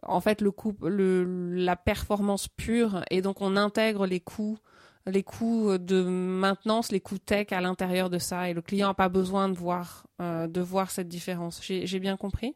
en 0.02 0.20
fait 0.20 0.40
le 0.40 0.50
coût, 0.50 0.74
le, 0.82 1.54
la 1.54 1.76
performance 1.76 2.48
pure. 2.48 3.04
Et 3.10 3.22
donc 3.22 3.40
on 3.40 3.56
intègre 3.56 4.06
les 4.06 4.20
coûts 4.20 4.58
les 5.06 5.22
coûts 5.22 5.78
de 5.78 6.02
maintenance, 6.02 6.92
les 6.92 7.00
coûts 7.00 7.18
tech 7.18 7.48
à 7.52 7.60
l'intérieur 7.60 8.10
de 8.10 8.18
ça, 8.18 8.48
et 8.48 8.54
le 8.54 8.60
client 8.60 8.88
n'a 8.88 8.94
pas 8.94 9.08
besoin 9.08 9.48
de 9.48 9.54
voir, 9.54 10.06
euh, 10.20 10.46
de 10.46 10.60
voir 10.60 10.90
cette 10.90 11.08
différence. 11.08 11.62
J'ai 11.62 11.98
bien 11.98 12.16
compris? 12.16 12.54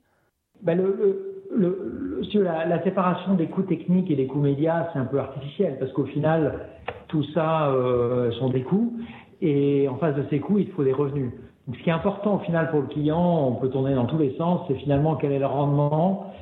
Ben 0.63 0.79
le, 0.79 1.43
la, 2.35 2.67
la, 2.67 2.83
séparation 2.85 3.35
des 3.35 3.49
coûts 3.49 3.63
techniques 3.63 4.11
et 4.11 4.17
des 4.17 4.27
coûts 4.27 4.41
médias, 4.41 4.89
c'est 4.93 4.99
un 4.99 5.05
peu 5.05 5.19
artificiel, 5.19 5.79
parce 5.79 5.93
qu'au 5.93 6.07
final, 6.07 6.69
tout 7.09 7.25
ça 7.35 7.69
euh, 7.71 8.31
sont 8.39 8.51
des 8.51 8.63
coûts, 8.63 8.97
et 9.45 9.89
en 9.89 9.97
face 9.97 10.17
de 10.17 10.25
ces 10.31 10.41
coûts, 10.41 10.59
il 10.59 10.69
faut 10.69 10.85
des 10.85 10.93
revenus. 10.93 11.31
Donc, 11.67 11.77
ce 11.77 11.83
qui 11.83 11.91
est 11.91 11.93
important 11.93 12.37
au 12.37 12.39
final 12.41 12.71
pour 12.71 12.81
le 12.81 12.87
client, 12.87 13.49
on 13.49 13.53
peut 13.53 13.69
tourner 13.69 13.95
dans 13.95 14.07
tous 14.07 14.19
les 14.19 14.35
sens, 14.37 14.63
c'est 14.69 14.75
finalement 14.75 15.17
quel 15.17 15.33
est 15.33 15.39
le 15.39 15.47
rendement 15.47 16.33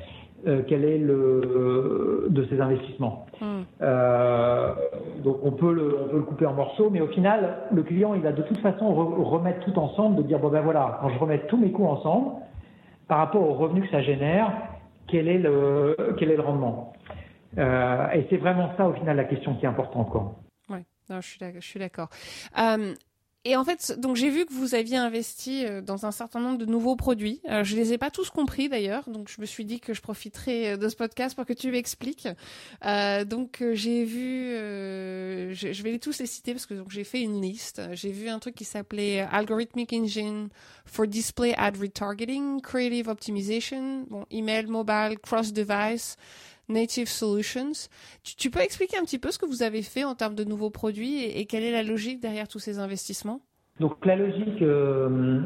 euh, 0.45 0.61
quel 0.67 0.83
est 0.83 0.97
le 0.97 2.27
de 2.29 2.45
ces 2.49 2.59
investissements. 2.59 3.27
Mm. 3.39 3.45
Euh, 3.81 4.73
donc 5.23 5.37
on 5.41 5.51
peut, 5.51 5.71
le, 5.71 5.97
on 6.03 6.09
peut 6.09 6.17
le 6.17 6.23
couper 6.23 6.45
en 6.45 6.53
morceaux, 6.53 6.89
mais 6.89 6.99
au 6.99 7.07
final, 7.07 7.59
le 7.71 7.81
client, 7.81 8.13
il 8.13 8.21
va 8.21 8.33
de 8.33 8.41
toute 8.41 8.57
façon 8.57 8.93
re 8.93 9.25
remettre 9.25 9.61
tout 9.61 9.79
ensemble, 9.79 10.17
de 10.17 10.23
dire 10.23 10.39
bon 10.39 10.49
ben 10.49 10.59
voilà, 10.59 10.99
quand 11.01 11.07
je 11.09 11.17
remets 11.17 11.39
tous 11.47 11.55
mes 11.55 11.71
coûts 11.71 11.85
ensemble, 11.85 12.31
par 13.07 13.19
rapport 13.19 13.41
aux 13.41 13.53
revenus 13.53 13.85
que 13.85 13.91
ça 13.91 14.01
génère, 14.01 14.51
quel 15.07 15.29
est 15.29 15.37
le 15.37 15.95
quel 16.17 16.29
est 16.29 16.35
le 16.35 16.43
rendement? 16.43 16.91
Euh, 17.57 18.07
et 18.13 18.27
c'est 18.29 18.37
vraiment 18.37 18.69
ça 18.75 18.89
au 18.89 18.93
final 18.93 19.15
la 19.15 19.23
question 19.23 19.53
qui 19.53 19.65
est 19.65 19.69
importante 19.69 20.09
quoi. 20.09 20.33
Je 21.21 21.59
suis 21.59 21.79
d'accord. 21.79 22.09
Et 23.45 23.57
en 23.57 23.65
fait, 23.65 23.99
donc 23.99 24.15
j'ai 24.15 24.29
vu 24.29 24.45
que 24.45 24.53
vous 24.53 24.73
aviez 24.73 24.95
investi 24.95 25.65
euh, 25.65 25.81
dans 25.81 26.05
un 26.05 26.11
certain 26.11 26.39
nombre 26.39 26.57
de 26.57 26.65
nouveaux 26.65 26.95
produits. 26.95 27.41
Euh, 27.49 27.65
je 27.65 27.75
les 27.75 27.91
ai 27.91 27.97
pas 27.97 28.09
tous 28.09 28.29
compris 28.29 28.69
d'ailleurs, 28.69 29.09
donc 29.09 29.29
je 29.29 29.41
me 29.41 29.45
suis 29.45 29.65
dit 29.65 29.81
que 29.81 29.93
je 29.93 30.01
profiterais 30.01 30.73
euh, 30.73 30.77
de 30.77 30.87
ce 30.87 30.95
podcast 30.95 31.35
pour 31.35 31.45
que 31.45 31.51
tu 31.51 31.69
m'expliques. 31.69 32.29
Euh, 32.85 33.25
donc 33.25 33.61
j'ai 33.73 34.05
vu, 34.05 34.51
je, 34.53 35.71
je, 35.73 35.83
vais 35.83 35.91
les 35.91 35.99
tous 35.99 36.19
les 36.19 36.25
citer 36.25 36.53
parce 36.53 36.65
que 36.65 36.73
donc 36.73 36.89
j'ai 36.89 37.03
fait 37.03 37.21
une 37.21 37.41
liste. 37.41 37.81
J'ai 37.91 38.11
vu 38.11 38.29
un 38.29 38.39
truc 38.39 38.55
qui 38.55 38.63
s'appelait 38.63 39.19
Algorithmic 39.19 39.91
Engine 39.91 40.47
for 40.85 41.05
Display 41.05 41.53
Ad 41.57 41.75
Retargeting, 41.75 42.61
Creative 42.61 43.09
Optimization, 43.09 44.05
bon, 44.09 44.25
email, 44.31 44.67
mobile, 44.67 45.17
cross 45.21 45.51
device. 45.51 46.15
Native 46.69 47.07
Solutions. 47.07 47.89
Tu, 48.23 48.49
peux 48.49 48.61
expliquer 48.61 48.97
un 48.97 49.03
petit 49.03 49.19
peu 49.19 49.31
ce 49.31 49.37
que 49.37 49.45
vous 49.45 49.63
avez 49.63 49.81
fait 49.81 50.03
en 50.03 50.15
termes 50.15 50.35
de 50.35 50.43
nouveaux 50.43 50.69
produits 50.69 51.23
et, 51.23 51.39
et 51.39 51.45
quelle 51.45 51.63
est 51.63 51.71
la 51.71 51.83
logique 51.83 52.19
derrière 52.19 52.47
tous 52.47 52.59
ces 52.59 52.79
investissements? 52.79 53.41
Donc 53.79 54.05
la 54.05 54.15
logique, 54.15 54.61
euh, 54.61 55.41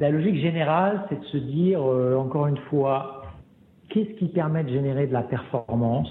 la 0.00 0.10
logique 0.10 0.40
générale, 0.40 1.04
c'est 1.08 1.20
de 1.20 1.24
se 1.26 1.36
dire 1.36 1.82
euh, 1.82 2.16
encore 2.16 2.46
une 2.46 2.58
fois, 2.70 3.24
qu'est-ce 3.90 4.18
qui 4.18 4.28
permet 4.28 4.64
de 4.64 4.70
générer 4.70 5.06
de 5.06 5.12
la 5.12 5.22
performance? 5.22 6.10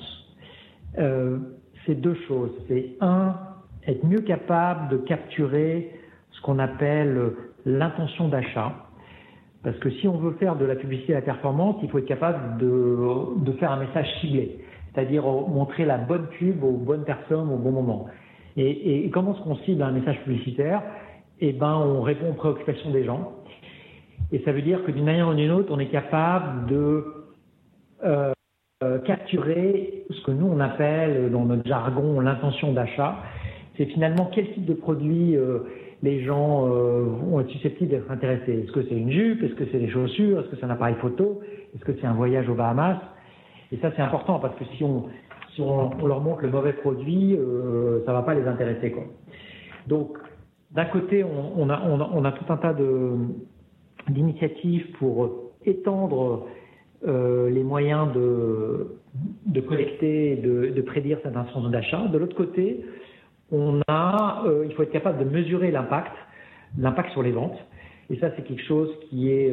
Euh, 0.99 1.39
C'est 1.85 1.95
deux 1.95 2.17
choses. 2.27 2.51
C'est 2.67 2.95
un, 3.01 3.35
être 3.87 4.05
mieux 4.05 4.21
capable 4.21 4.89
de 4.89 4.97
capturer 4.97 5.99
ce 6.31 6.41
qu'on 6.41 6.59
appelle 6.59 7.33
l'intention 7.65 8.27
d'achat. 8.27 8.73
Parce 9.65 9.77
que 9.79 9.89
si 9.89 10.07
on 10.07 10.17
veut 10.17 10.33
faire 10.33 10.55
de 10.55 10.63
la 10.63 10.75
publicité 10.75 11.13
à 11.13 11.17
la 11.17 11.21
performance, 11.23 11.77
il 11.81 11.89
faut 11.89 11.97
être 11.97 12.05
capable 12.05 12.59
de, 12.59 13.51
faire 13.59 13.71
un 13.71 13.79
message 13.79 14.07
ciblé, 14.21 14.59
c'est-à-dire 14.93 15.23
montrer 15.23 15.85
la 15.85 15.97
bonne 15.97 16.27
pub 16.37 16.63
aux 16.63 16.77
bonnes 16.77 17.03
personnes 17.03 17.49
au 17.51 17.57
bon 17.57 17.71
moment. 17.71 18.05
Et, 18.57 19.05
et 19.05 19.09
comment 19.09 19.33
est-ce 19.33 19.41
qu'on 19.41 19.55
cible 19.57 19.81
un 19.81 19.91
message 19.91 20.21
publicitaire? 20.23 20.83
Eh 21.41 21.51
ben, 21.51 21.73
on 21.73 22.03
répond 22.03 22.29
aux 22.29 22.33
préoccupations 22.33 22.91
des 22.91 23.05
gens. 23.05 23.33
Et 24.31 24.39
ça 24.45 24.51
veut 24.51 24.61
dire 24.61 24.83
que 24.85 24.91
d'une 24.91 25.03
manière 25.03 25.29
ou 25.29 25.33
d'une 25.33 25.51
autre, 25.51 25.69
on 25.71 25.79
est 25.79 25.87
capable 25.87 26.67
de 26.67 27.03
euh, 28.03 28.99
capturer 28.99 30.03
ce 30.11 30.21
que 30.25 30.31
nous 30.31 30.45
on 30.45 30.59
appelle 30.59 31.31
dans 31.31 31.45
notre 31.45 31.67
jargon 31.67 32.19
l'intention 32.19 32.71
d'achat. 32.71 33.15
C'est 33.77 33.85
finalement 33.85 34.29
quel 34.31 34.53
type 34.53 34.65
de 34.65 34.75
produit 34.75 35.35
euh, 35.35 35.61
les 36.05 36.23
gens 36.23 36.67
euh, 36.67 37.03
vont 37.03 37.39
être 37.39 37.49
susceptibles 37.49 37.89
d'être 37.89 38.09
intéressés. 38.11 38.63
Est-ce 38.63 38.71
que 38.71 38.83
c'est 38.83 38.95
une 38.95 39.11
jupe? 39.11 39.41
Est-ce 39.43 39.55
que 39.55 39.65
c'est 39.71 39.79
des 39.79 39.89
chaussures? 39.89 40.39
Est-ce 40.39 40.49
que 40.49 40.55
c'est 40.57 40.65
un 40.65 40.69
appareil 40.69 40.95
photo? 41.01 41.41
Est-ce 41.73 41.83
que 41.83 41.93
c'est 41.99 42.05
un 42.05 42.13
voyage 42.13 42.47
aux 42.47 42.53
Bahamas? 42.53 42.99
Et 43.71 43.77
ça, 43.77 43.91
c'est 43.95 44.03
important 44.03 44.39
parce 44.39 44.55
que 44.55 44.65
si 44.77 44.83
on, 44.83 45.09
leur 46.05 46.21
montre 46.21 46.43
le 46.43 46.49
mauvais 46.49 46.73
produit, 46.73 47.35
euh, 47.35 48.05
ça 48.05 48.13
va 48.13 48.21
pas 48.21 48.35
les 48.35 48.47
intéresser. 48.47 48.95
Donc, 49.87 50.17
d'un 50.71 50.85
côté, 50.85 51.23
on, 51.23 51.69
a, 51.69 52.31
tout 52.33 52.53
un 52.53 52.57
tas 52.57 52.75
d'initiatives 54.07 54.91
pour 54.99 55.53
étendre 55.65 56.45
euh, 57.07 57.49
les 57.49 57.63
moyens 57.63 58.09
de, 58.13 59.61
collecter, 59.61 60.35
de, 60.35 60.67
de 60.69 60.81
prédire 60.81 61.17
cette 61.23 61.35
intention 61.35 61.67
d'achat. 61.69 62.07
De 62.09 62.19
l'autre 62.19 62.35
côté, 62.35 62.85
on 63.55 63.81
a, 63.87 64.43
il 64.65 64.73
faut 64.73 64.83
être 64.83 64.91
capable 64.91 65.19
de 65.19 65.29
mesurer 65.29 65.71
l'impact, 65.71 66.11
l'impact 66.77 67.11
sur 67.11 67.23
les 67.23 67.31
ventes. 67.31 67.57
Et 68.09 68.17
ça, 68.17 68.29
c'est 68.35 68.43
quelque 68.43 68.63
chose 68.63 68.89
qui 69.09 69.31
est 69.31 69.51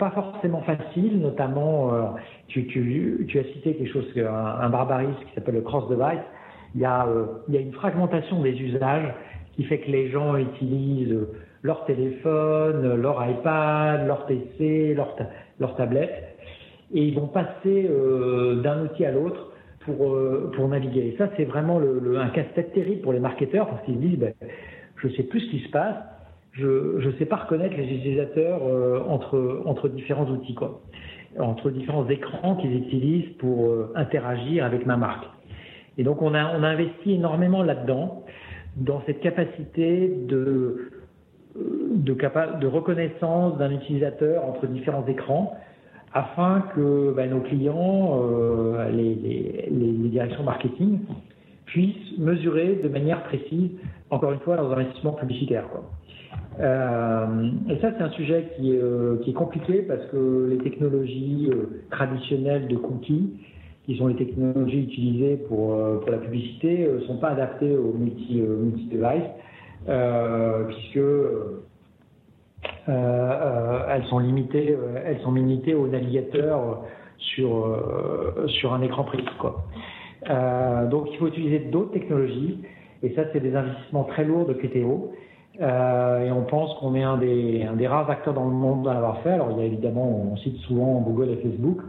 pas 0.00 0.10
forcément 0.10 0.62
facile, 0.62 1.20
notamment, 1.20 1.94
euh, 1.94 2.02
tu, 2.48 2.60
as 2.60 3.44
cité 3.52 3.74
quelque 3.74 3.92
chose, 3.92 4.06
un, 4.16 4.24
un 4.24 4.70
barbarisme 4.70 5.14
qui 5.28 5.34
s'appelle 5.34 5.56
le 5.56 5.60
cross-device. 5.60 6.24
Il 6.74 6.80
y, 6.80 6.84
a, 6.84 7.06
euh, 7.06 7.26
une 7.48 7.72
fragmentation 7.72 8.40
des 8.40 8.52
usages 8.60 9.12
qui 9.54 9.64
fait 9.64 9.78
que 9.78 9.90
les 9.90 10.10
gens 10.10 10.36
utilisent 10.36 11.18
leur 11.62 11.84
téléphone, 11.84 12.96
leur 12.96 13.24
iPad, 13.28 14.06
leur 14.06 14.24
PC, 14.24 14.94
leur, 14.94 15.76
tablette, 15.76 16.36
et 16.94 17.04
ils 17.04 17.14
vont 17.14 17.26
passer 17.26 17.86
euh, 17.88 18.62
d'un 18.62 18.84
outil 18.84 19.04
à 19.04 19.12
l'autre 19.12 19.49
pour, 19.80 20.16
pour 20.54 20.68
naviguer. 20.68 21.12
Et 21.14 21.16
ça, 21.16 21.30
c'est 21.36 21.44
vraiment 21.44 21.78
le, 21.78 22.18
un 22.18 22.28
casse-tête 22.28 22.72
terrible 22.72 23.02
pour 23.02 23.12
les 23.12 23.20
marketeurs 23.20 23.66
parce 23.68 23.82
qu'ils 23.84 23.98
disent, 23.98 24.18
ben, 24.18 24.32
je 24.96 25.08
sais 25.08 25.22
plus 25.22 25.40
ce 25.40 25.50
qui 25.50 25.60
se 25.60 25.70
passe, 25.70 25.96
je 26.52 27.06
ne 27.06 27.12
sais 27.12 27.26
pas 27.26 27.36
reconnaître 27.36 27.76
les 27.76 27.84
utilisateurs 27.84 28.60
euh, 28.64 29.00
entre, 29.08 29.62
entre 29.66 29.88
différents 29.88 30.26
outils, 30.26 30.54
quoi, 30.54 30.80
entre 31.38 31.70
différents 31.70 32.08
écrans 32.08 32.56
qu'ils 32.56 32.76
utilisent 32.76 33.30
pour 33.38 33.66
euh, 33.66 33.92
interagir 33.94 34.64
avec 34.64 34.84
ma 34.84 34.96
marque. 34.96 35.26
Et 35.96 36.02
donc 36.02 36.22
on 36.22 36.34
a, 36.34 36.56
on 36.56 36.62
a 36.62 36.68
investi 36.68 37.12
énormément 37.12 37.62
là-dedans, 37.62 38.24
dans 38.76 39.02
cette 39.06 39.20
capacité 39.20 40.12
euh, 40.32 40.90
de, 41.56 42.14
de 42.60 42.66
reconnaissance 42.66 43.56
d'un 43.58 43.70
utilisateur 43.70 44.44
entre 44.44 44.66
différents 44.66 45.06
écrans, 45.06 45.54
afin 46.12 46.64
que 46.74 47.12
ben, 47.14 47.30
nos 47.30 47.40
clients, 47.40 48.20
les, 48.90 49.14
les, 49.70 50.08
directions 50.08 50.42
marketing, 50.42 51.00
puissent 51.66 52.18
mesurer 52.18 52.80
de 52.82 52.88
manière 52.88 53.22
précise, 53.24 53.70
encore 54.10 54.32
une 54.32 54.40
fois, 54.40 54.56
leurs 54.56 54.72
investissements 54.72 55.12
publicitaires. 55.12 55.68
Euh, 56.58 57.50
et 57.68 57.78
ça, 57.80 57.92
c'est 57.96 58.02
un 58.02 58.10
sujet 58.10 58.52
qui 58.56 58.74
est, 58.74 58.80
euh, 58.82 59.16
qui 59.22 59.30
est, 59.30 59.34
compliqué 59.34 59.82
parce 59.82 60.04
que 60.06 60.48
les 60.50 60.58
technologies 60.58 61.48
euh, 61.50 61.82
traditionnelles 61.90 62.68
de 62.68 62.76
cookies, 62.76 63.34
qui 63.86 63.96
sont 63.96 64.08
les 64.08 64.16
technologies 64.16 64.82
utilisées 64.82 65.36
pour, 65.48 65.74
la 66.06 66.18
publicité, 66.18 66.86
ne 66.86 67.00
sont 67.06 67.16
pas 67.16 67.30
adaptées 67.30 67.76
au 67.76 67.92
multi, 67.92 68.40
multi-device, 68.40 69.30
puisque 70.68 71.00
elles 72.90 74.04
sont 74.06 74.18
limitées, 74.18 74.76
elles 75.04 75.20
sont 75.20 75.32
limitées 75.32 75.74
au 75.74 75.86
navigateur 75.86 76.82
sur, 77.18 77.78
sur 78.48 78.72
un 78.72 78.82
écran. 78.82 79.06
Quoi. 79.38 79.64
donc, 80.90 81.08
il 81.12 81.16
faut 81.18 81.28
utiliser 81.28 81.60
d'autres 81.60 81.92
technologies, 81.92 82.60
et 83.02 83.14
ça, 83.14 83.22
c'est 83.32 83.40
des 83.40 83.54
investissements 83.54 84.04
très 84.04 84.24
lourds 84.24 84.46
de 84.46 84.54
Criteo. 84.54 85.12
Euh, 85.60 86.26
et 86.26 86.32
on 86.32 86.42
pense 86.42 86.74
qu'on 86.78 86.94
est 86.94 87.02
un 87.02 87.18
des, 87.18 87.64
un 87.64 87.74
des, 87.74 87.86
rares 87.86 88.08
acteurs 88.08 88.34
dans 88.34 88.46
le 88.46 88.54
monde 88.54 88.88
à 88.88 88.94
l'avoir 88.94 89.20
fait. 89.20 89.30
Alors 89.30 89.50
il 89.52 89.58
y 89.58 89.60
a 89.60 89.64
évidemment, 89.64 90.08
on 90.32 90.36
cite 90.36 90.56
souvent 90.58 91.00
Google 91.00 91.30
et 91.30 91.36
Facebook 91.36 91.80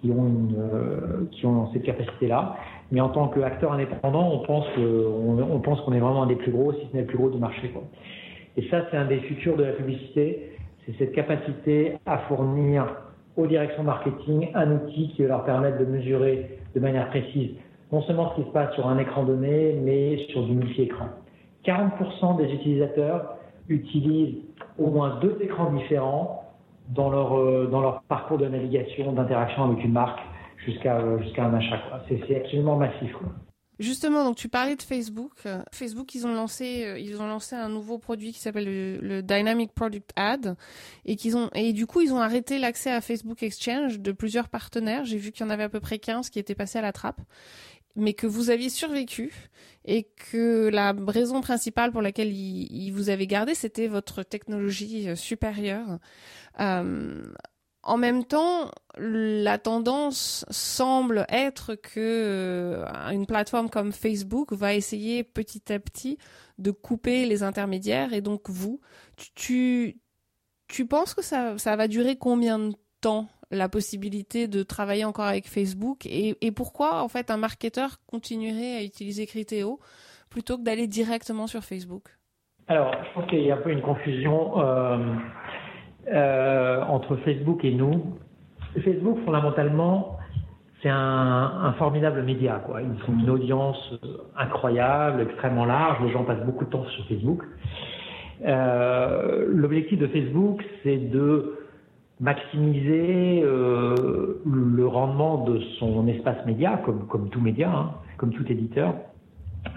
qui 0.00 0.10
ont, 0.10 0.30
euh, 0.58 1.24
qui 1.30 1.46
ont 1.46 1.70
cette 1.72 1.84
capacité-là. 1.84 2.56
Mais 2.92 3.00
en 3.00 3.08
tant 3.08 3.28
qu'acteur 3.28 3.72
indépendant, 3.72 4.30
on 4.32 4.40
pense 4.40 4.66
qu'on 4.74 5.60
qu'on 5.60 5.92
est 5.92 6.00
vraiment 6.00 6.24
un 6.24 6.26
des 6.26 6.36
plus 6.36 6.50
gros, 6.50 6.72
si 6.72 6.80
ce 6.90 6.96
n'est 6.96 7.02
le 7.02 7.06
plus 7.06 7.16
gros 7.16 7.30
du 7.30 7.38
marché. 7.38 7.72
Et 8.56 8.68
ça, 8.68 8.86
c'est 8.90 8.96
un 8.96 9.06
des 9.06 9.20
futurs 9.20 9.56
de 9.56 9.64
la 9.64 9.72
publicité. 9.72 10.52
C'est 10.86 10.96
cette 10.98 11.12
capacité 11.12 11.98
à 12.06 12.18
fournir 12.28 12.86
aux 13.36 13.46
directions 13.46 13.82
marketing 13.82 14.48
un 14.54 14.72
outil 14.72 15.12
qui 15.14 15.22
va 15.22 15.28
leur 15.28 15.44
permettre 15.44 15.78
de 15.78 15.84
mesurer 15.84 16.58
de 16.74 16.80
manière 16.80 17.08
précise 17.08 17.52
non 17.92 18.02
seulement 18.02 18.30
ce 18.30 18.40
qui 18.40 18.48
se 18.48 18.52
passe 18.52 18.72
sur 18.74 18.86
un 18.86 18.98
écran 18.98 19.24
donné, 19.24 19.76
mais 19.82 20.18
sur 20.30 20.44
du 20.44 20.52
multi-écran. 20.52 21.08
40% 21.64 22.36
des 22.36 22.52
utilisateurs 22.52 23.36
utilisent 23.68 24.36
au 24.78 24.90
moins 24.90 25.18
deux 25.20 25.36
écrans 25.40 25.72
différents 25.72 26.44
dans 26.88 27.10
leur, 27.10 27.38
euh, 27.38 27.68
dans 27.70 27.80
leur 27.80 28.02
parcours 28.02 28.38
de 28.38 28.46
navigation, 28.46 29.12
d'interaction 29.12 29.64
avec 29.64 29.84
une 29.84 29.92
marque 29.92 30.20
jusqu'à 30.64 30.98
euh, 30.98 31.18
un 31.38 31.54
achat. 31.54 31.80
C'est 32.08 32.36
absolument 32.36 32.76
massif. 32.76 33.14
Justement, 33.80 34.24
donc 34.24 34.36
tu 34.36 34.50
parlais 34.50 34.76
de 34.76 34.82
Facebook. 34.82 35.32
Facebook, 35.72 36.14
ils 36.14 36.26
ont 36.26 36.34
lancé, 36.34 36.84
euh, 36.84 36.98
ils 36.98 37.20
ont 37.22 37.26
lancé 37.26 37.56
un 37.56 37.70
nouveau 37.70 37.96
produit 37.96 38.32
qui 38.32 38.38
s'appelle 38.38 38.66
le, 39.00 39.22
Dynamic 39.22 39.72
Product 39.72 40.10
Ad, 40.16 40.54
et 41.06 41.16
qu'ils 41.16 41.34
ont, 41.38 41.48
et 41.54 41.72
du 41.72 41.86
coup, 41.86 42.02
ils 42.02 42.12
ont 42.12 42.20
arrêté 42.20 42.58
l'accès 42.58 42.90
à 42.90 43.00
Facebook 43.00 43.42
Exchange 43.42 43.98
de 43.98 44.12
plusieurs 44.12 44.50
partenaires. 44.50 45.06
J'ai 45.06 45.16
vu 45.16 45.32
qu'il 45.32 45.46
y 45.46 45.48
en 45.48 45.50
avait 45.50 45.62
à 45.62 45.70
peu 45.70 45.80
près 45.80 45.98
15 45.98 46.28
qui 46.28 46.38
étaient 46.38 46.54
passés 46.54 46.78
à 46.78 46.82
la 46.82 46.92
trappe 46.92 47.22
mais 47.96 48.14
que 48.14 48.26
vous 48.26 48.50
aviez 48.50 48.70
survécu 48.70 49.32
et 49.84 50.04
que 50.30 50.68
la 50.68 50.94
raison 51.08 51.40
principale 51.40 51.90
pour 51.90 52.02
laquelle 52.02 52.32
il, 52.32 52.90
vous 52.92 53.08
avait 53.10 53.26
gardé, 53.26 53.54
c'était 53.54 53.88
votre 53.88 54.22
technologie 54.22 55.08
euh, 55.08 55.16
supérieure. 55.16 55.98
Euh, 56.60 57.22
en 57.90 57.96
même 57.96 58.24
temps, 58.24 58.70
la 58.96 59.58
tendance 59.58 60.46
semble 60.48 61.26
être 61.28 61.74
que 61.74 61.98
euh, 61.98 62.84
une 63.10 63.26
plateforme 63.26 63.68
comme 63.68 63.90
Facebook 63.90 64.52
va 64.52 64.74
essayer 64.74 65.24
petit 65.24 65.72
à 65.72 65.80
petit 65.80 66.16
de 66.58 66.70
couper 66.70 67.26
les 67.26 67.42
intermédiaires. 67.42 68.12
Et 68.12 68.20
donc 68.20 68.48
vous, 68.48 68.80
tu, 69.34 69.98
penses 70.88 71.14
que 71.14 71.22
ça, 71.22 71.58
ça 71.58 71.74
va 71.74 71.88
durer 71.88 72.14
combien 72.14 72.60
de 72.60 72.74
temps 73.00 73.26
la 73.50 73.68
possibilité 73.68 74.46
de 74.46 74.62
travailler 74.62 75.04
encore 75.04 75.24
avec 75.24 75.48
Facebook? 75.48 76.06
Et, 76.06 76.36
pourquoi 76.52 77.02
en 77.02 77.08
fait 77.08 77.28
un 77.32 77.38
marketeur 77.38 77.98
continuerait 78.06 78.76
à 78.76 78.84
utiliser 78.84 79.26
Criteo 79.26 79.80
plutôt 80.28 80.58
que 80.58 80.62
d'aller 80.62 80.86
directement 80.86 81.48
sur 81.48 81.64
Facebook? 81.64 82.16
Alors, 82.68 82.94
je 83.02 83.14
pense 83.14 83.28
qu'il 83.28 83.42
y 83.42 83.50
a 83.50 83.56
un 83.56 83.60
peu 83.60 83.72
une 83.72 83.82
confusion 83.82 84.60
euh, 84.60 85.16
euh, 86.08 86.82
entre 86.82 87.16
Facebook 87.16 87.64
et 87.64 87.72
nous. 87.72 88.16
Facebook, 88.84 89.18
fondamentalement, 89.24 90.18
c'est 90.82 90.88
un, 90.88 91.74
formidable 91.78 92.22
média. 92.22 92.62
Ils 92.80 93.10
ont 93.10 93.18
une 93.20 93.30
audience 93.30 93.94
incroyable, 94.36 95.22
extrêmement 95.22 95.64
large. 95.64 95.98
Les 96.02 96.10
gens 96.10 96.24
passent 96.24 96.44
beaucoup 96.44 96.64
de 96.64 96.70
temps 96.70 96.84
sur 96.84 97.06
Facebook. 97.06 97.42
Euh, 98.46 99.46
l'objectif 99.48 99.98
de 99.98 100.06
Facebook, 100.06 100.64
c'est 100.82 100.96
de 100.96 101.56
maximiser 102.20 103.42
euh, 103.42 104.40
le 104.46 104.86
rendement 104.86 105.44
de 105.44 105.60
son 105.78 106.06
espace 106.06 106.44
média, 106.46 106.80
comme, 106.84 107.28
tout 107.30 107.40
média, 107.40 107.70
hein, 107.70 107.90
comme 108.18 108.32
tout 108.32 108.44
éditeur. 108.50 108.94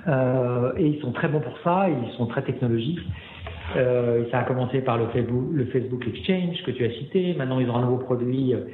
Euh, 0.07 0.73
et 0.77 0.87
ils 0.87 1.01
sont 1.01 1.11
très 1.11 1.27
bons 1.27 1.39
pour 1.39 1.57
ça, 1.63 1.87
ils 1.89 2.11
sont 2.17 2.27
très 2.27 2.43
technologiques. 2.43 2.99
Euh, 3.75 4.25
ça 4.31 4.39
a 4.39 4.43
commencé 4.43 4.81
par 4.81 4.97
le 4.97 5.07
Facebook, 5.07 5.49
le 5.53 5.65
Facebook 5.65 6.07
Exchange 6.07 6.63
que 6.63 6.71
tu 6.71 6.85
as 6.85 6.91
cité. 6.91 7.33
Maintenant, 7.35 7.59
ils 7.59 7.69
ont 7.69 7.75
un 7.75 7.81
nouveau 7.81 7.97
produit 7.97 8.53
euh, 8.53 8.65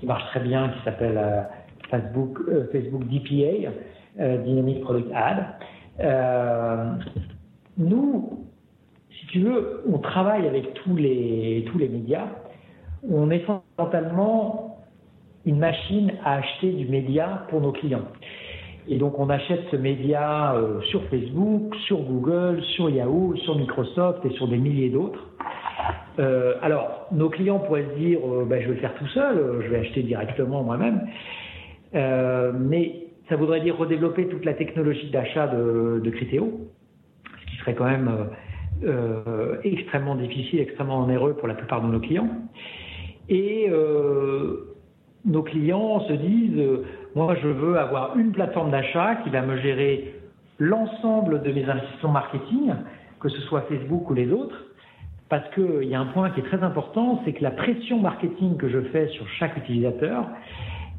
qui 0.00 0.06
marche 0.06 0.24
très 0.26 0.40
bien, 0.40 0.68
qui 0.70 0.84
s'appelle 0.84 1.18
euh, 1.18 1.42
Facebook, 1.90 2.38
euh, 2.48 2.68
Facebook 2.72 3.04
DPA, 3.08 3.70
Dynamic 4.44 4.82
Product 4.82 5.10
Ad. 5.14 5.46
nous, 7.78 8.46
si 9.10 9.26
tu 9.28 9.40
veux, 9.40 9.82
on 9.88 9.98
travaille 9.98 10.46
avec 10.46 10.74
tous 10.74 10.96
les, 10.96 11.64
tous 11.70 11.78
les 11.78 11.88
médias 11.88 12.26
on 13.08 13.30
est 13.30 13.40
fondamentalement 13.40 14.78
une 15.44 15.58
machine 15.58 16.12
à 16.24 16.36
acheter 16.36 16.70
du 16.70 16.86
média 16.86 17.46
pour 17.48 17.60
nos 17.60 17.72
clients. 17.72 18.06
Et 18.88 18.96
donc 18.96 19.18
on 19.18 19.30
achète 19.30 19.62
ce 19.70 19.76
média 19.76 20.54
euh, 20.54 20.80
sur 20.82 21.02
Facebook, 21.04 21.74
sur 21.86 22.00
Google, 22.00 22.62
sur 22.74 22.90
Yahoo, 22.90 23.36
sur 23.36 23.56
Microsoft 23.56 24.24
et 24.24 24.30
sur 24.30 24.48
des 24.48 24.58
milliers 24.58 24.90
d'autres. 24.90 25.28
Euh, 26.18 26.54
alors 26.62 27.06
nos 27.12 27.30
clients 27.30 27.60
pourraient 27.60 27.86
se 27.94 27.98
dire 27.98 28.18
euh, 28.24 28.44
ben, 28.44 28.60
je 28.60 28.68
vais 28.68 28.74
le 28.74 28.80
faire 28.80 28.94
tout 28.94 29.06
seul, 29.08 29.62
je 29.64 29.68
vais 29.68 29.78
acheter 29.78 30.02
directement 30.02 30.62
moi-même. 30.62 31.06
mais 31.92 33.06
ça 33.28 33.36
voudrait 33.36 33.60
dire 33.60 33.76
redévelopper 33.78 34.26
toute 34.26 34.44
la 34.44 34.54
technologie 34.54 35.10
d'achat 35.10 35.46
de, 35.46 36.00
de 36.02 36.10
Criteo, 36.10 36.68
ce 37.40 37.50
qui 37.50 37.56
serait 37.58 37.74
quand 37.74 37.88
même 37.88 38.10
extrêmement 39.62 40.16
difficile, 40.16 40.60
extrêmement 40.60 41.04
onéreux 41.04 41.34
pour 41.34 41.46
la 41.46 41.54
plupart 41.54 41.82
de 41.82 41.86
nos 41.86 42.00
clients. 42.00 42.28
Et 43.28 43.66
euh, 43.70 44.74
nos 45.24 45.42
clients 45.42 46.00
se 46.00 46.12
disent, 46.12 46.58
euh, 46.58 46.84
moi 47.14 47.36
je 47.42 47.48
veux 47.48 47.78
avoir 47.78 48.16
une 48.16 48.32
plateforme 48.32 48.70
d'achat 48.70 49.16
qui 49.16 49.30
va 49.30 49.42
me 49.42 49.56
gérer 49.58 50.14
l'ensemble 50.58 51.42
de 51.42 51.52
mes 51.52 51.64
investissements 51.64 52.12
marketing, 52.12 52.72
que 53.20 53.28
ce 53.28 53.40
soit 53.42 53.62
Facebook 53.62 54.10
ou 54.10 54.14
les 54.14 54.30
autres, 54.32 54.56
parce 55.28 55.48
qu'il 55.54 55.84
y 55.84 55.94
a 55.94 56.00
un 56.00 56.06
point 56.06 56.30
qui 56.30 56.40
est 56.40 56.44
très 56.44 56.62
important, 56.62 57.22
c'est 57.24 57.32
que 57.32 57.42
la 57.42 57.52
pression 57.52 57.98
marketing 57.98 58.56
que 58.56 58.68
je 58.68 58.80
fais 58.92 59.08
sur 59.08 59.26
chaque 59.38 59.56
utilisateur, 59.56 60.26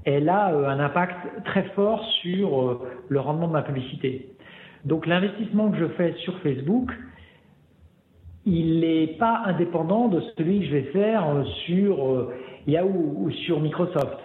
elle 0.06 0.28
a 0.28 0.52
euh, 0.52 0.68
un 0.68 0.80
impact 0.80 1.16
très 1.46 1.64
fort 1.76 2.04
sur 2.22 2.82
le 3.08 3.20
rendement 3.20 3.48
de 3.48 3.54
ma 3.54 3.62
publicité. 3.62 4.30
Donc 4.86 5.06
l'investissement 5.06 5.70
que 5.72 5.78
je 5.78 5.88
fais 5.90 6.14
sur 6.24 6.38
Facebook, 6.40 6.92
il 8.46 8.82
n'est 8.82 9.16
pas 9.20 9.44
indépendant 9.46 10.10
de 10.10 10.22
celui 10.36 10.60
que 10.60 10.66
je 10.66 10.72
vais 10.72 10.92
faire 10.92 11.28
euh, 11.30 11.44
sur 11.66 12.06
euh, 12.06 12.34
Yahoo 12.68 13.16
ou 13.18 13.32
sur 13.32 13.62
Microsoft. 13.62 14.18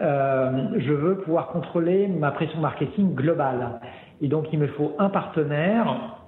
Euh, 0.00 0.50
je 0.78 0.92
veux 0.92 1.18
pouvoir 1.18 1.48
contrôler 1.48 2.08
ma 2.08 2.32
pression 2.32 2.60
marketing 2.60 3.14
globale. 3.14 3.80
Et 4.20 4.28
donc, 4.28 4.46
il 4.52 4.58
me 4.58 4.66
faut 4.68 4.92
un 4.98 5.08
partenaire, 5.08 6.18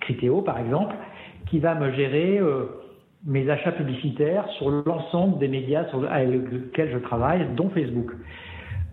Criteo 0.00 0.42
par 0.42 0.58
exemple, 0.58 0.94
qui 1.46 1.58
va 1.58 1.74
me 1.74 1.92
gérer 1.92 2.38
euh, 2.38 2.64
mes 3.26 3.48
achats 3.48 3.72
publicitaires 3.72 4.46
sur 4.58 4.70
l'ensemble 4.70 5.38
des 5.38 5.48
médias 5.48 5.86
sur, 5.88 6.10
avec 6.10 6.28
lesquels 6.50 6.90
je 6.92 6.98
travaille, 6.98 7.46
dont 7.56 7.70
Facebook. 7.70 8.12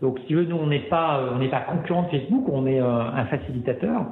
Donc, 0.02 0.20
si 0.28 0.34
nous, 0.34 0.56
on 0.56 0.68
n'est 0.68 0.88
pas, 0.90 1.30
on 1.34 1.40
n'est 1.40 1.50
pas 1.50 1.62
concurrent 1.62 2.04
de 2.04 2.10
Facebook, 2.10 2.46
on 2.52 2.66
est 2.66 2.80
un 2.80 3.26
facilitateur 3.26 4.06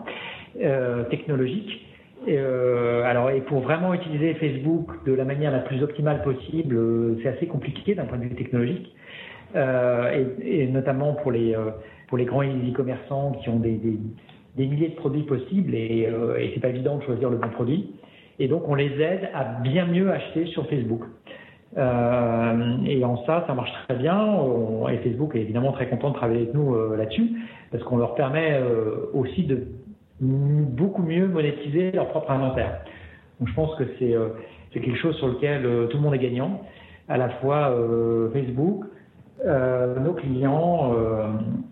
euh, 0.60 1.04
technologique. 1.06 1.88
Euh, 2.28 3.04
alors, 3.04 3.32
et 3.32 3.40
pour 3.42 3.62
vraiment 3.62 3.94
utiliser 3.94 4.34
Facebook 4.36 5.06
de 5.06 5.14
la 5.14 5.24
manière 5.24 5.52
la 5.52 5.60
plus 5.60 5.82
optimale 5.82 6.22
possible, 6.24 6.76
euh, 6.76 7.18
c'est 7.24 7.30
assez 7.30 7.48
compliqué 7.48 7.96
d'un 7.96 8.04
point 8.04 8.18
de 8.18 8.24
vue 8.24 8.36
technologique, 8.36 8.94
euh, 9.56 10.26
et, 10.42 10.68
notamment 10.68 11.14
pour 11.14 11.32
les 11.32 11.56
euh, 11.56 11.72
pour 12.08 12.18
les 12.18 12.26
grands 12.26 12.44
e-commerçants 12.44 13.34
qui 13.42 13.50
ont 13.50 13.60
des, 13.60 13.80
des, 14.56 14.66
milliers 14.66 14.90
de 14.90 14.96
produits 14.96 15.24
possibles 15.24 15.74
et, 15.74 16.08
euh, 16.08 16.38
et 16.38 16.52
c'est 16.54 16.60
pas 16.60 16.68
évident 16.70 16.98
de 16.98 17.04
choisir 17.04 17.30
le 17.30 17.38
bon 17.38 17.50
produit. 17.50 17.96
Et 18.40 18.48
donc, 18.48 18.68
on 18.68 18.76
les 18.76 19.00
aide 19.00 19.30
à 19.34 19.44
bien 19.62 19.86
mieux 19.86 20.12
acheter 20.12 20.46
sur 20.48 20.68
Facebook. 20.68 21.04
Euh, 21.78 22.78
et 22.86 23.06
en 23.06 23.24
ça, 23.26 23.46
ça 23.48 23.54
marche 23.54 23.72
très 23.88 23.98
bien. 23.98 24.40
Et 24.92 24.98
Facebook 24.98 25.36
est 25.36 25.42
évidemment 25.42 25.72
très 25.72 25.88
content 25.88 26.10
de 26.10 26.16
travailler 26.16 26.42
avec 26.42 26.54
nous 26.54 26.76
là-dessus, 26.96 27.32
parce 27.72 27.84
qu'on 27.84 27.98
leur 27.98 28.16
permet 28.16 28.60
aussi 29.14 29.44
de 29.44 29.68
beaucoup 30.20 31.04
mieux 31.04 31.28
monétiser 31.28 31.92
leur 31.92 32.10
propre 32.10 32.32
inventaire. 32.32 32.80
Donc 33.40 33.48
je 33.48 33.54
pense 33.54 33.74
que 33.76 33.84
c'est 34.00 34.80
quelque 34.80 34.98
chose 34.98 35.16
sur 35.18 35.28
lequel 35.28 35.62
tout 35.90 35.98
le 35.98 36.04
monde 36.04 36.16
est 36.16 36.20
gagnant, 36.20 36.62
à 37.08 37.18
la 37.18 37.30
fois 37.30 37.74
euh, 39.46 40.00
nos 40.00 40.14
clients 40.14 40.94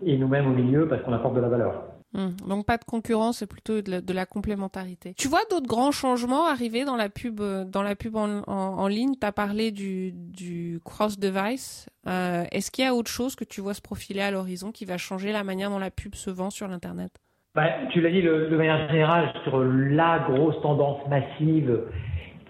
et 0.02 0.16
nous-mêmes 0.16 0.46
au 0.46 0.54
milieu 0.54 0.88
parce 0.88 1.02
qu'on 1.02 1.12
apporte 1.12 1.34
de 1.34 1.40
la 1.40 1.48
valeur. 1.48 1.84
Hum, 2.12 2.34
donc 2.48 2.66
pas 2.66 2.76
de 2.76 2.84
concurrence, 2.84 3.38
c'est 3.38 3.46
plutôt 3.46 3.82
de 3.82 3.88
la, 3.88 4.00
de 4.00 4.12
la, 4.12 4.26
complémentarité. 4.26 5.14
Tu 5.16 5.28
vois 5.28 5.42
d'autres 5.48 5.68
grands 5.68 5.92
changements 5.92 6.48
arriver 6.48 6.84
dans 6.84 6.96
la 6.96 7.08
pub, 7.08 7.40
dans 7.40 7.84
la 7.84 7.94
pub 7.94 8.16
en, 8.16 8.42
en, 8.48 8.52
en 8.52 8.88
ligne? 8.88 9.12
Tu 9.20 9.24
as 9.24 9.30
parlé 9.30 9.70
du, 9.70 10.10
du 10.12 10.80
cross-device. 10.84 11.88
Euh, 12.08 12.44
Est-ce 12.50 12.72
qu'il 12.72 12.84
y 12.84 12.88
a 12.88 12.94
autre 12.94 13.10
chose 13.10 13.36
que 13.36 13.44
tu 13.44 13.60
vois 13.60 13.74
se 13.74 13.82
profiler 13.82 14.22
à 14.22 14.32
l'horizon 14.32 14.72
qui 14.72 14.84
va 14.86 14.98
changer 14.98 15.30
la 15.30 15.44
manière 15.44 15.70
dont 15.70 15.78
la 15.78 15.90
pub 15.90 16.16
se 16.16 16.30
vend 16.30 16.50
sur 16.50 16.66
l'Internet? 16.66 17.12
Bah, 17.54 17.66
tu 17.90 18.00
l'as 18.00 18.10
dit 18.10 18.22
le, 18.22 18.48
de 18.48 18.56
manière 18.56 18.88
générale 18.88 19.32
sur 19.44 19.62
la 19.62 20.20
grosse 20.28 20.60
tendance 20.62 21.06
massive 21.08 21.80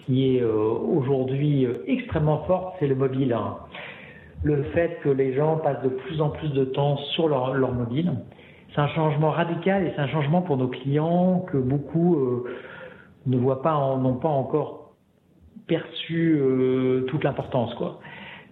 qui 0.04 0.36
est 0.36 0.42
euh, 0.42 0.52
aujourd'hui 0.52 1.66
euh, 1.66 1.84
extrêmement 1.86 2.44
forte, 2.44 2.76
c'est 2.78 2.86
le 2.86 2.94
mobile. 2.94 3.32
Hein. 3.32 3.56
Le 4.42 4.62
fait 4.74 4.98
que 5.02 5.08
les 5.10 5.34
gens 5.34 5.58
passent 5.58 5.82
de 5.82 5.90
plus 5.90 6.20
en 6.20 6.30
plus 6.30 6.48
de 6.48 6.64
temps 6.64 6.96
sur 7.14 7.28
leur, 7.28 7.54
leur 7.54 7.72
mobile, 7.72 8.12
c'est 8.74 8.80
un 8.80 8.88
changement 8.88 9.30
radical 9.30 9.86
et 9.86 9.92
c'est 9.94 10.00
un 10.00 10.08
changement 10.08 10.42
pour 10.42 10.56
nos 10.56 10.68
clients 10.68 11.44
que 11.50 11.58
beaucoup 11.58 12.16
euh, 12.16 12.44
ne 13.26 13.36
voient 13.36 13.62
pas, 13.62 13.74
n'ont 13.96 14.14
pas 14.14 14.28
encore 14.28 14.94
perçu 15.66 16.38
euh, 16.40 17.02
toute 17.08 17.24
l'importance. 17.24 17.74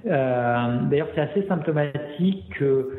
Euh, 0.07 0.78
D'ailleurs, 0.91 1.09
c'est 1.14 1.20
assez 1.20 1.47
symptomatique 1.47 2.45
que 2.59 2.91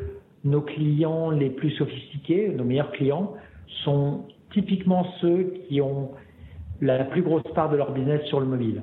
nos 0.44 0.62
clients 0.62 1.30
les 1.30 1.50
plus 1.50 1.70
sophistiqués, 1.72 2.48
nos 2.48 2.64
meilleurs 2.64 2.92
clients, 2.92 3.34
sont 3.84 4.24
typiquement 4.52 5.06
ceux 5.20 5.54
qui 5.68 5.80
ont 5.80 6.10
la 6.80 7.04
plus 7.04 7.22
grosse 7.22 7.42
part 7.54 7.70
de 7.70 7.76
leur 7.76 7.92
business 7.92 8.22
sur 8.24 8.40
le 8.40 8.46
mobile. 8.46 8.82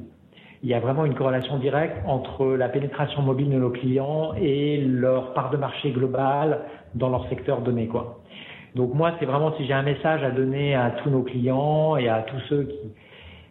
Il 0.67 0.71
y 0.71 0.73
a 0.73 0.81
vraiment 0.81 1.05
une 1.05 1.15
corrélation 1.15 1.59
directe 1.59 1.95
entre 2.05 2.45
la 2.45 2.67
pénétration 2.67 3.21
mobile 3.21 3.49
de 3.49 3.55
nos 3.55 3.69
clients 3.69 4.33
et 4.33 4.75
leur 4.81 5.33
part 5.33 5.49
de 5.49 5.55
marché 5.55 5.91
globale 5.91 6.59
dans 6.93 7.07
leur 7.07 7.25
secteur 7.29 7.61
donné. 7.61 7.87
Quoi. 7.87 8.19
Donc 8.75 8.93
moi, 8.93 9.13
c'est 9.17 9.25
vraiment 9.25 9.55
si 9.55 9.65
j'ai 9.65 9.71
un 9.71 9.83
message 9.83 10.25
à 10.25 10.31
donner 10.31 10.75
à 10.75 10.91
tous 11.01 11.09
nos 11.09 11.23
clients 11.23 11.95
et 11.95 12.09
à 12.09 12.21
tous 12.23 12.41
ceux 12.49 12.63
qui, 12.63 12.93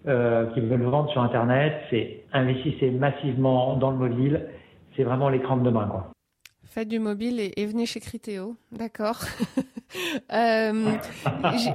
euh, 0.08 0.44
qui 0.52 0.60
veulent 0.60 0.82
vendre 0.82 1.08
sur 1.08 1.22
Internet, 1.22 1.72
c'est 1.88 2.24
investissez 2.34 2.90
massivement 2.90 3.76
dans 3.76 3.92
le 3.92 3.96
mobile. 3.96 4.48
C'est 4.94 5.02
vraiment 5.02 5.30
l'écran 5.30 5.56
de 5.56 5.62
demain. 5.62 5.88
Quoi. 5.90 6.15
Faites 6.76 6.88
du 6.88 6.98
mobile 6.98 7.40
et, 7.40 7.54
et 7.56 7.64
venez 7.64 7.86
chez 7.86 8.00
Criteo, 8.00 8.54
d'accord. 8.70 9.20
euh, 10.30 10.90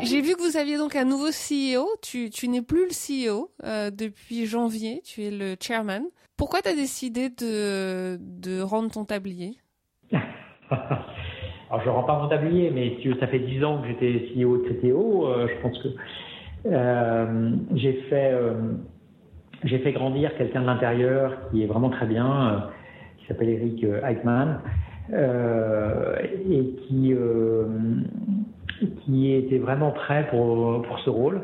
J'ai 0.03 0.21
vu 0.21 0.35
que 0.35 0.47
vous 0.47 0.57
aviez 0.57 0.77
donc 0.77 0.95
un 0.95 1.05
nouveau 1.05 1.29
CEO. 1.29 1.87
Tu, 2.03 2.29
tu 2.29 2.47
n'es 2.47 2.61
plus 2.61 2.85
le 2.85 2.91
CEO 2.91 3.49
euh, 3.63 3.89
depuis 3.89 4.45
janvier. 4.45 5.01
Tu 5.03 5.23
es 5.23 5.31
le 5.31 5.55
chairman. 5.59 6.03
Pourquoi 6.37 6.61
tu 6.61 6.69
as 6.69 6.75
décidé 6.75 7.29
de, 7.29 8.19
de 8.21 8.61
rendre 8.61 8.91
ton 8.91 9.03
tablier? 9.03 9.57
Alors 10.11 11.81
je 11.83 11.89
rends 11.89 12.03
pas 12.03 12.21
mon 12.21 12.27
tablier, 12.27 12.69
mais 12.69 12.95
ça 13.19 13.25
fait 13.25 13.39
dix 13.39 13.63
ans 13.63 13.81
que 13.81 13.87
j'étais 13.87 14.31
CEO 14.35 14.57
de 14.57 14.69
Criteo. 14.69 15.25
Euh, 15.25 15.47
je 15.47 15.61
pense 15.63 15.79
que 15.79 15.87
euh, 16.67 17.55
j'ai 17.73 18.03
fait 18.07 18.35
j'ai 19.63 19.79
fait 19.79 19.93
grandir 19.93 20.37
quelqu'un 20.37 20.61
de 20.61 20.67
l'intérieur 20.67 21.49
qui 21.49 21.63
est 21.63 21.67
vraiment 21.67 21.89
très 21.89 22.05
bien, 22.05 22.69
qui 23.17 23.25
s'appelle 23.25 23.49
Eric 23.49 23.83
Eichmann 23.83 24.59
euh, 24.63 24.90
et 25.13 26.75
qui, 26.87 27.13
euh, 27.13 27.65
qui 29.03 29.33
était 29.33 29.57
vraiment 29.57 29.91
prêt 29.91 30.27
pour, 30.29 30.81
pour 30.83 30.99
ce 30.99 31.09
rôle. 31.09 31.41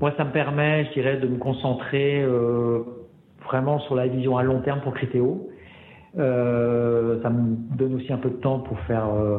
Moi, 0.00 0.12
ça 0.16 0.24
me 0.24 0.32
permet, 0.32 0.84
je 0.86 0.92
dirais, 0.94 1.16
de 1.18 1.28
me 1.28 1.38
concentrer 1.38 2.22
euh, 2.22 2.80
vraiment 3.44 3.78
sur 3.80 3.94
la 3.94 4.08
vision 4.08 4.36
à 4.36 4.42
long 4.42 4.60
terme 4.60 4.80
pour 4.80 4.94
Criteo. 4.94 5.48
Euh, 6.18 7.22
ça 7.22 7.30
me 7.30 7.56
donne 7.76 7.94
aussi 7.94 8.12
un 8.12 8.18
peu 8.18 8.30
de 8.30 8.36
temps 8.36 8.58
pour 8.58 8.78
faire 8.80 9.06
euh, 9.08 9.38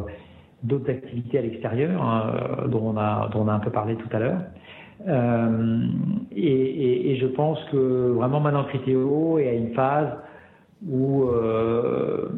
d'autres 0.64 0.90
activités 0.90 1.38
à 1.38 1.42
l'extérieur, 1.42 2.02
hein, 2.02 2.68
dont, 2.68 2.94
on 2.94 2.98
a, 2.98 3.30
dont 3.34 3.42
on 3.42 3.48
a 3.48 3.54
un 3.54 3.60
peu 3.60 3.72
parlé 3.72 3.96
tout 3.96 4.08
à 4.14 4.20
l'heure. 4.20 4.42
Euh, 5.08 5.86
et, 6.32 7.12
et, 7.12 7.18
je 7.18 7.28
pense 7.28 7.60
que 7.72 8.12
vraiment 8.12 8.40
maintenant 8.40 8.64
Criteo 8.64 9.38
est 9.40 9.50
à 9.50 9.54
une 9.54 9.74
phase 9.74 10.10
où 10.88 11.24
euh, 11.24 12.30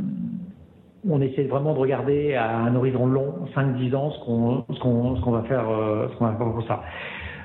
on 1.09 1.21
essaie 1.21 1.43
vraiment 1.43 1.73
de 1.73 1.79
regarder 1.79 2.35
à 2.35 2.57
un 2.57 2.75
horizon 2.75 3.05
long, 3.05 3.33
5-10 3.55 3.95
ans, 3.95 4.11
euh, 4.27 4.73
ce 4.73 4.79
qu'on 4.79 5.31
va 5.31 5.43
faire 5.43 5.65
pour 6.37 6.63
ça. 6.67 6.83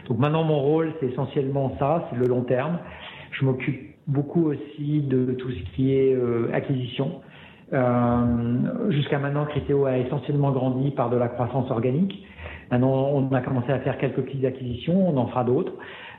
Donc 0.08 0.18
maintenant 0.18 0.44
mon 0.44 0.60
rôle 0.60 0.92
c'est 1.00 1.06
essentiellement 1.06 1.76
ça, 1.78 2.08
c'est 2.10 2.18
le 2.18 2.26
long 2.26 2.42
terme. 2.42 2.78
Je 3.32 3.44
m'occupe 3.44 3.90
beaucoup 4.06 4.50
aussi 4.50 5.02
de 5.02 5.32
tout 5.32 5.50
ce 5.50 5.62
qui 5.74 5.94
est 5.94 6.14
euh, 6.14 6.50
acquisition. 6.52 7.20
Euh, 7.72 8.90
Jusqu'à 8.90 9.18
maintenant, 9.18 9.44
Criteo 9.44 9.86
a 9.86 9.98
essentiellement 9.98 10.50
grandi 10.50 10.90
par 10.90 11.10
de 11.10 11.16
la 11.16 11.28
croissance 11.28 11.70
organique. 11.70 12.24
Maintenant, 12.70 13.10
on 13.12 13.32
a 13.32 13.40
commencé 13.40 13.70
à 13.72 13.78
faire 13.80 13.98
quelques 13.98 14.20
petites 14.22 14.44
acquisitions, 14.44 15.08
on 15.08 15.16
en 15.16 15.26
fera 15.26 15.44
d'autres, 15.44 15.72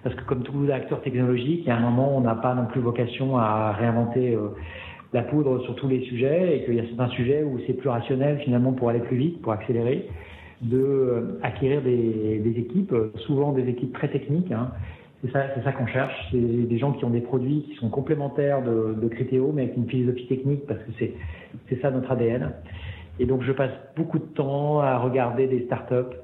parce 0.04 0.16
que 0.16 0.24
comme 0.24 0.44
tous 0.44 0.64
les 0.64 0.72
acteurs 0.72 1.02
technologiques, 1.02 1.62
il 1.64 1.68
y 1.68 1.72
a 1.72 1.76
un 1.76 1.82
moment, 1.82 2.16
on 2.16 2.22
n'a 2.22 2.36
pas 2.36 2.54
non 2.54 2.66
plus 2.66 2.82
vocation 2.82 3.38
à 3.38 3.72
réinventer 3.74 4.38
la 5.14 5.24
poudre 5.24 5.62
sur 5.64 5.76
tous 5.76 5.88
les 5.88 6.02
sujets 6.02 6.58
et 6.58 6.66
qu'il 6.66 6.76
y 6.76 6.80
a 6.80 6.86
certains 6.86 7.10
sujets 7.10 7.44
où 7.44 7.60
c'est 7.68 7.74
plus 7.74 7.90
rationnel 7.90 8.40
finalement 8.40 8.74
pour 8.74 8.90
aller 8.90 9.00
plus 9.00 9.18
vite, 9.18 9.42
pour 9.42 9.52
accélérer, 9.52 10.08
de 10.62 10.78
euh, 10.78 11.40
acquérir 11.44 11.82
des, 11.82 12.54
équipes, 12.58 12.94
souvent 13.26 13.52
des 13.52 13.68
équipes 13.68 13.94
très 13.94 14.10
techniques. 14.10 14.52
Hein. 14.52 14.72
C'est 15.24 15.32
ça, 15.32 15.44
ça 15.64 15.72
qu'on 15.72 15.88
cherche. 15.88 16.16
C'est 16.32 16.40
des 16.40 16.78
gens 16.78 16.94
qui 16.94 17.06
ont 17.06 17.10
des 17.10 17.22
produits 17.22 17.64
qui 17.70 17.76
sont 17.76 17.90
complémentaires 17.90 18.64
de, 18.64 18.96
de 19.00 19.08
Criteo, 19.08 19.52
mais 19.54 19.64
avec 19.64 19.78
une 19.78 19.88
philosophie 19.88 20.28
technique 20.28 20.66
parce 20.66 20.80
que 20.80 20.92
c'est 21.70 21.82
ça 21.82 21.92
notre 21.92 22.12
ADN. 22.12 22.52
Et 23.20 23.26
donc 23.26 23.44
je 23.44 23.52
passe 23.52 23.72
beaucoup 23.96 24.18
de 24.18 24.26
temps 24.26 24.80
à 24.80 24.98
regarder 24.98 25.48
des 25.48 25.66
startups, 25.66 26.16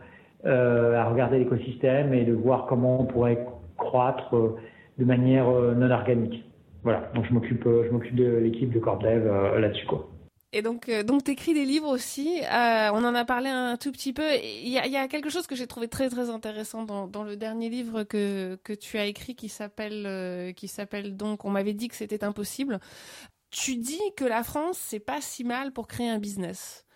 euh, 0.46 0.96
à 0.96 1.06
regarder 1.06 1.40
l'écosystème 1.40 2.14
et 2.14 2.24
de 2.24 2.34
voir 2.34 2.66
comment 2.68 3.02
on 3.02 3.06
pourrait 3.06 3.46
croître 3.78 4.36
euh, 4.36 4.56
de 4.98 5.06
manière 5.06 5.48
euh, 5.48 5.76
non 5.76 5.92
organique. 5.92 6.44
Voilà, 6.88 7.12
donc 7.14 7.26
je 7.26 7.34
m'occupe, 7.34 7.66
je 7.66 7.90
m'occupe 7.92 8.16
de 8.16 8.38
l'équipe 8.38 8.72
de 8.72 8.80
CorpDev 8.80 9.28
euh, 9.28 9.60
là-dessus 9.60 9.86
quoi. 9.88 10.10
Et 10.54 10.62
donc, 10.62 10.88
euh, 10.88 11.04
donc 11.04 11.26
t'écris 11.26 11.54
des 11.54 11.66
livres 11.66 11.90
aussi. 11.90 12.40
Euh, 12.44 12.90
on 12.94 13.04
en 13.04 13.14
a 13.14 13.26
parlé 13.26 13.50
un 13.50 13.76
tout 13.76 13.92
petit 13.92 14.14
peu. 14.14 14.24
Il 14.42 14.70
y 14.70 14.78
a, 14.78 15.08
quelque 15.10 15.30
chose 15.30 15.48
que 15.48 15.56
j'ai 15.56 15.68
trouvé 15.68 15.90
très 15.90 16.10
très 16.10 16.30
intéressant 16.30 16.84
dans, 16.84 17.24
le 17.24 17.36
dernier 17.36 17.68
livre 17.68 18.04
que 18.04 18.58
que 18.64 18.72
tu 18.72 18.98
as 18.98 19.06
écrit 19.06 19.36
qui 19.36 19.50
s'appelle 19.50 20.06
euh, 20.06 20.54
qui 20.54 20.70
s'appelle 20.70 21.18
donc. 21.18 21.44
On 21.44 21.50
m'avait 21.50 21.74
dit 21.74 21.90
que 21.90 21.96
c'était 21.98 22.24
impossible. 22.24 22.80
Tu 23.52 23.76
dis 23.76 24.00
que 24.16 24.24
la 24.24 24.44
France 24.44 24.78
c'est 24.78 25.02
pas 25.02 25.20
si 25.20 25.44
mal 25.44 25.74
pour 25.74 25.88
créer 25.90 26.08
un 26.08 26.20
business. 26.20 26.87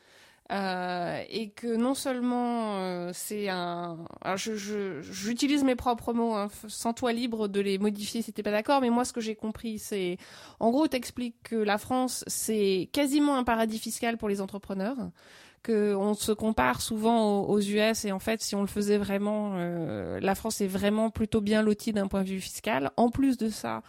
Euh, 0.51 1.23
et 1.29 1.49
que 1.51 1.77
non 1.77 1.93
seulement 1.93 2.75
euh, 2.79 3.11
c'est 3.13 3.47
un, 3.47 3.99
alors 4.21 4.35
je, 4.35 4.55
je, 4.55 5.01
j'utilise 5.01 5.63
mes 5.63 5.75
propres 5.75 6.11
mots, 6.11 6.33
hein, 6.33 6.49
sans 6.67 6.91
toi 6.91 7.13
libre 7.13 7.47
de 7.47 7.61
les 7.61 7.77
modifier 7.77 8.21
si 8.21 8.33
t'es 8.33 8.43
pas 8.43 8.51
d'accord, 8.51 8.81
mais 8.81 8.89
moi 8.89 9.05
ce 9.05 9.13
que 9.13 9.21
j'ai 9.21 9.35
compris 9.35 9.79
c'est, 9.79 10.17
en 10.59 10.71
gros 10.71 10.89
t'expliques 10.89 11.41
que 11.43 11.55
la 11.55 11.77
France 11.77 12.25
c'est 12.27 12.89
quasiment 12.91 13.37
un 13.37 13.45
paradis 13.45 13.79
fiscal 13.79 14.17
pour 14.17 14.27
les 14.27 14.41
entrepreneurs, 14.41 14.97
que 15.63 15.95
on 15.95 16.15
se 16.15 16.33
compare 16.33 16.81
souvent 16.81 17.43
aux, 17.43 17.61
US 17.61 18.03
et 18.03 18.11
en 18.11 18.19
fait 18.19 18.41
si 18.41 18.53
on 18.53 18.61
le 18.61 18.67
faisait 18.67 18.97
vraiment, 18.97 19.53
euh, 19.55 20.19
la 20.19 20.35
France 20.35 20.59
est 20.59 20.67
vraiment 20.67 21.11
plutôt 21.11 21.39
bien 21.39 21.61
lotie 21.61 21.93
d'un 21.93 22.07
point 22.07 22.23
de 22.23 22.29
vue 22.29 22.41
fiscal. 22.41 22.91
En 22.97 23.09
plus 23.09 23.37
de 23.37 23.49
ça, 23.49 23.83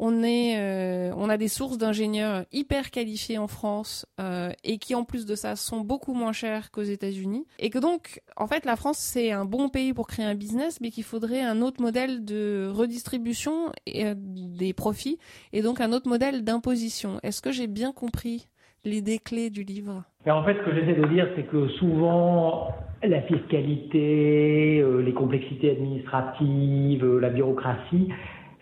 euh, 0.00 1.12
on 1.16 1.28
a 1.28 1.36
des 1.36 1.48
sources 1.48 1.78
d'ingénieurs 1.78 2.44
hyper 2.52 2.90
qualifiés 2.90 3.38
en 3.38 3.48
France 3.48 4.06
euh, 4.20 4.50
et 4.64 4.78
qui 4.78 4.94
en 4.94 5.04
plus 5.04 5.26
de 5.26 5.34
ça 5.34 5.56
sont 5.56 5.80
beaucoup 5.80 6.14
moins 6.14 6.32
chers 6.32 6.70
qu'aux 6.70 6.82
États-Unis, 6.82 7.46
et 7.58 7.70
que 7.70 7.78
donc 7.78 8.20
en 8.36 8.46
fait 8.46 8.64
la 8.64 8.76
France 8.76 8.98
c'est 8.98 9.32
un 9.32 9.44
bon 9.44 9.68
pays 9.68 9.92
pour 9.92 10.06
créer 10.06 10.26
un 10.26 10.34
business, 10.34 10.80
mais 10.80 10.90
qu'il 10.90 11.04
faudrait 11.04 11.42
un 11.42 11.62
autre 11.62 11.80
modèle 11.80 12.24
de 12.24 12.70
redistribution 12.72 13.72
et, 13.86 14.14
des 14.14 14.72
profits 14.72 15.18
et 15.52 15.62
donc 15.62 15.80
un 15.80 15.92
autre 15.92 16.08
modèle 16.08 16.44
d'imposition. 16.44 17.18
Est-ce 17.22 17.42
que 17.42 17.52
j'ai 17.52 17.66
bien 17.66 17.92
compris 17.92 18.48
l'idée 18.84 19.18
clé 19.18 19.50
du 19.50 19.64
livre? 19.64 20.04
En 20.26 20.44
fait, 20.44 20.54
ce 20.54 20.64
que 20.64 20.74
j'essaie 20.74 21.00
de 21.00 21.06
dire, 21.06 21.28
c'est 21.36 21.44
que 21.44 21.68
souvent, 21.78 22.68
la 23.02 23.22
fiscalité, 23.22 24.80
euh, 24.80 25.00
les 25.00 25.12
complexités 25.12 25.70
administratives, 25.70 27.04
euh, 27.04 27.20
la 27.20 27.30
bureaucratie, 27.30 28.08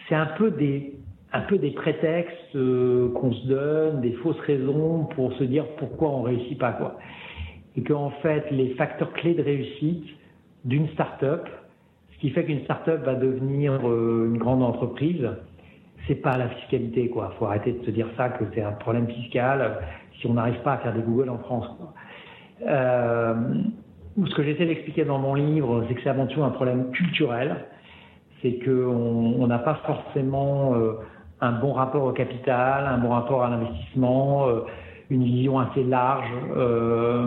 c'est 0.09 0.15
un 0.15 0.29
peu 0.39 0.51
des 0.51 0.95
un 1.35 1.41
peu 1.41 1.59
des 1.59 1.73
prétextes 1.73 2.55
euh, 2.55 3.13
qu'on 3.15 3.33
se 3.33 3.47
donne, 3.47 4.01
des 4.01 4.13
fausses 4.13 4.41
raisons 4.41 5.07
pour 5.15 5.33
se 5.35 5.45
dire 5.45 5.67
pourquoi 5.77 6.09
on 6.11 6.23
réussit 6.23 6.59
pas 6.59 6.73
quoi. 6.73 6.97
Et 7.77 7.83
qu'en 7.83 8.11
fait, 8.23 8.51
les 8.53 8.71
facteurs 8.75 9.13
clés 9.15 9.35
de 9.35 9.43
réussite 9.43 10.07
d'une 10.65 10.89
start-up, 10.91 11.49
ce 12.13 12.19
qui 12.21 12.31
fait 12.31 12.45
qu'une 12.45 12.63
start-up 12.65 13.05
va 13.05 13.17
devenir 13.17 13.75
une 13.83 14.39
grande 14.39 14.63
entreprise, 14.63 15.29
c'est 16.07 16.15
pas 16.15 16.39
la 16.39 16.49
fiscalité 16.51 17.09
quoi. 17.09 17.35
Faut 17.39 17.47
arrêter 17.47 17.73
de 17.73 17.85
se 17.85 17.91
dire 17.91 18.07
ça 18.17 18.29
que 18.29 18.45
c'est 18.55 18.63
un 18.63 18.73
problème 18.73 19.09
fiscal 19.09 19.79
si 20.21 20.29
on 20.29 20.35
n'arrive 20.35 20.61
pas 20.63 20.75
à 20.75 20.79
faire 20.79 20.95
des 20.95 21.03
Google 21.03 21.31
en 21.31 21.39
France. 21.39 21.69
Euh, 22.63 23.35
ce 24.25 24.35
que 24.37 24.45
j'essaie 24.45 24.67
d'expliquer 24.67 25.05
dans 25.05 25.19
mon 25.19 25.35
livre, 25.35 25.85
c'est 25.89 25.95
que 25.95 26.03
c'est 26.03 26.11
avant 26.11 26.27
tout 26.27 26.45
un 26.45 26.51
problème 26.51 26.93
culturel. 26.93 27.57
C'est 28.41 28.59
qu'on 28.65 29.47
n'a 29.47 29.59
pas 29.59 29.81
forcément 29.87 30.75
euh, 30.75 30.93
un 31.45 31.53
bon 31.53 31.73
rapport 31.73 32.05
au 32.05 32.13
capital, 32.13 32.87
un 32.87 32.99
bon 32.99 33.11
rapport 33.11 33.45
à 33.45 33.51
l'investissement, 33.51 34.49
euh, 34.49 34.61
une 35.11 35.25
vision 35.25 35.59
assez 35.59 35.85
large. 35.85 36.31
Euh, 36.57 37.27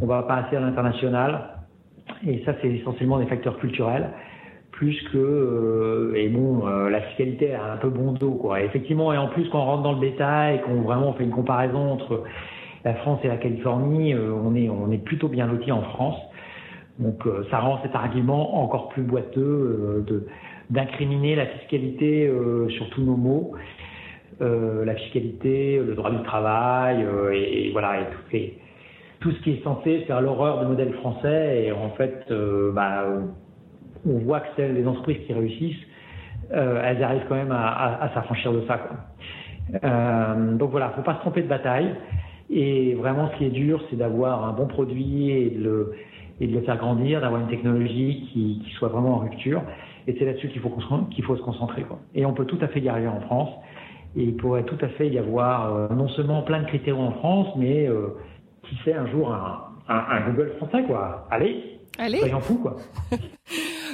on 0.00 0.06
va 0.06 0.22
pas 0.22 0.36
assez 0.36 0.56
à 0.56 0.60
l'international. 0.60 1.48
Et 2.26 2.42
ça, 2.44 2.52
c'est 2.60 2.68
essentiellement 2.68 3.18
des 3.18 3.26
facteurs 3.26 3.58
culturels 3.58 4.10
plus 4.72 5.00
que 5.12 5.18
euh, 5.18 6.14
et 6.16 6.28
bon 6.28 6.66
euh, 6.66 6.88
la 6.88 7.02
fiscalité 7.02 7.54
a 7.54 7.74
un 7.74 7.76
peu 7.76 7.90
bon 7.90 8.12
dos 8.12 8.32
quoi. 8.32 8.62
effectivement 8.62 9.12
et 9.12 9.18
en 9.18 9.28
plus 9.28 9.48
quand 9.50 9.60
on 9.60 9.66
rentre 9.66 9.82
dans 9.82 9.92
le 9.92 10.00
détail, 10.00 10.62
qu'on 10.62 10.80
vraiment 10.80 11.12
fait 11.12 11.24
une 11.24 11.30
comparaison 11.30 11.92
entre 11.92 12.24
la 12.84 12.94
France 12.94 13.20
et 13.22 13.28
la 13.28 13.36
Californie, 13.36 14.14
on 14.16 14.90
est 14.90 15.04
plutôt 15.04 15.28
bien 15.28 15.46
loti 15.46 15.70
en 15.70 15.82
France. 15.82 16.16
Donc 16.98 17.22
ça 17.48 17.60
rend 17.60 17.78
cet 17.82 17.94
argument 17.94 18.60
encore 18.60 18.88
plus 18.88 19.02
boiteux 19.02 20.04
d'incriminer 20.72 21.36
la 21.36 21.46
fiscalité 21.46 22.30
sur 22.70 22.90
tous 22.90 23.02
nos 23.02 23.16
mots, 23.16 23.52
la 24.40 24.94
fiscalité, 24.94 25.78
le 25.78 25.94
droit 25.94 26.10
du 26.10 26.22
travail 26.24 27.06
et, 27.32 27.70
voilà 27.72 28.00
et 28.32 28.58
tout, 29.20 29.30
ce 29.30 29.40
qui 29.42 29.52
est 29.52 29.62
censé 29.62 30.00
faire 30.06 30.20
l'horreur 30.20 30.60
du 30.60 30.66
modèle 30.66 30.92
français 30.94 31.64
et 31.66 31.72
en 31.72 31.90
fait 31.90 32.32
bah, 32.74 33.04
on 34.06 34.18
voit 34.18 34.40
que 34.40 34.48
c'est 34.56 34.72
les 34.72 34.86
entreprises 34.86 35.18
qui 35.26 35.32
réussissent, 35.32 35.86
euh, 36.52 36.82
elles 36.84 37.02
arrivent 37.02 37.24
quand 37.28 37.36
même 37.36 37.52
à, 37.52 38.10
s'affranchir 38.14 38.52
de 38.52 38.62
ça. 38.66 38.80
Euh, 39.84 40.54
donc 40.54 40.70
voilà, 40.70 40.90
faut 40.90 41.02
pas 41.02 41.14
se 41.14 41.20
tromper 41.20 41.42
de 41.42 41.48
bataille. 41.48 41.94
Et 42.50 42.94
vraiment, 42.94 43.30
ce 43.32 43.38
qui 43.38 43.44
est 43.46 43.50
dur, 43.50 43.82
c'est 43.88 43.96
d'avoir 43.96 44.44
un 44.44 44.52
bon 44.52 44.66
produit 44.66 45.30
et 45.30 45.50
de 45.50 45.94
le 46.40 46.60
faire 46.62 46.76
grandir, 46.76 47.20
d'avoir 47.20 47.40
une 47.40 47.48
technologie 47.48 48.28
qui, 48.32 48.62
soit 48.76 48.88
vraiment 48.88 49.14
en 49.14 49.18
rupture. 49.18 49.62
Et 50.06 50.16
c'est 50.18 50.24
là-dessus 50.24 50.48
qu'il 50.48 50.60
faut, 50.60 50.72
qu'il 51.10 51.24
faut 51.24 51.36
se 51.36 51.42
concentrer. 51.42 51.82
Quoi. 51.82 51.98
Et 52.14 52.26
on 52.26 52.32
peut 52.32 52.44
tout 52.44 52.58
à 52.60 52.68
fait 52.68 52.80
y 52.80 52.88
arriver 52.88 53.08
en 53.08 53.20
France. 53.22 53.50
Et 54.16 54.24
il 54.24 54.36
pourrait 54.36 54.64
tout 54.64 54.78
à 54.82 54.88
fait 54.88 55.08
y 55.08 55.18
avoir 55.18 55.74
euh, 55.74 55.88
non 55.94 56.08
seulement 56.08 56.42
plein 56.42 56.62
de 56.62 56.66
critères 56.66 56.98
en 56.98 57.12
France, 57.12 57.48
mais 57.56 57.88
qui 58.64 58.76
sait 58.84 58.94
un 58.94 59.06
jour 59.06 59.32
un, 59.32 59.72
un 59.88 60.30
Google 60.30 60.52
français. 60.58 60.84
quoi. 60.84 61.26
Allez, 61.30 61.80
Allez. 61.98 62.20
Soyons 62.20 62.40
fous, 62.40 62.58
quoi. 62.58 62.76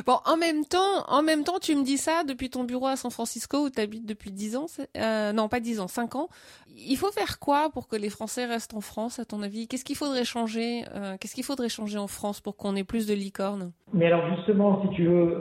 bon, 0.07 0.19
en 0.25 0.37
même 0.37 0.65
temps, 0.65 1.05
en 1.09 1.23
même 1.23 1.45
temps, 1.45 1.59
tu 1.61 1.75
me 1.75 1.83
dis 1.83 1.99
ça 1.99 2.23
depuis 2.25 2.49
ton 2.49 2.65
bureau 2.65 2.87
à 2.87 2.97
San 2.97 3.11
Francisco 3.11 3.67
où 3.67 3.71
tu 3.71 3.81
habites 3.81 4.07
depuis 4.07 4.31
10 4.31 4.57
ans. 4.57 4.67
Euh, 4.97 5.33
non, 5.33 5.49
pas 5.49 5.61
10 5.61 5.81
ans, 5.81 5.89
5 5.89 6.15
ans. 6.17 6.29
Il 6.77 6.97
faut 6.97 7.11
faire 7.11 7.39
quoi 7.41 7.71
pour 7.71 7.89
que 7.89 7.97
les 7.97 8.09
Français 8.09 8.45
restent 8.45 8.75
en 8.75 8.81
France, 8.81 9.19
à 9.19 9.25
ton 9.25 9.43
avis? 9.43 9.67
Qu'est-ce 9.67 9.85
qu'il 9.85 9.97
faudrait 9.97 10.25
changer 10.25 10.85
euh, 10.95 11.17
Qu'est-ce 11.21 11.35
qu'il 11.35 11.45
faudrait 11.45 11.69
changer 11.69 11.99
en 11.99 12.07
France 12.07 12.41
pour 12.41 12.57
qu'on 12.57 12.77
ait 12.77 12.85
plus 12.85 13.07
de 13.07 13.15
licornes? 13.15 13.73
Mais 13.93 14.07
alors, 14.07 14.23
justement, 14.37 14.83
si 14.83 14.95
tu 14.95 15.07
veux... 15.07 15.41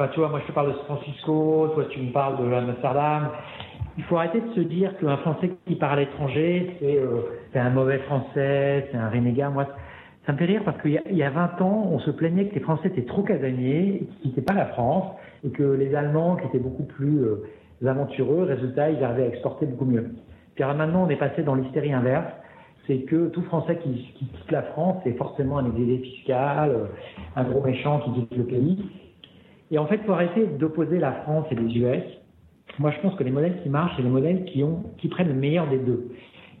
Enfin, 0.00 0.10
tu 0.14 0.20
vois, 0.20 0.28
moi, 0.28 0.38
je 0.42 0.46
te 0.46 0.52
parle 0.52 0.68
de 0.68 0.76
San 0.76 0.96
Francisco, 0.96 1.72
toi, 1.74 1.84
tu 1.90 2.00
me 2.00 2.12
parles 2.12 2.36
de 2.38 2.52
Amsterdam. 2.54 3.30
Il 3.96 4.04
faut 4.04 4.16
arrêter 4.16 4.40
de 4.40 4.54
se 4.54 4.60
dire 4.60 4.96
qu'un 4.98 5.16
Français 5.16 5.50
qui 5.66 5.74
part 5.74 5.94
à 5.94 5.96
l'étranger, 5.96 6.76
c'est 6.78 6.98
euh, 6.98 7.22
un 7.56 7.70
mauvais 7.70 7.98
Français, 8.06 8.86
c'est 8.92 8.96
un 8.96 9.10
renégat. 9.10 9.50
Moi, 9.50 9.66
ça 10.24 10.32
me 10.32 10.38
fait 10.38 10.44
rire 10.44 10.62
parce 10.64 10.80
qu'il 10.82 10.92
y, 10.92 11.22
a 11.24 11.30
20 11.30 11.60
ans, 11.62 11.88
on 11.90 11.98
se 11.98 12.12
plaignait 12.12 12.46
que 12.46 12.54
les 12.54 12.60
Français 12.60 12.86
étaient 12.86 13.06
trop 13.06 13.24
casaniers, 13.24 14.06
qu'ils 14.22 14.30
n'étaient 14.30 14.42
pas 14.42 14.52
la 14.52 14.66
France, 14.66 15.16
et 15.44 15.50
que 15.50 15.64
les 15.64 15.92
Allemands, 15.96 16.36
qui 16.36 16.46
étaient 16.46 16.60
beaucoup 16.60 16.84
plus 16.84 17.24
euh, 17.24 17.48
aventureux, 17.84 18.44
résultat, 18.44 18.90
ils 18.90 19.02
arrivaient 19.02 19.24
à 19.24 19.28
exporter 19.30 19.66
beaucoup 19.66 19.86
mieux. 19.86 20.12
Puis 20.54 20.62
alors 20.62 20.76
maintenant, 20.76 21.06
on 21.06 21.10
est 21.10 21.16
passé 21.16 21.42
dans 21.42 21.56
l'hystérie 21.56 21.92
inverse, 21.92 22.30
c'est 22.86 22.98
que 22.98 23.30
tout 23.30 23.42
Français 23.42 23.80
qui, 23.82 24.12
quitte 24.16 24.52
la 24.52 24.62
France, 24.62 24.98
c'est 25.02 25.16
forcément 25.16 25.58
un 25.58 25.66
exilé 25.66 25.98
fiscal, 25.98 26.70
euh, 26.70 26.84
un 27.34 27.42
gros 27.42 27.62
méchant 27.62 27.98
qui 27.98 28.12
quitte 28.12 28.36
le 28.36 28.44
pays. 28.44 29.07
Et 29.70 29.78
en 29.78 29.86
fait, 29.86 29.98
pour 29.98 30.14
arrêter 30.14 30.46
d'opposer 30.46 30.98
la 30.98 31.12
France 31.12 31.46
et 31.50 31.54
les 31.54 31.78
US, 31.78 32.02
moi 32.78 32.90
je 32.90 33.00
pense 33.00 33.14
que 33.16 33.24
les 33.24 33.30
modèles 33.30 33.60
qui 33.62 33.68
marchent, 33.68 33.94
c'est 33.96 34.02
les 34.02 34.08
modèles 34.08 34.44
qui, 34.44 35.08
prennent 35.08 35.28
le 35.28 35.34
meilleur 35.34 35.68
des 35.68 35.78
deux. 35.78 36.08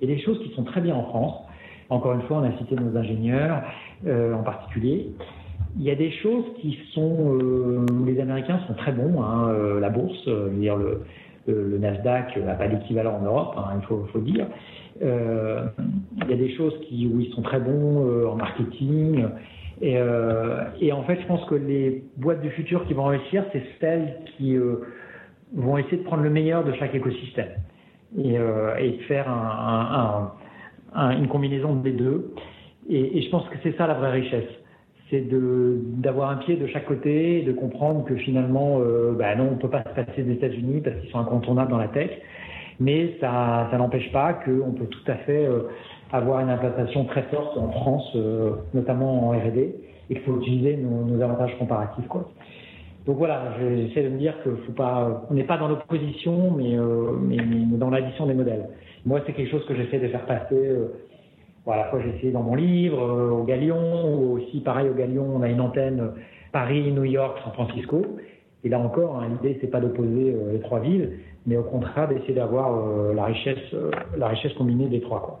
Et 0.00 0.06
des 0.06 0.18
choses 0.20 0.38
qui 0.42 0.54
sont 0.54 0.64
très 0.64 0.80
bien 0.80 0.94
en 0.94 1.04
France, 1.04 1.34
encore 1.90 2.12
une 2.12 2.22
fois, 2.22 2.38
on 2.38 2.44
a 2.44 2.56
cité 2.58 2.74
nos 2.76 2.96
ingénieurs 2.96 3.62
euh, 4.06 4.34
en 4.34 4.42
particulier. 4.42 5.10
Il 5.78 5.84
y 5.84 5.90
a 5.90 5.94
des 5.94 6.10
choses 6.10 6.44
qui 6.60 6.78
sont, 6.92 7.38
euh, 7.40 7.86
les 8.06 8.20
Américains 8.20 8.60
sont 8.66 8.74
très 8.74 8.92
bons, 8.92 9.22
hein, 9.22 9.48
euh, 9.48 9.80
la 9.80 9.88
bourse, 9.90 10.22
euh, 10.28 10.50
dire 10.50 10.76
le, 10.76 11.02
le, 11.46 11.78
Nasdaq 11.78 12.36
n'a 12.36 12.54
pas 12.54 12.68
d'équivalent 12.68 13.18
en 13.20 13.24
Europe, 13.24 13.54
hein, 13.56 13.78
il 13.80 13.86
faut, 13.86 14.06
faut 14.12 14.20
dire. 14.20 14.46
Euh, 15.02 15.66
il 16.22 16.30
y 16.30 16.32
a 16.34 16.36
des 16.36 16.54
choses 16.56 16.74
qui, 16.88 17.06
où 17.06 17.20
ils 17.20 17.32
sont 17.32 17.42
très 17.42 17.60
bons 17.60 18.28
en 18.28 18.36
marketing. 18.36 19.24
Et, 19.80 19.96
et, 20.80 20.92
en 20.92 21.04
fait, 21.04 21.20
je 21.20 21.26
pense 21.26 21.44
que 21.44 21.54
les 21.54 22.02
boîtes 22.16 22.40
du 22.40 22.50
futur 22.50 22.84
qui 22.86 22.94
vont 22.94 23.04
réussir, 23.04 23.44
c'est 23.52 23.62
celles 23.80 24.18
qui 24.36 24.56
vont 25.54 25.78
essayer 25.78 25.98
de 25.98 26.02
prendre 26.02 26.24
le 26.24 26.30
meilleur 26.30 26.64
de 26.64 26.72
chaque 26.72 26.94
écosystème 26.94 27.50
et, 28.18 28.34
et 28.34 28.90
de 28.90 29.02
faire 29.06 29.30
un, 29.30 30.32
un 30.94 31.10
une 31.18 31.28
combinaison 31.28 31.76
des 31.76 31.92
deux. 31.92 32.32
Et, 32.88 33.20
je 33.22 33.30
pense 33.30 33.46
que 33.48 33.56
c'est 33.62 33.76
ça 33.76 33.86
la 33.86 33.94
vraie 33.94 34.12
richesse. 34.12 34.48
C'est 35.10 35.26
d'avoir 35.28 36.30
un 36.30 36.36
pied 36.36 36.56
de 36.56 36.66
chaque 36.66 36.84
côté 36.84 37.42
de 37.42 37.52
comprendre 37.52 38.04
que 38.04 38.14
finalement, 38.16 38.78
euh, 38.80 39.12
bah 39.12 39.34
non, 39.36 39.50
on 39.52 39.56
peut 39.56 39.70
pas 39.70 39.82
se 39.82 39.94
passer 39.94 40.22
des 40.22 40.32
États-Unis 40.32 40.82
parce 40.82 40.96
qu'ils 41.00 41.10
sont 41.10 41.18
incontournables 41.18 41.70
dans 41.70 41.78
la 41.78 41.88
tech. 41.88 42.10
Mais 42.80 43.14
ça, 43.20 43.68
ça 43.70 43.78
n'empêche 43.78 44.10
pas 44.12 44.34
qu'on 44.34 44.72
peut 44.72 44.86
tout 44.86 45.10
à 45.10 45.16
fait 45.16 45.46
euh, 45.46 45.62
avoir 46.12 46.40
une 46.40 46.50
implantation 46.50 47.04
très 47.04 47.22
forte 47.24 47.56
en 47.56 47.70
France, 47.70 48.10
euh, 48.16 48.52
notamment 48.74 49.28
en 49.28 49.30
R&D, 49.30 49.74
et 50.10 50.14
qu'il 50.14 50.22
faut 50.22 50.40
utiliser 50.40 50.76
nos, 50.76 51.04
nos, 51.04 51.20
avantages 51.22 51.56
comparatifs. 51.58 52.06
Quoi. 52.08 52.30
Donc 53.06 53.16
voilà, 53.16 53.54
j'essaie 53.58 54.02
de 54.02 54.10
me 54.10 54.18
dire 54.18 54.34
que 54.44 54.54
faut 54.66 54.72
pas, 54.72 55.26
on 55.30 55.34
n'est 55.34 55.44
pas 55.44 55.56
dans 55.56 55.68
l'opposition, 55.68 56.50
mais, 56.50 56.78
euh, 56.78 57.12
mais, 57.20 57.36
mais, 57.36 57.78
dans 57.78 57.90
l'addition 57.90 58.26
des 58.26 58.34
modèles. 58.34 58.68
Moi, 59.06 59.20
c'est 59.24 59.32
quelque 59.32 59.50
chose 59.50 59.64
que 59.66 59.74
j'essaie 59.74 59.98
de 59.98 60.08
faire 60.08 60.26
passer. 60.26 60.54
Euh, 60.54 60.92
bon, 61.64 61.72
à 61.72 61.76
la 61.76 61.84
fois, 61.84 62.00
j'ai 62.00 62.10
essayé 62.16 62.32
dans 62.32 62.42
mon 62.42 62.54
livre, 62.54 63.00
euh, 63.00 63.30
au 63.30 63.44
Galion, 63.44 64.14
ou 64.14 64.36
aussi, 64.36 64.60
pareil, 64.60 64.90
au 64.90 64.94
Galion, 64.94 65.26
on 65.34 65.40
a 65.40 65.48
une 65.48 65.62
antenne 65.62 66.00
euh, 66.00 66.08
Paris, 66.52 66.92
New 66.92 67.04
York, 67.04 67.38
San 67.44 67.54
Francisco. 67.54 68.02
Et 68.64 68.68
là 68.68 68.78
encore, 68.78 69.16
hein, 69.16 69.28
l'idée, 69.30 69.56
c'est 69.62 69.70
pas 69.70 69.80
d'opposer 69.80 70.36
les 70.52 70.60
trois 70.60 70.80
villes, 70.80 71.20
mais 71.46 71.56
au 71.56 71.62
contraire 71.62 72.08
d'essayer 72.08 72.34
d'avoir 72.34 73.14
la 73.14 73.24
richesse, 73.24 73.72
la 74.16 74.26
richesse 74.26 74.52
combinée 74.54 74.88
des 74.88 75.00
trois. 75.00 75.22
Quoi. 75.22 75.40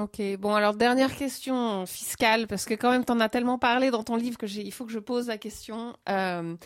Ok, 0.00 0.22
bon 0.38 0.54
alors 0.54 0.74
dernière 0.74 1.14
question 1.14 1.84
fiscale, 1.84 2.46
parce 2.46 2.64
que 2.64 2.72
quand 2.72 2.90
même 2.90 3.04
tu 3.04 3.12
en 3.12 3.20
as 3.20 3.28
tellement 3.28 3.58
parlé 3.58 3.90
dans 3.90 4.02
ton 4.02 4.16
livre 4.16 4.38
que 4.38 4.46
il 4.46 4.72
faut 4.72 4.86
que 4.86 4.92
je 4.92 4.98
pose 4.98 5.26
la 5.26 5.36
question. 5.36 5.94
Euh, 6.08 6.56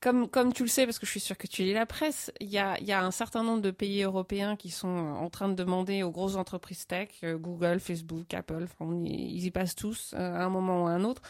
comme, 0.00 0.28
comme 0.28 0.52
tu 0.52 0.62
le 0.64 0.68
sais, 0.68 0.84
parce 0.84 0.98
que 0.98 1.06
je 1.06 1.12
suis 1.12 1.20
sûre 1.20 1.38
que 1.38 1.46
tu 1.46 1.62
lis 1.62 1.72
la 1.72 1.86
presse, 1.86 2.30
il 2.40 2.50
y 2.50 2.58
a, 2.58 2.78
y 2.80 2.92
a 2.92 3.02
un 3.02 3.12
certain 3.12 3.44
nombre 3.44 3.62
de 3.62 3.70
pays 3.70 4.02
européens 4.02 4.56
qui 4.56 4.68
sont 4.68 4.88
en 4.88 5.30
train 5.30 5.48
de 5.48 5.54
demander 5.54 6.02
aux 6.02 6.10
grosses 6.10 6.36
entreprises 6.36 6.86
tech, 6.86 7.08
euh, 7.22 7.38
Google, 7.38 7.80
Facebook, 7.80 8.34
Apple, 8.34 8.66
ils 9.04 9.46
y 9.46 9.50
passent 9.50 9.76
tous 9.76 10.12
euh, 10.14 10.34
à 10.34 10.44
un 10.44 10.50
moment 10.50 10.84
ou 10.84 10.86
à 10.86 10.90
un 10.90 11.04
autre, 11.04 11.22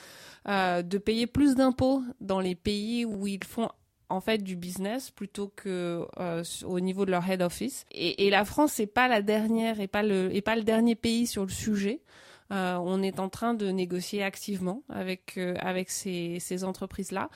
de 0.47 0.99
payer 0.99 1.29
plus 1.29 1.55
d'impôts 1.55 2.03
dans 2.21 2.41
les 2.41 2.57
pays 2.57 3.05
où 3.05 3.29
ils 3.29 3.45
font 3.45 3.69
en 4.13 4.21
fait 4.21 4.39
du 4.39 4.57
business 4.57 5.11
plutôt 5.11 5.53
que 5.55 6.07
euh, 6.19 6.45
au 6.65 6.81
niveau 6.81 7.05
de 7.05 7.11
leur 7.11 7.29
head 7.29 7.43
office. 7.43 7.85
Et, 7.91 8.31
la 8.31 8.45
France 8.45 8.79
n'est 8.79 8.87
pas 8.87 9.09
la 9.09 9.23
dernière 9.23 9.81
et 9.81 9.89
pas 9.89 10.03
le 10.03 10.35
et 10.35 10.43
pas 10.43 10.57
le 10.57 10.63
dernier 10.63 10.95
pays 10.95 11.27
sur 11.27 11.43
le 11.43 11.51
sujet. 11.51 12.01
Euh, 12.51 12.77
on 12.83 13.03
est 13.03 13.19
en 13.19 13.29
train 13.29 13.55
de 13.55 13.71
négocier 13.71 14.23
activement 14.23 14.83
avec 14.89 15.39
euh, 15.39 15.55
avec 15.61 15.91
ces, 15.91 16.39
ces 16.41 16.65
entreprises 16.65 17.13
là. 17.13 17.31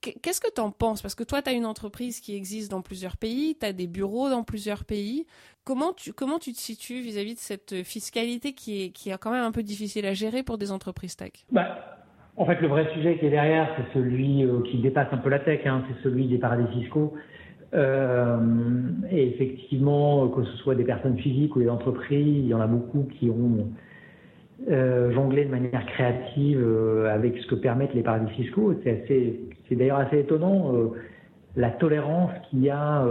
qu'est-ce 0.00 0.40
que 0.40 0.52
tu 0.54 0.60
en 0.60 0.70
penses? 0.70 1.02
Parce 1.02 1.14
que 1.14 1.24
toi, 1.24 1.42
tu 1.42 1.50
as 1.50 1.52
une 1.52 1.66
entreprise 1.66 2.20
qui 2.20 2.34
existe 2.34 2.70
dans 2.70 2.82
plusieurs 2.82 3.16
pays, 3.16 3.56
tu 3.58 3.66
as 3.66 3.72
des 3.72 3.86
bureaux 3.86 4.30
dans 4.30 4.44
plusieurs 4.44 4.84
pays. 4.84 5.26
Comment 5.64 5.94
tu, 5.94 6.12
comment 6.12 6.38
tu 6.38 6.52
te 6.52 6.58
situes 6.58 7.00
vis-à-vis 7.00 7.34
de 7.34 7.40
cette 7.40 7.82
fiscalité 7.84 8.52
qui 8.54 8.82
est, 8.82 8.90
qui 8.90 9.10
est 9.10 9.18
quand 9.18 9.30
même 9.30 9.44
un 9.44 9.52
peu 9.52 9.62
difficile 9.62 10.04
à 10.04 10.12
gérer 10.12 10.42
pour 10.42 10.58
des 10.58 10.70
entreprises 10.70 11.16
tech? 11.16 11.46
Bah, 11.50 12.03
En 12.36 12.46
fait, 12.46 12.60
le 12.60 12.68
vrai 12.68 12.88
sujet 12.94 13.16
qui 13.18 13.26
est 13.26 13.30
derrière, 13.30 13.68
c'est 13.76 13.98
celui 13.98 14.44
euh, 14.44 14.60
qui 14.62 14.78
dépasse 14.78 15.08
un 15.12 15.18
peu 15.18 15.30
la 15.30 15.38
tech, 15.38 15.60
hein, 15.66 15.82
c'est 15.88 16.02
celui 16.02 16.26
des 16.26 16.38
paradis 16.38 16.66
fiscaux. 16.80 17.14
Euh, 17.74 18.38
et 19.10 19.28
effectivement, 19.28 20.28
que 20.28 20.44
ce 20.44 20.56
soit 20.58 20.74
des 20.74 20.84
personnes 20.84 21.16
physiques 21.18 21.54
ou 21.56 21.60
des 21.60 21.68
entreprises, 21.68 22.44
il 22.44 22.46
y 22.46 22.54
en 22.54 22.60
a 22.60 22.66
beaucoup 22.66 23.08
qui 23.18 23.30
ont 23.30 23.68
euh, 24.70 25.12
jongler 25.12 25.44
de 25.44 25.50
manière 25.50 25.84
créative 25.84 26.62
euh, 26.62 27.12
avec 27.12 27.36
ce 27.38 27.46
que 27.48 27.56
permettent 27.56 27.92
les 27.92 28.02
paradis 28.02 28.32
fiscaux. 28.34 28.72
C'est 28.84 29.04
c'est 29.68 29.74
d'ailleurs 29.74 29.98
assez 29.98 30.20
étonnant 30.20 30.72
euh, 30.74 30.88
la 31.56 31.70
tolérance 31.70 32.30
qu'il 32.48 32.60
y 32.60 32.70
a 32.70 33.04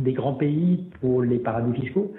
des 0.00 0.12
grands 0.12 0.34
pays 0.34 0.84
pour 1.00 1.22
les 1.22 1.38
paradis 1.38 1.78
fiscaux. 1.80 2.12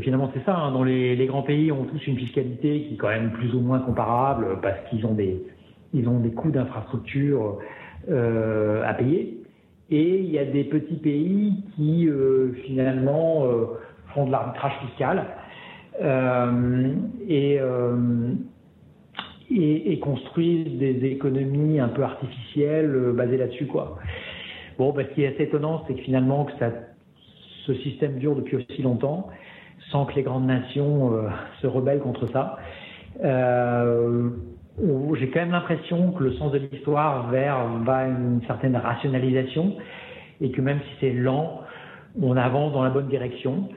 Finalement, 0.00 0.30
c'est 0.34 0.44
ça. 0.44 0.56
Hein, 0.56 0.72
dans 0.72 0.84
les, 0.84 1.26
grands 1.26 1.42
pays 1.42 1.72
ont 1.72 1.84
tous 1.84 2.06
une 2.06 2.18
fiscalité 2.18 2.82
qui 2.82 2.94
est 2.94 2.96
quand 2.96 3.08
même 3.08 3.32
plus 3.32 3.54
ou 3.54 3.60
moins 3.60 3.80
comparable 3.80 4.58
parce 4.62 4.78
qu'ils 4.88 5.06
ont 5.06 5.14
des 5.14 6.30
coûts 6.32 6.50
d'infrastructure 6.50 7.58
à 8.08 8.94
payer. 8.94 9.42
Et 9.90 10.18
il 10.18 10.30
y 10.30 10.38
a 10.38 10.44
des 10.44 10.64
petits 10.64 10.96
pays 10.96 11.54
qui 11.74 12.08
finalement 12.66 13.46
font 14.12 14.26
de 14.26 14.32
l'arbitrage 14.32 14.72
fiscal 14.86 15.26
euh, 16.02 16.92
et, 17.28 17.58
euh, 17.60 18.34
construisent 20.02 20.78
des 20.78 21.04
économies 21.06 21.80
un 21.80 21.88
peu 21.88 22.02
artificielles 22.02 22.94
euh, 22.94 23.12
basées 23.12 23.38
là-dessus, 23.38 23.66
quoi. 23.66 23.98
Bon, 24.78 24.92
bah, 24.92 25.02
ce 25.08 25.14
qui 25.14 25.22
est 25.22 25.34
assez 25.34 25.44
étonnant, 25.44 25.84
c'est 25.86 25.94
que 25.94 26.02
finalement, 26.02 26.44
que 26.44 26.52
ce 27.66 27.74
système 27.74 28.18
dure 28.18 28.36
depuis 28.36 28.56
aussi 28.56 28.82
longtemps, 28.82 29.28
sans 29.90 30.04
que 30.04 30.14
les 30.14 30.22
grandes 30.22 30.46
nations 30.46 31.12
se 31.60 31.66
rebellent 31.66 32.00
contre 32.00 32.26
ça. 32.32 32.58
Euh, 33.24 34.30
j'ai 35.14 35.30
quand 35.30 35.40
même 35.40 35.52
l'impression 35.52 36.12
que 36.12 36.24
le 36.24 36.32
sens 36.32 36.52
de 36.52 36.58
l'histoire 36.58 37.30
vers 37.30 37.66
va 37.84 38.06
une 38.06 38.42
certaine 38.46 38.76
rationalisation 38.76 39.76
et 40.40 40.50
que 40.50 40.60
même 40.60 40.80
si 40.80 40.96
c'est 41.00 41.12
lent, 41.12 41.60
on 42.20 42.36
avance 42.36 42.72
dans 42.72 42.82
la 42.82 42.90
bonne 42.90 43.08
direction. 43.08 43.68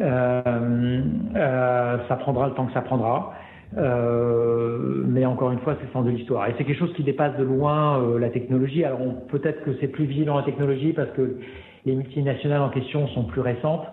Euh, 0.00 1.02
euh, 1.36 1.98
ça 2.08 2.16
prendra 2.16 2.48
le 2.48 2.54
temps 2.54 2.66
que 2.66 2.72
ça 2.72 2.82
prendra. 2.82 3.34
Euh, 3.76 5.02
mais 5.06 5.26
encore 5.26 5.52
une 5.52 5.58
fois, 5.58 5.76
c'est 5.78 5.86
le 5.86 5.92
sens 5.92 6.06
de 6.06 6.10
l'histoire. 6.10 6.48
Et 6.48 6.54
c'est 6.56 6.64
quelque 6.64 6.78
chose 6.78 6.92
qui 6.94 7.04
dépasse 7.04 7.36
de 7.36 7.44
loin 7.44 8.00
euh, 8.00 8.18
la 8.18 8.30
technologie. 8.30 8.84
Alors 8.84 8.98
peut-être 9.28 9.62
que 9.64 9.76
c'est 9.80 9.88
plus 9.88 10.06
visible 10.06 10.26
dans 10.26 10.38
la 10.38 10.44
technologie 10.44 10.92
parce 10.94 11.10
que 11.10 11.36
les 11.84 11.94
multinationales 11.94 12.62
en 12.62 12.70
question 12.70 13.06
sont 13.08 13.24
plus 13.24 13.40
récentes. 13.40 13.86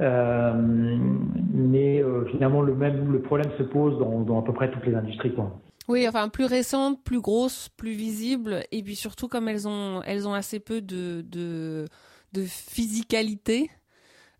Euh, 0.00 0.52
mais 1.52 2.02
finalement, 2.30 2.62
le 2.62 2.74
même 2.74 3.12
le 3.12 3.20
problème 3.20 3.50
se 3.58 3.62
pose 3.62 3.98
dans, 3.98 4.40
à 4.40 4.42
peu 4.42 4.52
près 4.52 4.70
toutes 4.70 4.86
les 4.86 4.94
industries. 4.94 5.34
Quoi. 5.34 5.58
Oui, 5.88 6.06
enfin 6.08 6.28
plus 6.28 6.44
récentes, 6.44 7.02
plus 7.02 7.20
grosses, 7.20 7.68
plus 7.76 7.92
visibles, 7.92 8.64
et 8.70 8.82
puis 8.82 8.96
surtout 8.96 9.28
comme 9.28 9.48
elles 9.48 9.66
ont 9.66 10.02
elles 10.04 10.28
ont 10.28 10.34
assez 10.34 10.60
peu 10.60 10.80
de 10.80 11.22
de, 11.22 11.86
physicalité, 12.46 13.70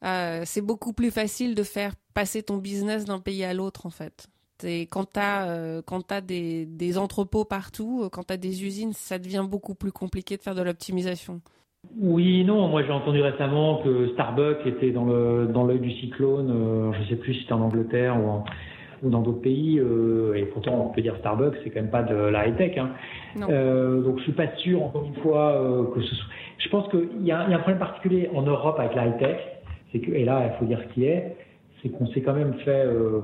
euh, 0.04 0.44
c'est 0.46 0.62
beaucoup 0.62 0.94
plus 0.94 1.10
facile 1.10 1.54
de 1.54 1.62
faire 1.62 1.94
passer 2.14 2.42
ton 2.42 2.56
business 2.56 3.04
d'un 3.04 3.18
pays 3.18 3.44
à 3.44 3.52
l'autre 3.54 3.86
en 3.86 3.90
fait. 3.90 4.28
Quand 4.90 5.12
tu 5.12 5.20
as, 5.20 5.48
euh, 5.48 5.82
des, 6.22 6.66
des, 6.66 6.98
entrepôts 6.98 7.44
partout, 7.44 8.02
euh, 8.04 8.08
quand 8.08 8.24
tu 8.24 8.32
as 8.32 8.36
des 8.36 8.64
usines, 8.64 8.92
ça 8.92 9.18
devient 9.18 9.44
beaucoup 9.48 9.74
plus 9.74 9.92
compliqué 9.92 10.36
de 10.36 10.42
faire 10.42 10.54
de 10.54 10.62
l'optimisation. 10.62 11.40
Oui, 12.00 12.44
non. 12.44 12.68
Moi, 12.68 12.82
j'ai 12.82 12.92
entendu 12.92 13.20
récemment 13.20 13.76
que 13.82 14.08
Starbucks 14.08 14.66
était 14.66 14.90
dans 14.90 15.04
le 15.04 15.46
dans 15.46 15.64
l'œil 15.64 15.80
du 15.80 15.90
cyclone. 15.90 16.92
je 16.98 17.08
sais 17.08 17.16
plus 17.16 17.34
si 17.34 17.40
c'était 17.42 17.52
en 17.52 17.60
Angleterre 17.60 18.16
ou, 18.16 19.06
ou 19.06 19.10
dans 19.10 19.20
d'autres 19.20 19.40
pays. 19.40 19.78
et 19.78 20.44
pourtant, 20.46 20.86
on 20.86 20.92
peut 20.92 21.02
dire 21.02 21.16
Starbucks, 21.18 21.54
c'est 21.62 21.70
quand 21.70 21.80
même 21.80 21.90
pas 21.90 22.02
de 22.02 22.14
la 22.14 22.48
high 22.48 22.56
tech. 22.56 22.78
Hein. 22.78 22.90
donc, 23.36 24.18
je 24.18 24.22
suis 24.22 24.32
pas 24.32 24.48
sûr, 24.56 24.82
encore 24.82 25.04
une 25.04 25.22
fois, 25.22 25.90
que 25.94 26.00
ce 26.00 26.14
soit. 26.14 26.28
Je 26.58 26.68
pense 26.68 26.88
qu'il 26.88 27.22
y, 27.24 27.32
a 27.32 27.40
un 27.40 27.58
problème 27.58 27.78
particulier 27.78 28.30
en 28.34 28.42
Europe 28.42 28.78
avec 28.78 28.94
la 28.94 29.06
high 29.06 29.18
tech 29.18 29.38
que, 29.92 30.10
et 30.12 30.24
là, 30.24 30.50
il 30.50 30.58
faut 30.58 30.64
dire 30.64 30.80
ce 30.88 30.94
qui 30.94 31.04
est, 31.04 31.36
c'est 31.82 31.88
qu'on 31.90 32.06
s'est 32.08 32.22
quand 32.22 32.34
même 32.34 32.54
fait 32.64 32.86
euh, 32.86 33.20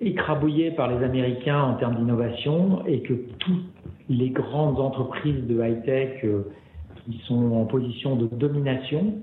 écrabouiller 0.00 0.70
par 0.72 0.88
les 0.88 1.04
Américains 1.04 1.62
en 1.62 1.74
termes 1.74 1.96
d'innovation 1.96 2.84
et 2.86 3.00
que 3.00 3.14
toutes 3.38 3.64
les 4.08 4.30
grandes 4.30 4.80
entreprises 4.80 5.46
de 5.46 5.62
high-tech 5.62 6.24
euh, 6.24 6.42
qui 7.10 7.20
sont 7.26 7.52
en 7.52 7.64
position 7.64 8.16
de 8.16 8.26
domination, 8.26 9.14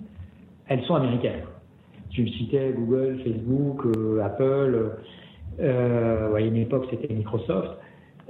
elles 0.67 0.83
sont 0.83 0.95
américaines. 0.95 1.43
Tu 2.09 2.27
citais 2.29 2.73
Google, 2.75 3.19
Facebook, 3.23 3.85
euh, 3.85 4.23
Apple, 4.23 4.91
euh, 5.59 6.31
ouais, 6.31 6.43
à 6.43 6.45
une 6.45 6.57
époque 6.57 6.85
c'était 6.89 7.13
Microsoft. 7.13 7.71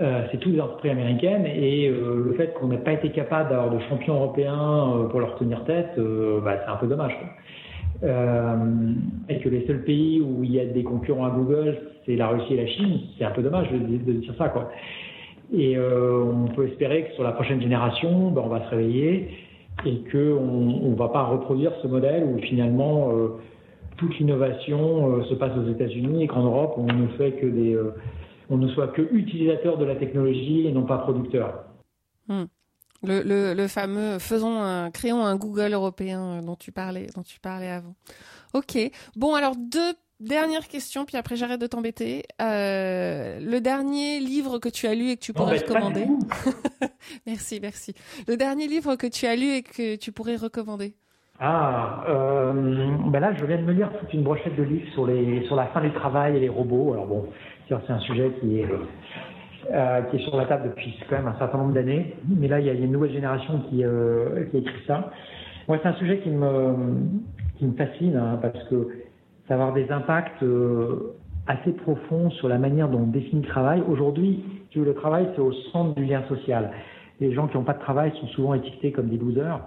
Euh, 0.01 0.24
c'est 0.30 0.39
toutes 0.39 0.53
des 0.53 0.60
entreprises 0.60 0.91
américaines 0.91 1.45
et 1.45 1.88
euh, 1.88 2.22
le 2.26 2.34
fait 2.34 2.53
qu'on 2.53 2.68
n'ait 2.68 2.78
pas 2.78 2.91
été 2.91 3.12
capable 3.12 3.49
d'avoir 3.49 3.70
de 3.70 3.80
champions 3.88 4.16
européens 4.16 5.08
pour 5.10 5.22
leur 5.22 5.38
tenir 5.38 5.64
tête, 5.64 5.97
bah, 6.43 6.58
c'est 6.64 6.72
un 6.72 6.76
peu 6.76 6.88
dommage. 6.88 7.14
Quoi. 7.18 8.10
Et 9.30 9.39
que 9.39 9.49
les 9.49 9.66
seuls 9.66 9.84
pays 9.84 10.22
où 10.22 10.43
il 10.43 10.51
y 10.51 10.60
a 10.60 10.66
des 10.66 10.84
concurrents 10.84 11.26
à 11.26 11.30
Google, 11.30 11.78
c'est 12.06 12.18
la 12.18 12.28
Russie 12.28 12.53
et 12.53 12.58
la 12.58 12.68
Chine, 12.68 12.99
c'est 13.18 13.24
un 13.24 13.32
peu 13.32 13.41
dommage 13.41 13.72
de, 13.72 14.12
dire 14.14 14.34
ça. 14.38 14.53
Et 15.53 15.78
on 15.80 16.47
peut 16.53 16.68
espérer 16.68 17.03
que 17.03 17.14
sur 17.14 17.24
la 17.24 17.32
prochaine 17.32 17.62
génération, 17.62 18.32
ben, 18.32 18.41
on 18.43 18.49
va 18.49 18.66
se 18.66 18.70
réveiller 18.72 19.30
et 19.84 20.03
qu'on 20.11 20.89
ne 20.89 20.95
va 20.95 21.09
pas 21.09 21.23
reproduire 21.23 21.71
ce 21.82 21.88
modèle 21.88 22.23
où 22.23 22.39
finalement 22.39 23.11
euh, 23.11 23.39
toute 23.97 24.17
l'innovation 24.19 25.17
euh, 25.17 25.23
se 25.26 25.34
passe 25.36 25.57
aux 25.57 25.69
États-Unis 25.69 26.23
et 26.23 26.28
qu'en 26.28 26.43
Europe, 26.43 26.76
on 26.78 26.86
ne 26.86 27.07
fait 27.17 27.34
que 27.34 27.45
des, 27.45 27.73
euh, 27.73 27.95
on 28.49 28.57
ne 28.57 28.67
soit 28.69 28.88
que 28.89 29.01
utilisateur 29.11 29.78
de 29.78 29.86
la 29.86 29.95
technologie 29.95 30.67
et 30.67 30.71
non 30.71 30.84
pas 30.84 30.99
producteur. 30.99 31.65
Hmm. 32.28 32.45
Le, 33.03 33.67
fameux 33.67 34.17
faisons 34.17 34.59
un, 34.61 34.89
créons 34.89 35.23
un 35.23 35.36
Google 35.36 35.73
européen 35.73 36.41
dont 36.41 36.55
tu 36.55 36.71
parlais, 36.71 37.07
dont 37.15 37.21
tu 37.21 37.39
parlais 37.39 37.69
avant. 37.69 37.93
Ok. 38.53 38.78
Bon, 39.15 39.36
alors 39.36 39.55
deux 39.55 39.93
dernières 40.26 40.67
questions, 40.67 41.05
puis 41.05 41.17
après 41.17 41.36
j'arrête 41.36 41.61
de 41.61 41.67
t'embêter. 41.67 42.23
Euh, 42.41 43.39
le 43.39 43.59
dernier 43.59 44.19
livre 44.19 44.59
que 44.59 44.69
tu 44.69 44.88
as 44.88 44.95
lu 44.95 45.09
et 45.09 45.15
que 45.15 45.21
tu 45.21 45.34
pourrais 45.34 45.57
recommander. 45.57 46.05
merci, 47.26 47.59
merci. 47.61 47.93
Le 48.28 48.36
dernier 48.36 48.67
livre 48.67 48.95
que 48.95 49.07
tu 49.07 49.26
as 49.26 49.36
lu 49.36 49.55
et 49.55 49.63
que 49.63 49.95
tu 49.95 50.11
pourrais 50.11 50.36
recommander. 50.36 50.93
Ah, 51.39 52.05
euh, 52.07 52.53
ben 53.07 53.19
là, 53.19 53.34
je 53.38 53.45
viens 53.45 53.57
de 53.57 53.63
me 53.63 53.73
lire 53.73 53.89
toute 53.99 54.13
une 54.13 54.23
brochette 54.23 54.55
de 54.55 54.63
livres 54.63 54.89
sur 54.93 55.05
les 55.05 55.45
sur 55.47 55.55
la 55.55 55.67
fin 55.67 55.82
du 55.82 55.91
travail 55.93 56.38
et 56.38 56.39
les 56.39 56.49
robots. 56.49 56.93
Alors 56.93 57.07
bon, 57.07 57.28
c'est 57.67 57.76
un 57.89 57.99
sujet 57.99 58.32
qui 58.39 58.59
est 58.59 58.67
euh, 59.73 60.01
qui 60.03 60.17
est 60.17 60.23
sur 60.23 60.36
la 60.38 60.45
table 60.45 60.69
depuis 60.69 60.97
quand 61.09 61.17
même 61.17 61.28
un 61.28 61.38
certain 61.38 61.57
nombre 61.57 61.73
d'années. 61.73 62.15
Mais 62.28 62.47
là, 62.47 62.59
il 62.59 62.65
y 62.65 62.69
a 62.69 62.73
une 62.73 62.91
nouvelle 62.91 63.11
génération 63.11 63.61
qui, 63.69 63.84
qui 64.51 64.57
écrit 64.57 64.84
ça. 64.88 65.11
Moi, 65.67 65.80
c'est 65.82 65.89
un 65.89 65.95
sujet 65.95 66.19
qui 66.19 66.30
me, 66.30 66.76
qui 67.57 67.65
me 67.65 67.73
fascine 67.76 68.15
hein, 68.15 68.39
parce 68.41 68.63
que 68.65 69.05
ça 69.48 69.58
va 69.58 69.68
avoir 69.68 69.74
des 69.74 69.91
impacts 69.91 70.41
euh, 70.43 71.16
assez 71.48 71.72
profonds 71.72 72.32
sur 72.32 72.48
la 72.48 72.58
manière 72.58 72.89
dont 72.89 73.00
on 73.00 73.08
définit 73.08 73.43
le 73.43 73.48
travail. 73.48 73.84
Aujourd'hui, 73.88 74.43
le 74.84 74.93
travail, 74.93 75.30
c'est 75.36 75.41
au 75.41 75.54
centre 75.72 75.96
du 75.96 76.06
lien 76.06 76.24
social. 76.28 76.72
Les 77.20 77.34
gens 77.34 77.48
qui 77.48 77.56
n'ont 77.56 77.64
pas 77.64 77.74
de 77.74 77.80
travail 77.80 78.12
sont 78.20 78.28
souvent 78.28 78.54
étiquetés 78.54 78.91
comme 78.91 79.08
des 79.08 79.18
losers. 79.18 79.62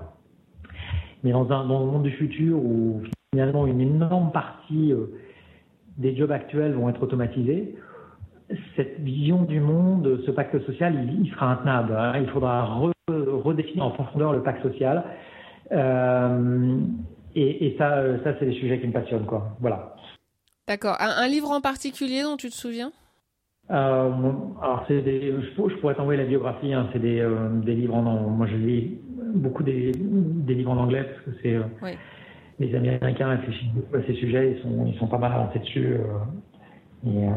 Mais 1.24 1.32
dans, 1.32 1.50
un, 1.50 1.64
monde 1.64 2.02
du 2.02 2.10
futur 2.10 2.58
où 2.58 3.02
finalement 3.32 3.66
une 3.66 3.80
énorme 3.80 4.30
partie 4.32 4.92
euh, 4.92 5.06
des 5.96 6.14
jobs 6.16 6.30
actuels 6.30 6.74
vont 6.74 6.88
être 6.88 7.02
automatisés, 7.02 7.74
cette 8.76 9.00
vision 9.00 9.42
du 9.42 9.60
monde, 9.60 10.20
ce 10.24 10.30
pacte 10.30 10.58
social, 10.64 10.94
il, 11.20 11.30
sera 11.30 11.52
intenable. 11.52 11.94
Hein. 11.96 12.14
Il 12.20 12.28
faudra 12.28 12.64
redéfinir 13.08 13.84
en 13.84 13.90
profondeur 13.90 14.32
le 14.32 14.42
pacte 14.42 14.62
social. 14.62 15.04
Euh, 15.72 16.78
et, 17.34 17.66
et, 17.66 17.76
ça, 17.78 18.02
ça 18.24 18.34
c'est 18.38 18.46
des 18.46 18.54
sujets 18.54 18.80
qui 18.80 18.86
me 18.86 18.92
passionnent, 18.92 19.26
quoi. 19.26 19.56
Voilà. 19.60 19.94
D'accord. 20.66 20.96
Un, 21.00 21.22
un, 21.22 21.28
livre 21.28 21.50
en 21.50 21.60
particulier 21.60 22.22
dont 22.22 22.36
tu 22.36 22.48
te 22.50 22.54
souviens? 22.54 22.92
Euh, 23.70 24.10
Alors, 24.62 24.84
c'est 24.88 25.02
des, 25.02 25.32
je, 25.32 25.76
pourrais 25.80 25.94
t'envoyer 25.94 26.20
la 26.20 26.26
biographie. 26.26 26.72
Hein, 26.72 26.88
c'est 26.92 26.98
des, 26.98 27.20
euh, 27.20 27.48
des, 27.64 27.74
livres 27.74 27.94
en, 27.94 28.02
moi 28.02 28.46
je 28.46 28.56
lis 28.56 28.98
beaucoup 29.34 29.62
des, 29.62 29.92
des 29.94 30.54
livres 30.54 30.70
en 30.70 30.78
anglais 30.78 31.04
parce 31.04 31.24
que 31.24 31.42
c'est 31.42 31.54
euh, 31.54 31.62
oui. 31.82 31.90
les 32.58 32.74
Américains 32.74 33.28
réfléchissent 33.28 33.72
beaucoup 33.74 33.96
à 33.96 34.02
ces 34.06 34.14
sujets. 34.14 34.56
Ils 34.56 34.62
sont, 34.62 34.86
ils 34.86 34.98
sont 34.98 35.06
pas 35.06 35.18
mal 35.18 35.32
avancés 35.32 35.58
dessus. 35.58 35.94
Euh, 35.94 37.06
et, 37.06 37.28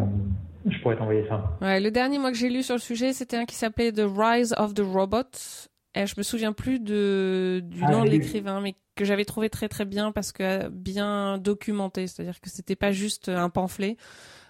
je 0.69 0.79
pourrais 0.81 0.95
t'envoyer 0.95 1.25
ça. 1.27 1.57
Ouais, 1.59 1.79
le 1.79 1.89
dernier 1.89 2.19
moi 2.19 2.31
que 2.31 2.37
j'ai 2.37 2.49
lu 2.49 2.61
sur 2.61 2.75
le 2.75 2.81
sujet, 2.81 3.13
c'était 3.13 3.37
un 3.37 3.45
qui 3.45 3.55
s'appelait 3.55 3.91
The 3.91 4.05
Rise 4.05 4.53
of 4.57 4.75
the 4.75 4.83
Robot. 4.83 5.69
Et 5.93 6.07
je 6.07 6.15
me 6.17 6.23
souviens 6.23 6.53
plus 6.53 6.79
de, 6.79 7.61
du 7.65 7.81
ah, 7.83 7.91
nom 7.91 8.05
de 8.05 8.09
l'écrivain, 8.09 8.61
mais 8.61 8.75
que 8.95 9.03
j'avais 9.03 9.25
trouvé 9.25 9.49
très 9.49 9.67
très 9.67 9.85
bien 9.85 10.11
parce 10.11 10.31
que 10.31 10.69
bien 10.69 11.37
documenté. 11.37 12.07
C'est-à-dire 12.07 12.39
que 12.39 12.49
c'était 12.49 12.77
pas 12.77 12.91
juste 12.91 13.29
un 13.29 13.49
pamphlet 13.49 13.97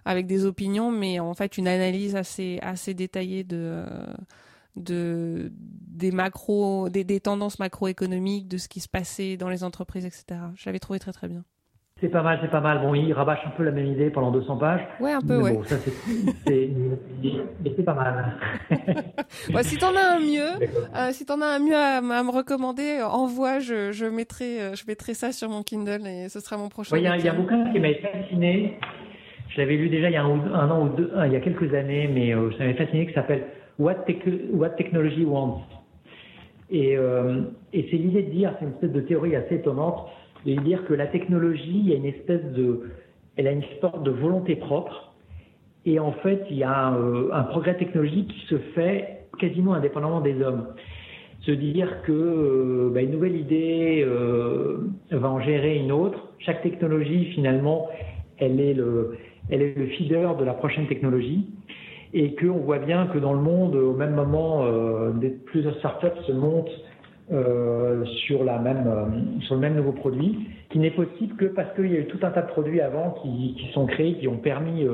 avec 0.05 0.27
des 0.27 0.45
opinions, 0.45 0.91
mais 0.91 1.19
en 1.19 1.33
fait 1.33 1.57
une 1.57 1.67
analyse 1.67 2.15
assez 2.15 2.59
assez 2.61 2.93
détaillée 2.93 3.43
de 3.43 3.83
de 4.75 5.51
des 5.53 6.11
macros, 6.11 6.89
des, 6.89 7.03
des 7.03 7.19
tendances 7.19 7.59
macroéconomiques, 7.59 8.47
de 8.47 8.57
ce 8.57 8.67
qui 8.67 8.79
se 8.79 8.87
passait 8.87 9.37
dans 9.37 9.49
les 9.49 9.63
entreprises, 9.63 10.05
etc. 10.05 10.39
Je 10.55 10.63
l'avais 10.65 10.79
trouvé 10.79 10.99
très 10.99 11.11
très 11.11 11.27
bien. 11.27 11.43
C'est 12.01 12.09
pas 12.09 12.23
mal, 12.23 12.39
c'est 12.41 12.49
pas 12.49 12.61
mal. 12.61 12.81
Bon, 12.81 12.95
il 12.95 13.13
rabâche 13.13 13.45
un 13.45 13.51
peu 13.51 13.63
la 13.63 13.69
même 13.69 13.85
idée 13.85 14.09
pendant 14.09 14.31
200 14.31 14.57
pages. 14.57 14.81
Ouais, 14.99 15.11
un 15.11 15.21
peu, 15.21 15.37
mais 15.37 15.43
ouais. 15.43 15.53
Bon, 15.53 15.63
ça, 15.63 15.75
c'est, 15.77 16.69
mais 17.63 17.73
c'est 17.75 17.83
pas 17.83 17.93
mal. 17.93 18.37
ouais, 19.53 19.63
si 19.63 19.77
t'en 19.77 19.95
as 19.95 20.15
un 20.15 20.19
mieux, 20.19 20.67
euh, 20.95 21.11
si 21.11 21.27
t'en 21.27 21.39
as 21.41 21.45
un 21.45 21.59
mieux 21.59 21.75
à, 21.75 21.97
à, 21.97 22.23
me 22.23 22.31
recommander, 22.31 23.01
envoie, 23.03 23.59
je, 23.59 23.91
je 23.91 24.07
mettrai, 24.07 24.61
euh, 24.61 24.75
je 24.75 24.83
mettrai 24.87 25.13
ça 25.13 25.31
sur 25.31 25.47
mon 25.49 25.61
Kindle 25.61 26.07
et 26.07 26.27
ce 26.29 26.39
sera 26.39 26.57
mon 26.57 26.69
prochain. 26.69 26.97
Il 26.97 27.07
ouais, 27.07 27.19
y, 27.19 27.23
y, 27.23 27.29
a 27.29 27.33
un 27.33 27.35
bouquin 27.35 27.71
qui 27.71 27.79
m'avait 27.79 28.01
fasciné. 28.01 28.79
Je 29.49 29.59
l'avais 29.59 29.75
lu 29.75 29.89
déjà 29.89 30.09
il 30.09 30.13
y 30.13 30.17
a 30.17 30.23
un, 30.23 30.53
un 30.53 30.71
an 30.71 30.85
ou 30.87 30.89
deux, 30.89 31.11
un, 31.15 31.27
il 31.27 31.33
y 31.33 31.35
a 31.35 31.39
quelques 31.39 31.71
années, 31.75 32.09
mais 32.11 32.33
euh, 32.33 32.49
ça 32.53 32.59
m'avait 32.59 32.73
fasciné, 32.73 33.05
qui 33.05 33.13
s'appelle 33.13 33.43
What 33.77 34.05
Technology 34.05 35.23
Wants. 35.23 35.61
Et, 36.71 36.97
euh, 36.97 37.41
et 37.73 37.87
c'est 37.91 37.97
l'idée 37.97 38.23
de 38.23 38.31
dire, 38.31 38.55
c'est 38.57 38.65
une 38.65 38.71
espèce 38.71 38.91
de 38.91 39.01
théorie 39.01 39.35
assez 39.35 39.55
étonnante, 39.55 40.07
de 40.45 40.53
dire 40.61 40.85
que 40.85 40.93
la 40.93 41.07
technologie, 41.07 41.79
il 41.79 41.89
y 41.89 41.93
a 41.93 41.95
une 41.95 42.05
espèce 42.05 42.43
de, 42.53 42.89
elle 43.37 43.47
a 43.47 43.51
une 43.51 43.63
sorte 43.79 44.03
de 44.03 44.11
volonté 44.11 44.55
propre. 44.55 45.13
Et 45.85 45.99
en 45.99 46.11
fait, 46.11 46.45
il 46.49 46.57
y 46.57 46.63
a 46.63 46.87
un, 46.87 46.95
euh, 46.95 47.29
un 47.33 47.43
progrès 47.43 47.75
technologique 47.75 48.27
qui 48.27 48.45
se 48.47 48.57
fait 48.75 49.21
quasiment 49.39 49.73
indépendamment 49.73 50.21
des 50.21 50.41
hommes. 50.41 50.67
Se 51.41 51.51
dire 51.51 52.03
que 52.03 52.11
euh, 52.11 52.91
bah, 52.93 53.01
une 53.01 53.11
nouvelle 53.11 53.35
idée 53.35 54.03
euh, 54.05 54.77
va 55.09 55.29
en 55.29 55.41
gérer 55.41 55.77
une 55.77 55.91
autre. 55.91 56.29
Chaque 56.37 56.61
technologie, 56.61 57.25
finalement, 57.33 57.89
elle 58.37 58.59
est 58.59 58.75
le, 58.75 59.17
elle 59.49 59.63
est 59.63 59.75
le 59.75 59.87
feeder 59.87 60.35
de 60.37 60.45
la 60.45 60.53
prochaine 60.53 60.87
technologie. 60.87 61.47
Et 62.13 62.35
qu'on 62.35 62.57
voit 62.57 62.79
bien 62.79 63.07
que 63.07 63.17
dans 63.17 63.33
le 63.33 63.39
monde, 63.39 63.75
au 63.75 63.93
même 63.93 64.13
moment, 64.13 64.63
euh, 64.65 65.11
plusieurs 65.45 65.75
startups 65.77 66.21
se 66.27 66.31
montent 66.31 66.69
euh, 67.31 68.03
euh, 68.03 68.05
sur 68.27 68.43
le 68.43 69.59
même 69.59 69.75
nouveau 69.75 69.91
produit, 69.91 70.47
qui 70.69 70.79
n'est 70.79 70.91
possible 70.91 71.35
que 71.35 71.45
parce 71.45 71.73
qu'il 71.75 71.91
y 71.91 71.95
a 71.95 71.99
eu 71.99 72.07
tout 72.07 72.19
un 72.23 72.29
tas 72.29 72.41
de 72.41 72.47
produits 72.47 72.81
avant 72.81 73.11
qui, 73.21 73.69
sont 73.73 73.85
créés, 73.85 74.15
qui 74.15 74.27
ont 74.27 74.37
permis 74.37 74.85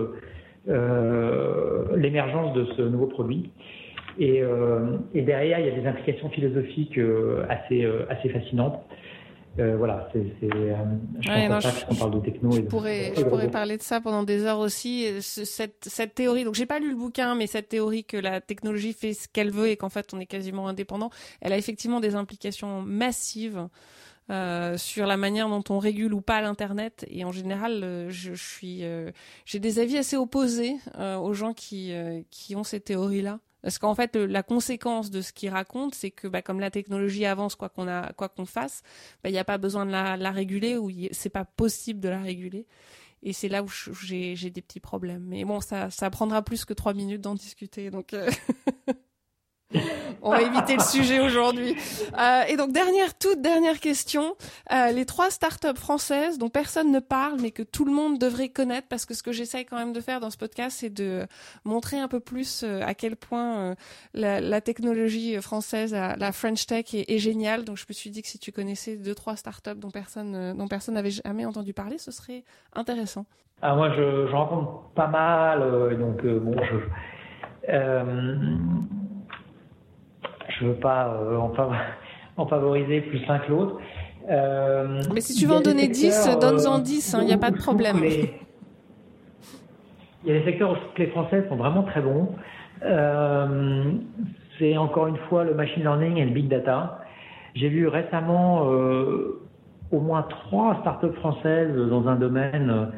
euh, 0.70 1.86
l'émergence 1.96 2.54
de 2.54 2.66
ce 2.78 2.82
nouveau 2.82 3.08
produit. 3.08 3.52
Et, 4.20 4.42
derrière, 5.14 5.60
il 5.60 5.68
y 5.68 5.70
a 5.70 5.80
des 5.80 5.88
implications 5.88 6.30
philosophiques 6.30 7.00
assez 7.50 8.30
fascinantes. 8.30 8.80
Euh, 9.60 9.76
voilà, 9.78 10.08
c'est, 10.14 10.20
euh, 10.20 10.76
je 11.20 11.30
ouais, 11.30 11.50
non, 11.50 11.60
je, 11.60 12.00
parle 12.00 12.12
de 12.12 12.20
techno. 12.20 12.52
Je 12.52 12.60
et 12.60 12.62
de, 12.62 12.68
pourrais, 12.68 13.14
je 13.16 13.24
pourrais 13.24 13.50
parler 13.50 13.78
de 13.78 13.82
ça 13.82 14.02
pendant 14.02 14.24
des 14.24 14.44
heures 14.44 14.60
aussi. 14.60 15.06
Cette, 15.22 15.86
cette 15.88 16.16
théorie, 16.16 16.44
donc 16.44 16.56
j'ai 16.56 16.66
pas 16.66 16.80
lu 16.80 16.90
le 16.90 16.96
bouquin, 16.96 17.36
mais 17.36 17.48
cette 17.48 17.70
théorie 17.70 18.04
que 18.04 18.18
la 18.18 18.42
technologie 18.42 18.94
fait 18.94 19.14
ce 19.14 19.28
qu'elle 19.28 19.52
veut 19.52 19.70
et 19.70 19.78
qu'en 19.78 19.90
fait 19.90 20.14
on 20.14 20.20
est 20.20 20.26
quasiment 20.26 20.68
indépendant, 20.68 21.10
elle 21.42 21.54
a 21.54 21.58
effectivement 21.58 22.00
des 22.00 22.16
implications 22.16 22.82
massives. 22.82 23.68
Euh, 24.30 24.78
sur 24.78 25.08
la 25.08 25.16
manière 25.16 25.48
dont 25.48 25.64
on 25.70 25.80
régule 25.80 26.14
ou 26.14 26.20
pas 26.20 26.42
l'internet 26.42 27.06
et 27.10 27.24
en 27.24 27.32
général 27.32 27.82
euh, 27.82 28.10
je, 28.10 28.34
je, 28.34 28.44
suis 28.44 28.84
euh, 28.84 29.10
j'ai 29.46 29.60
des 29.60 29.80
avis 29.80 29.98
assez 29.98 30.18
opposés 30.18 30.76
aux 30.98 31.32
gens 31.32 31.54
qui 31.54 31.94
qui 32.30 32.54
ont 32.58 32.66
ces 32.66 32.82
théories 32.82 33.22
là 33.22 33.40
parce 33.68 33.80
qu'en 33.80 33.96
fait, 33.96 34.16
la 34.16 34.44
conséquence 34.44 35.12
de 35.12 35.20
ce 35.20 35.34
qu'il 35.34 35.50
raconte, 35.50 35.94
c'est 35.94 36.10
que 36.10 36.30
bah, 36.30 36.42
comme 36.42 36.62
la 36.62 36.72
technologie 36.72 37.26
avance, 37.26 37.56
quoi 37.56 37.68
qu'on 37.68 37.86
a, 37.90 38.14
quoi 38.14 38.30
qu'on 38.30 38.46
fasse, 38.46 38.82
il 38.86 39.18
bah, 39.26 39.32
n'y 39.32 39.38
a 39.38 39.44
pas 39.44 39.58
besoin 39.58 39.86
de 39.86 39.92
la, 39.92 40.32
réguler 40.32 40.78
ou 40.78 40.90
c'est 41.12 41.28
pas 41.28 41.44
possible 41.44 42.00
de 42.00 42.08
la 42.08 42.22
réguler. 42.22 42.66
Et 43.24 43.34
c'est 43.34 43.50
là 43.50 43.64
où 43.64 43.68
j'ai, 43.68 44.36
des 44.36 44.62
petits 44.62 44.80
problèmes. 44.80 45.26
Mais 45.26 45.44
bon, 45.44 45.60
ça, 45.60 45.90
ça 45.90 46.10
prendra 46.10 46.44
plus 46.44 46.64
que 46.64 46.74
trois 46.74 46.94
minutes 46.94 47.20
d'en 47.20 47.36
discuter. 47.36 47.92
Donc, 47.92 48.14
euh... 48.14 48.32
On 50.22 50.32
va 50.32 50.42
éviter 50.42 50.76
le 50.76 50.82
sujet 50.82 51.20
aujourd'hui. 51.20 51.76
Euh, 52.18 52.44
et 52.48 52.58
donc 52.58 52.72
dernière, 52.72 53.18
toute 53.18 53.42
dernière 53.42 53.80
question, 53.80 54.36
euh, 54.72 54.92
les 54.92 55.06
trois 55.06 55.30
startups 55.30 55.76
françaises 55.76 56.38
dont 56.38 56.50
personne 56.50 56.92
ne 56.92 57.00
parle 57.00 57.40
mais 57.42 57.52
que 57.52 57.64
tout 57.64 57.86
le 57.86 57.92
monde 57.92 58.18
devrait 58.18 58.50
connaître 58.50 58.88
parce 58.88 59.06
que 59.06 59.14
ce 59.14 59.24
que 59.24 59.32
j'essaye 59.32 59.66
quand 59.66 59.78
même 59.78 59.94
de 59.94 60.02
faire 60.02 60.20
dans 60.20 60.30
ce 60.30 60.38
podcast, 60.38 60.78
c'est 60.80 60.90
de 60.90 61.28
montrer 61.66 62.00
un 62.00 62.08
peu 62.08 62.20
plus 62.20 62.64
euh, 62.64 62.82
à 62.82 62.94
quel 62.94 63.16
point 63.16 63.76
la, 64.14 64.62
technologie 64.62 65.40
française, 65.42 65.94
la 65.94 66.32
French 66.32 66.66
Tech 66.66 66.86
est, 66.94 67.18
géniale. 67.18 67.64
Donc 67.64 67.78
je 67.78 67.86
me 67.88 67.94
suis 67.94 68.10
dit 68.10 68.22
que 68.22 68.28
si 68.28 68.40
tu 68.40 68.52
connaissais 68.52 68.96
deux 68.96 69.16
trois 69.16 69.36
startups 69.36 69.76
dont 69.76 69.92
personne 69.92 70.56
dont 70.58 70.68
personne 70.68 70.96
n'avait 70.96 71.12
jamais 71.12 71.46
entendu 71.46 71.74
parler, 71.74 71.98
ce 71.98 72.12
serait 72.12 72.44
intéressant. 72.74 73.26
Ah 73.62 73.76
moi 73.76 73.92
je 73.96 74.32
rencontre 74.32 74.90
pas 74.96 75.08
mal, 75.08 75.98
donc 75.98 76.26
bon 76.26 76.56
je 76.64 76.78
je 80.60 80.66
veux 80.66 80.76
pas 80.76 81.08
euh, 81.08 81.38
en, 81.38 81.50
fav 81.54 81.72
en, 82.38 82.46
favoriser 82.48 83.02
plus 83.02 83.26
l'un 83.28 83.40
que 83.40 83.52
l'autre. 83.52 83.80
Euh, 84.30 85.02
Mais 85.14 85.22
si 85.22 85.36
tu 85.36 85.46
veux 85.46 85.56
en 85.56 85.62
donner 85.62 85.88
10, 85.88 86.38
donne-en 86.40 86.80
10, 86.80 87.18
il 87.22 87.26
n'y 87.26 87.34
a 87.34 87.38
pas 87.38 87.52
de 87.52 87.58
problème. 87.58 88.02
Les... 88.02 88.34
Il 90.24 90.34
y 90.34 90.36
a 90.36 90.40
des 90.40 90.46
secteurs 90.46 90.72
où 90.72 90.76
les 90.98 91.08
Français 91.08 91.46
sont 91.48 91.56
vraiment 91.56 91.84
très 91.84 92.02
bons. 92.02 92.36
Euh, 92.84 93.94
c'est 94.60 94.76
encore 94.78 95.08
une 95.08 95.18
fois 95.30 95.44
le 95.44 95.54
machine 95.54 95.84
learning 95.84 96.18
et 96.18 96.26
le 96.26 96.32
big 96.32 96.50
data. 96.50 97.00
J'ai 97.56 97.70
vu 97.70 97.88
récemment 97.88 98.70
euh, 98.70 99.42
au 99.92 100.00
moins 100.00 100.24
trois 100.24 100.78
startups 100.82 101.16
françaises 101.20 101.76
dans 101.76 102.08
un 102.08 102.16
domaine 102.16 102.92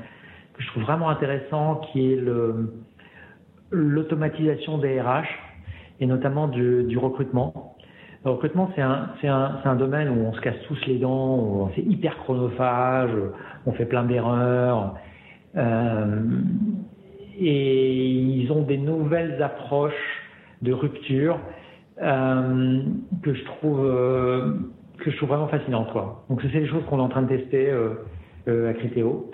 que 0.53 0.63
je 0.63 0.67
trouve 0.69 0.83
vraiment 0.83 1.09
intéressant, 1.09 1.81
qui 1.91 2.13
est 2.13 2.19
l'automatisation 3.71 4.79
des 4.79 4.99
RH 4.99 5.27
et 5.99 6.05
notamment 6.05 6.47
du, 6.47 6.97
recrutement. 6.97 7.75
Le 8.25 8.31
recrutement, 8.31 8.69
c'est 8.75 8.81
un, 9.27 9.75
domaine 9.75 10.09
où 10.09 10.25
on 10.25 10.33
se 10.33 10.41
casse 10.41 10.59
tous 10.67 10.77
les 10.87 10.97
dents, 10.97 11.71
c'est 11.75 11.81
hyper 11.81 12.17
chronophage, 12.17 13.11
on 13.65 13.71
fait 13.71 13.85
plein 13.85 14.03
d'erreurs. 14.03 14.95
Euh, 15.55 16.21
et 17.37 18.05
ils 18.05 18.51
ont 18.51 18.63
des 18.63 18.77
nouvelles 18.77 19.41
approches 19.41 20.23
de 20.61 20.73
rupture 20.73 21.39
euh, 22.01 22.81
que 23.23 23.33
je 23.33 23.43
trouve 23.45 23.85
euh, 23.85 24.53
que 24.97 25.09
je 25.09 25.17
trouve 25.17 25.29
vraiment 25.29 25.47
fascinantes. 25.47 25.91
Quoi. 25.91 26.25
Donc 26.29 26.41
c'est 26.41 26.49
des 26.49 26.67
choses 26.67 26.83
qu'on 26.89 26.99
est 26.99 27.03
en 27.03 27.09
train 27.09 27.21
de 27.21 27.29
tester 27.29 27.71
à 28.47 28.73
Criteo. 28.73 29.31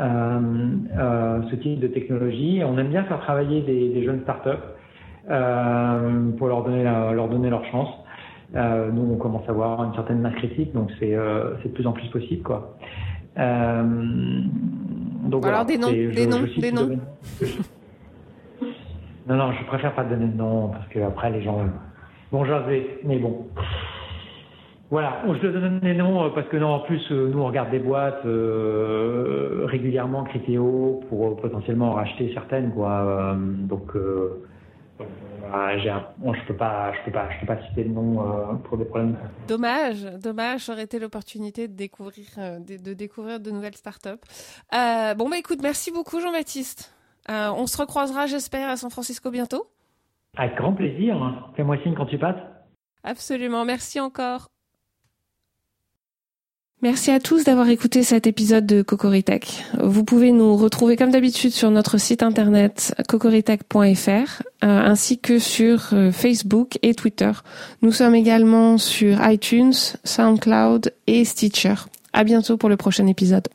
Euh, 0.00 1.42
ce 1.50 1.56
type 1.56 1.78
de 1.80 1.88
technologie. 1.88 2.62
On 2.64 2.78
aime 2.78 2.88
bien 2.88 3.04
faire 3.04 3.20
travailler 3.20 3.60
des, 3.60 3.90
des 3.90 4.02
jeunes 4.02 4.22
startups 4.22 4.64
euh, 5.28 6.30
pour 6.38 6.48
leur 6.48 6.64
donner, 6.64 6.82
la, 6.84 7.12
leur 7.12 7.28
donner 7.28 7.50
leur 7.50 7.64
chance. 7.66 7.88
Euh, 8.54 8.90
nous, 8.90 9.12
on 9.12 9.16
commence 9.16 9.46
à 9.46 9.50
avoir 9.50 9.84
une 9.84 9.94
certaine 9.94 10.20
masse 10.20 10.34
critique, 10.36 10.72
donc 10.72 10.90
c'est 10.98 11.14
euh, 11.14 11.54
de 11.62 11.68
plus 11.68 11.86
en 11.86 11.92
plus 11.92 12.08
possible, 12.08 12.42
quoi. 12.42 12.76
Donc 13.36 13.44
Alors 15.26 15.40
voilà, 15.40 15.64
des 15.64 15.78
noms, 15.78 15.90
des 15.90 16.26
noms, 16.26 16.44
des 16.58 16.72
noms. 16.72 16.98
non, 19.28 19.36
non, 19.36 19.52
je 19.52 19.64
préfère 19.66 19.94
pas 19.94 20.02
donner 20.04 20.26
de 20.26 20.36
nom 20.36 20.68
parce 20.68 20.88
que 20.88 20.98
après 21.00 21.30
les 21.30 21.42
gens. 21.42 21.60
Bon, 22.32 22.42
vais, 22.42 22.98
mais 23.04 23.18
bon. 23.18 23.46
Voilà, 24.90 25.22
je 25.28 25.38
te 25.38 25.46
donne 25.46 25.78
des 25.78 25.94
noms 25.94 26.30
parce 26.30 26.48
que 26.48 26.56
non, 26.56 26.70
en 26.70 26.80
plus, 26.80 27.08
nous 27.12 27.38
on 27.38 27.46
regarde 27.46 27.70
des 27.70 27.78
boîtes 27.78 28.26
euh, 28.26 29.62
régulièrement, 29.66 30.24
Critéo, 30.24 31.00
pour 31.08 31.36
potentiellement 31.36 31.90
en 31.90 31.94
racheter 31.94 32.32
certaines, 32.34 32.72
quoi. 32.72 33.36
donc 33.36 33.94
un, 35.52 36.04
bon, 36.18 36.34
je 36.34 36.46
peux 36.46 36.56
pas, 36.56 36.92
je 36.92 37.04
peux 37.04 37.12
pas, 37.12 37.28
je 37.30 37.40
peux 37.40 37.46
pas 37.46 37.62
citer 37.68 37.84
le 37.84 37.90
nom 37.90 38.20
euh, 38.20 38.54
pour 38.64 38.78
des 38.78 38.84
problèmes. 38.84 39.16
Dommage, 39.48 40.02
dommage. 40.22 40.64
Ça 40.64 40.72
aurait 40.72 40.84
été 40.84 40.98
l'opportunité 40.98 41.68
de 41.68 41.74
découvrir, 41.74 42.26
euh, 42.38 42.58
de, 42.58 42.76
de, 42.76 42.94
découvrir 42.94 43.40
de 43.40 43.50
nouvelles 43.50 43.76
startups. 43.76 44.08
Euh, 44.74 45.14
bon 45.14 45.28
bah 45.28 45.38
écoute, 45.38 45.60
merci 45.62 45.90
beaucoup 45.90 46.20
Jean-Baptiste. 46.20 46.94
Euh, 47.30 47.50
on 47.56 47.66
se 47.66 47.76
recroisera, 47.76 48.26
j'espère, 48.26 48.68
à 48.68 48.76
San 48.76 48.90
Francisco 48.90 49.30
bientôt. 49.30 49.66
Avec 50.36 50.56
grand 50.56 50.72
plaisir. 50.72 51.16
Fais-moi 51.56 51.76
signe 51.82 51.94
quand 51.94 52.06
tu 52.06 52.18
passes. 52.18 52.40
Absolument. 53.02 53.64
Merci 53.64 54.00
encore. 54.00 54.48
Merci 56.82 57.10
à 57.10 57.20
tous 57.20 57.44
d'avoir 57.44 57.68
écouté 57.68 58.02
cet 58.02 58.26
épisode 58.26 58.64
de 58.64 58.80
Cocoritech. 58.80 59.64
Vous 59.78 60.02
pouvez 60.02 60.32
nous 60.32 60.56
retrouver 60.56 60.96
comme 60.96 61.10
d'habitude 61.10 61.50
sur 61.50 61.70
notre 61.70 61.98
site 61.98 62.22
internet 62.22 62.94
cocoritech.fr 63.06 64.42
euh, 64.64 64.80
ainsi 64.80 65.18
que 65.18 65.38
sur 65.38 65.90
euh, 65.92 66.10
Facebook 66.10 66.78
et 66.80 66.94
Twitter. 66.94 67.32
Nous 67.82 67.92
sommes 67.92 68.14
également 68.14 68.78
sur 68.78 69.18
iTunes, 69.28 69.74
SoundCloud 70.04 70.94
et 71.06 71.26
Stitcher. 71.26 71.74
À 72.14 72.24
bientôt 72.24 72.56
pour 72.56 72.70
le 72.70 72.78
prochain 72.78 73.06
épisode. 73.06 73.46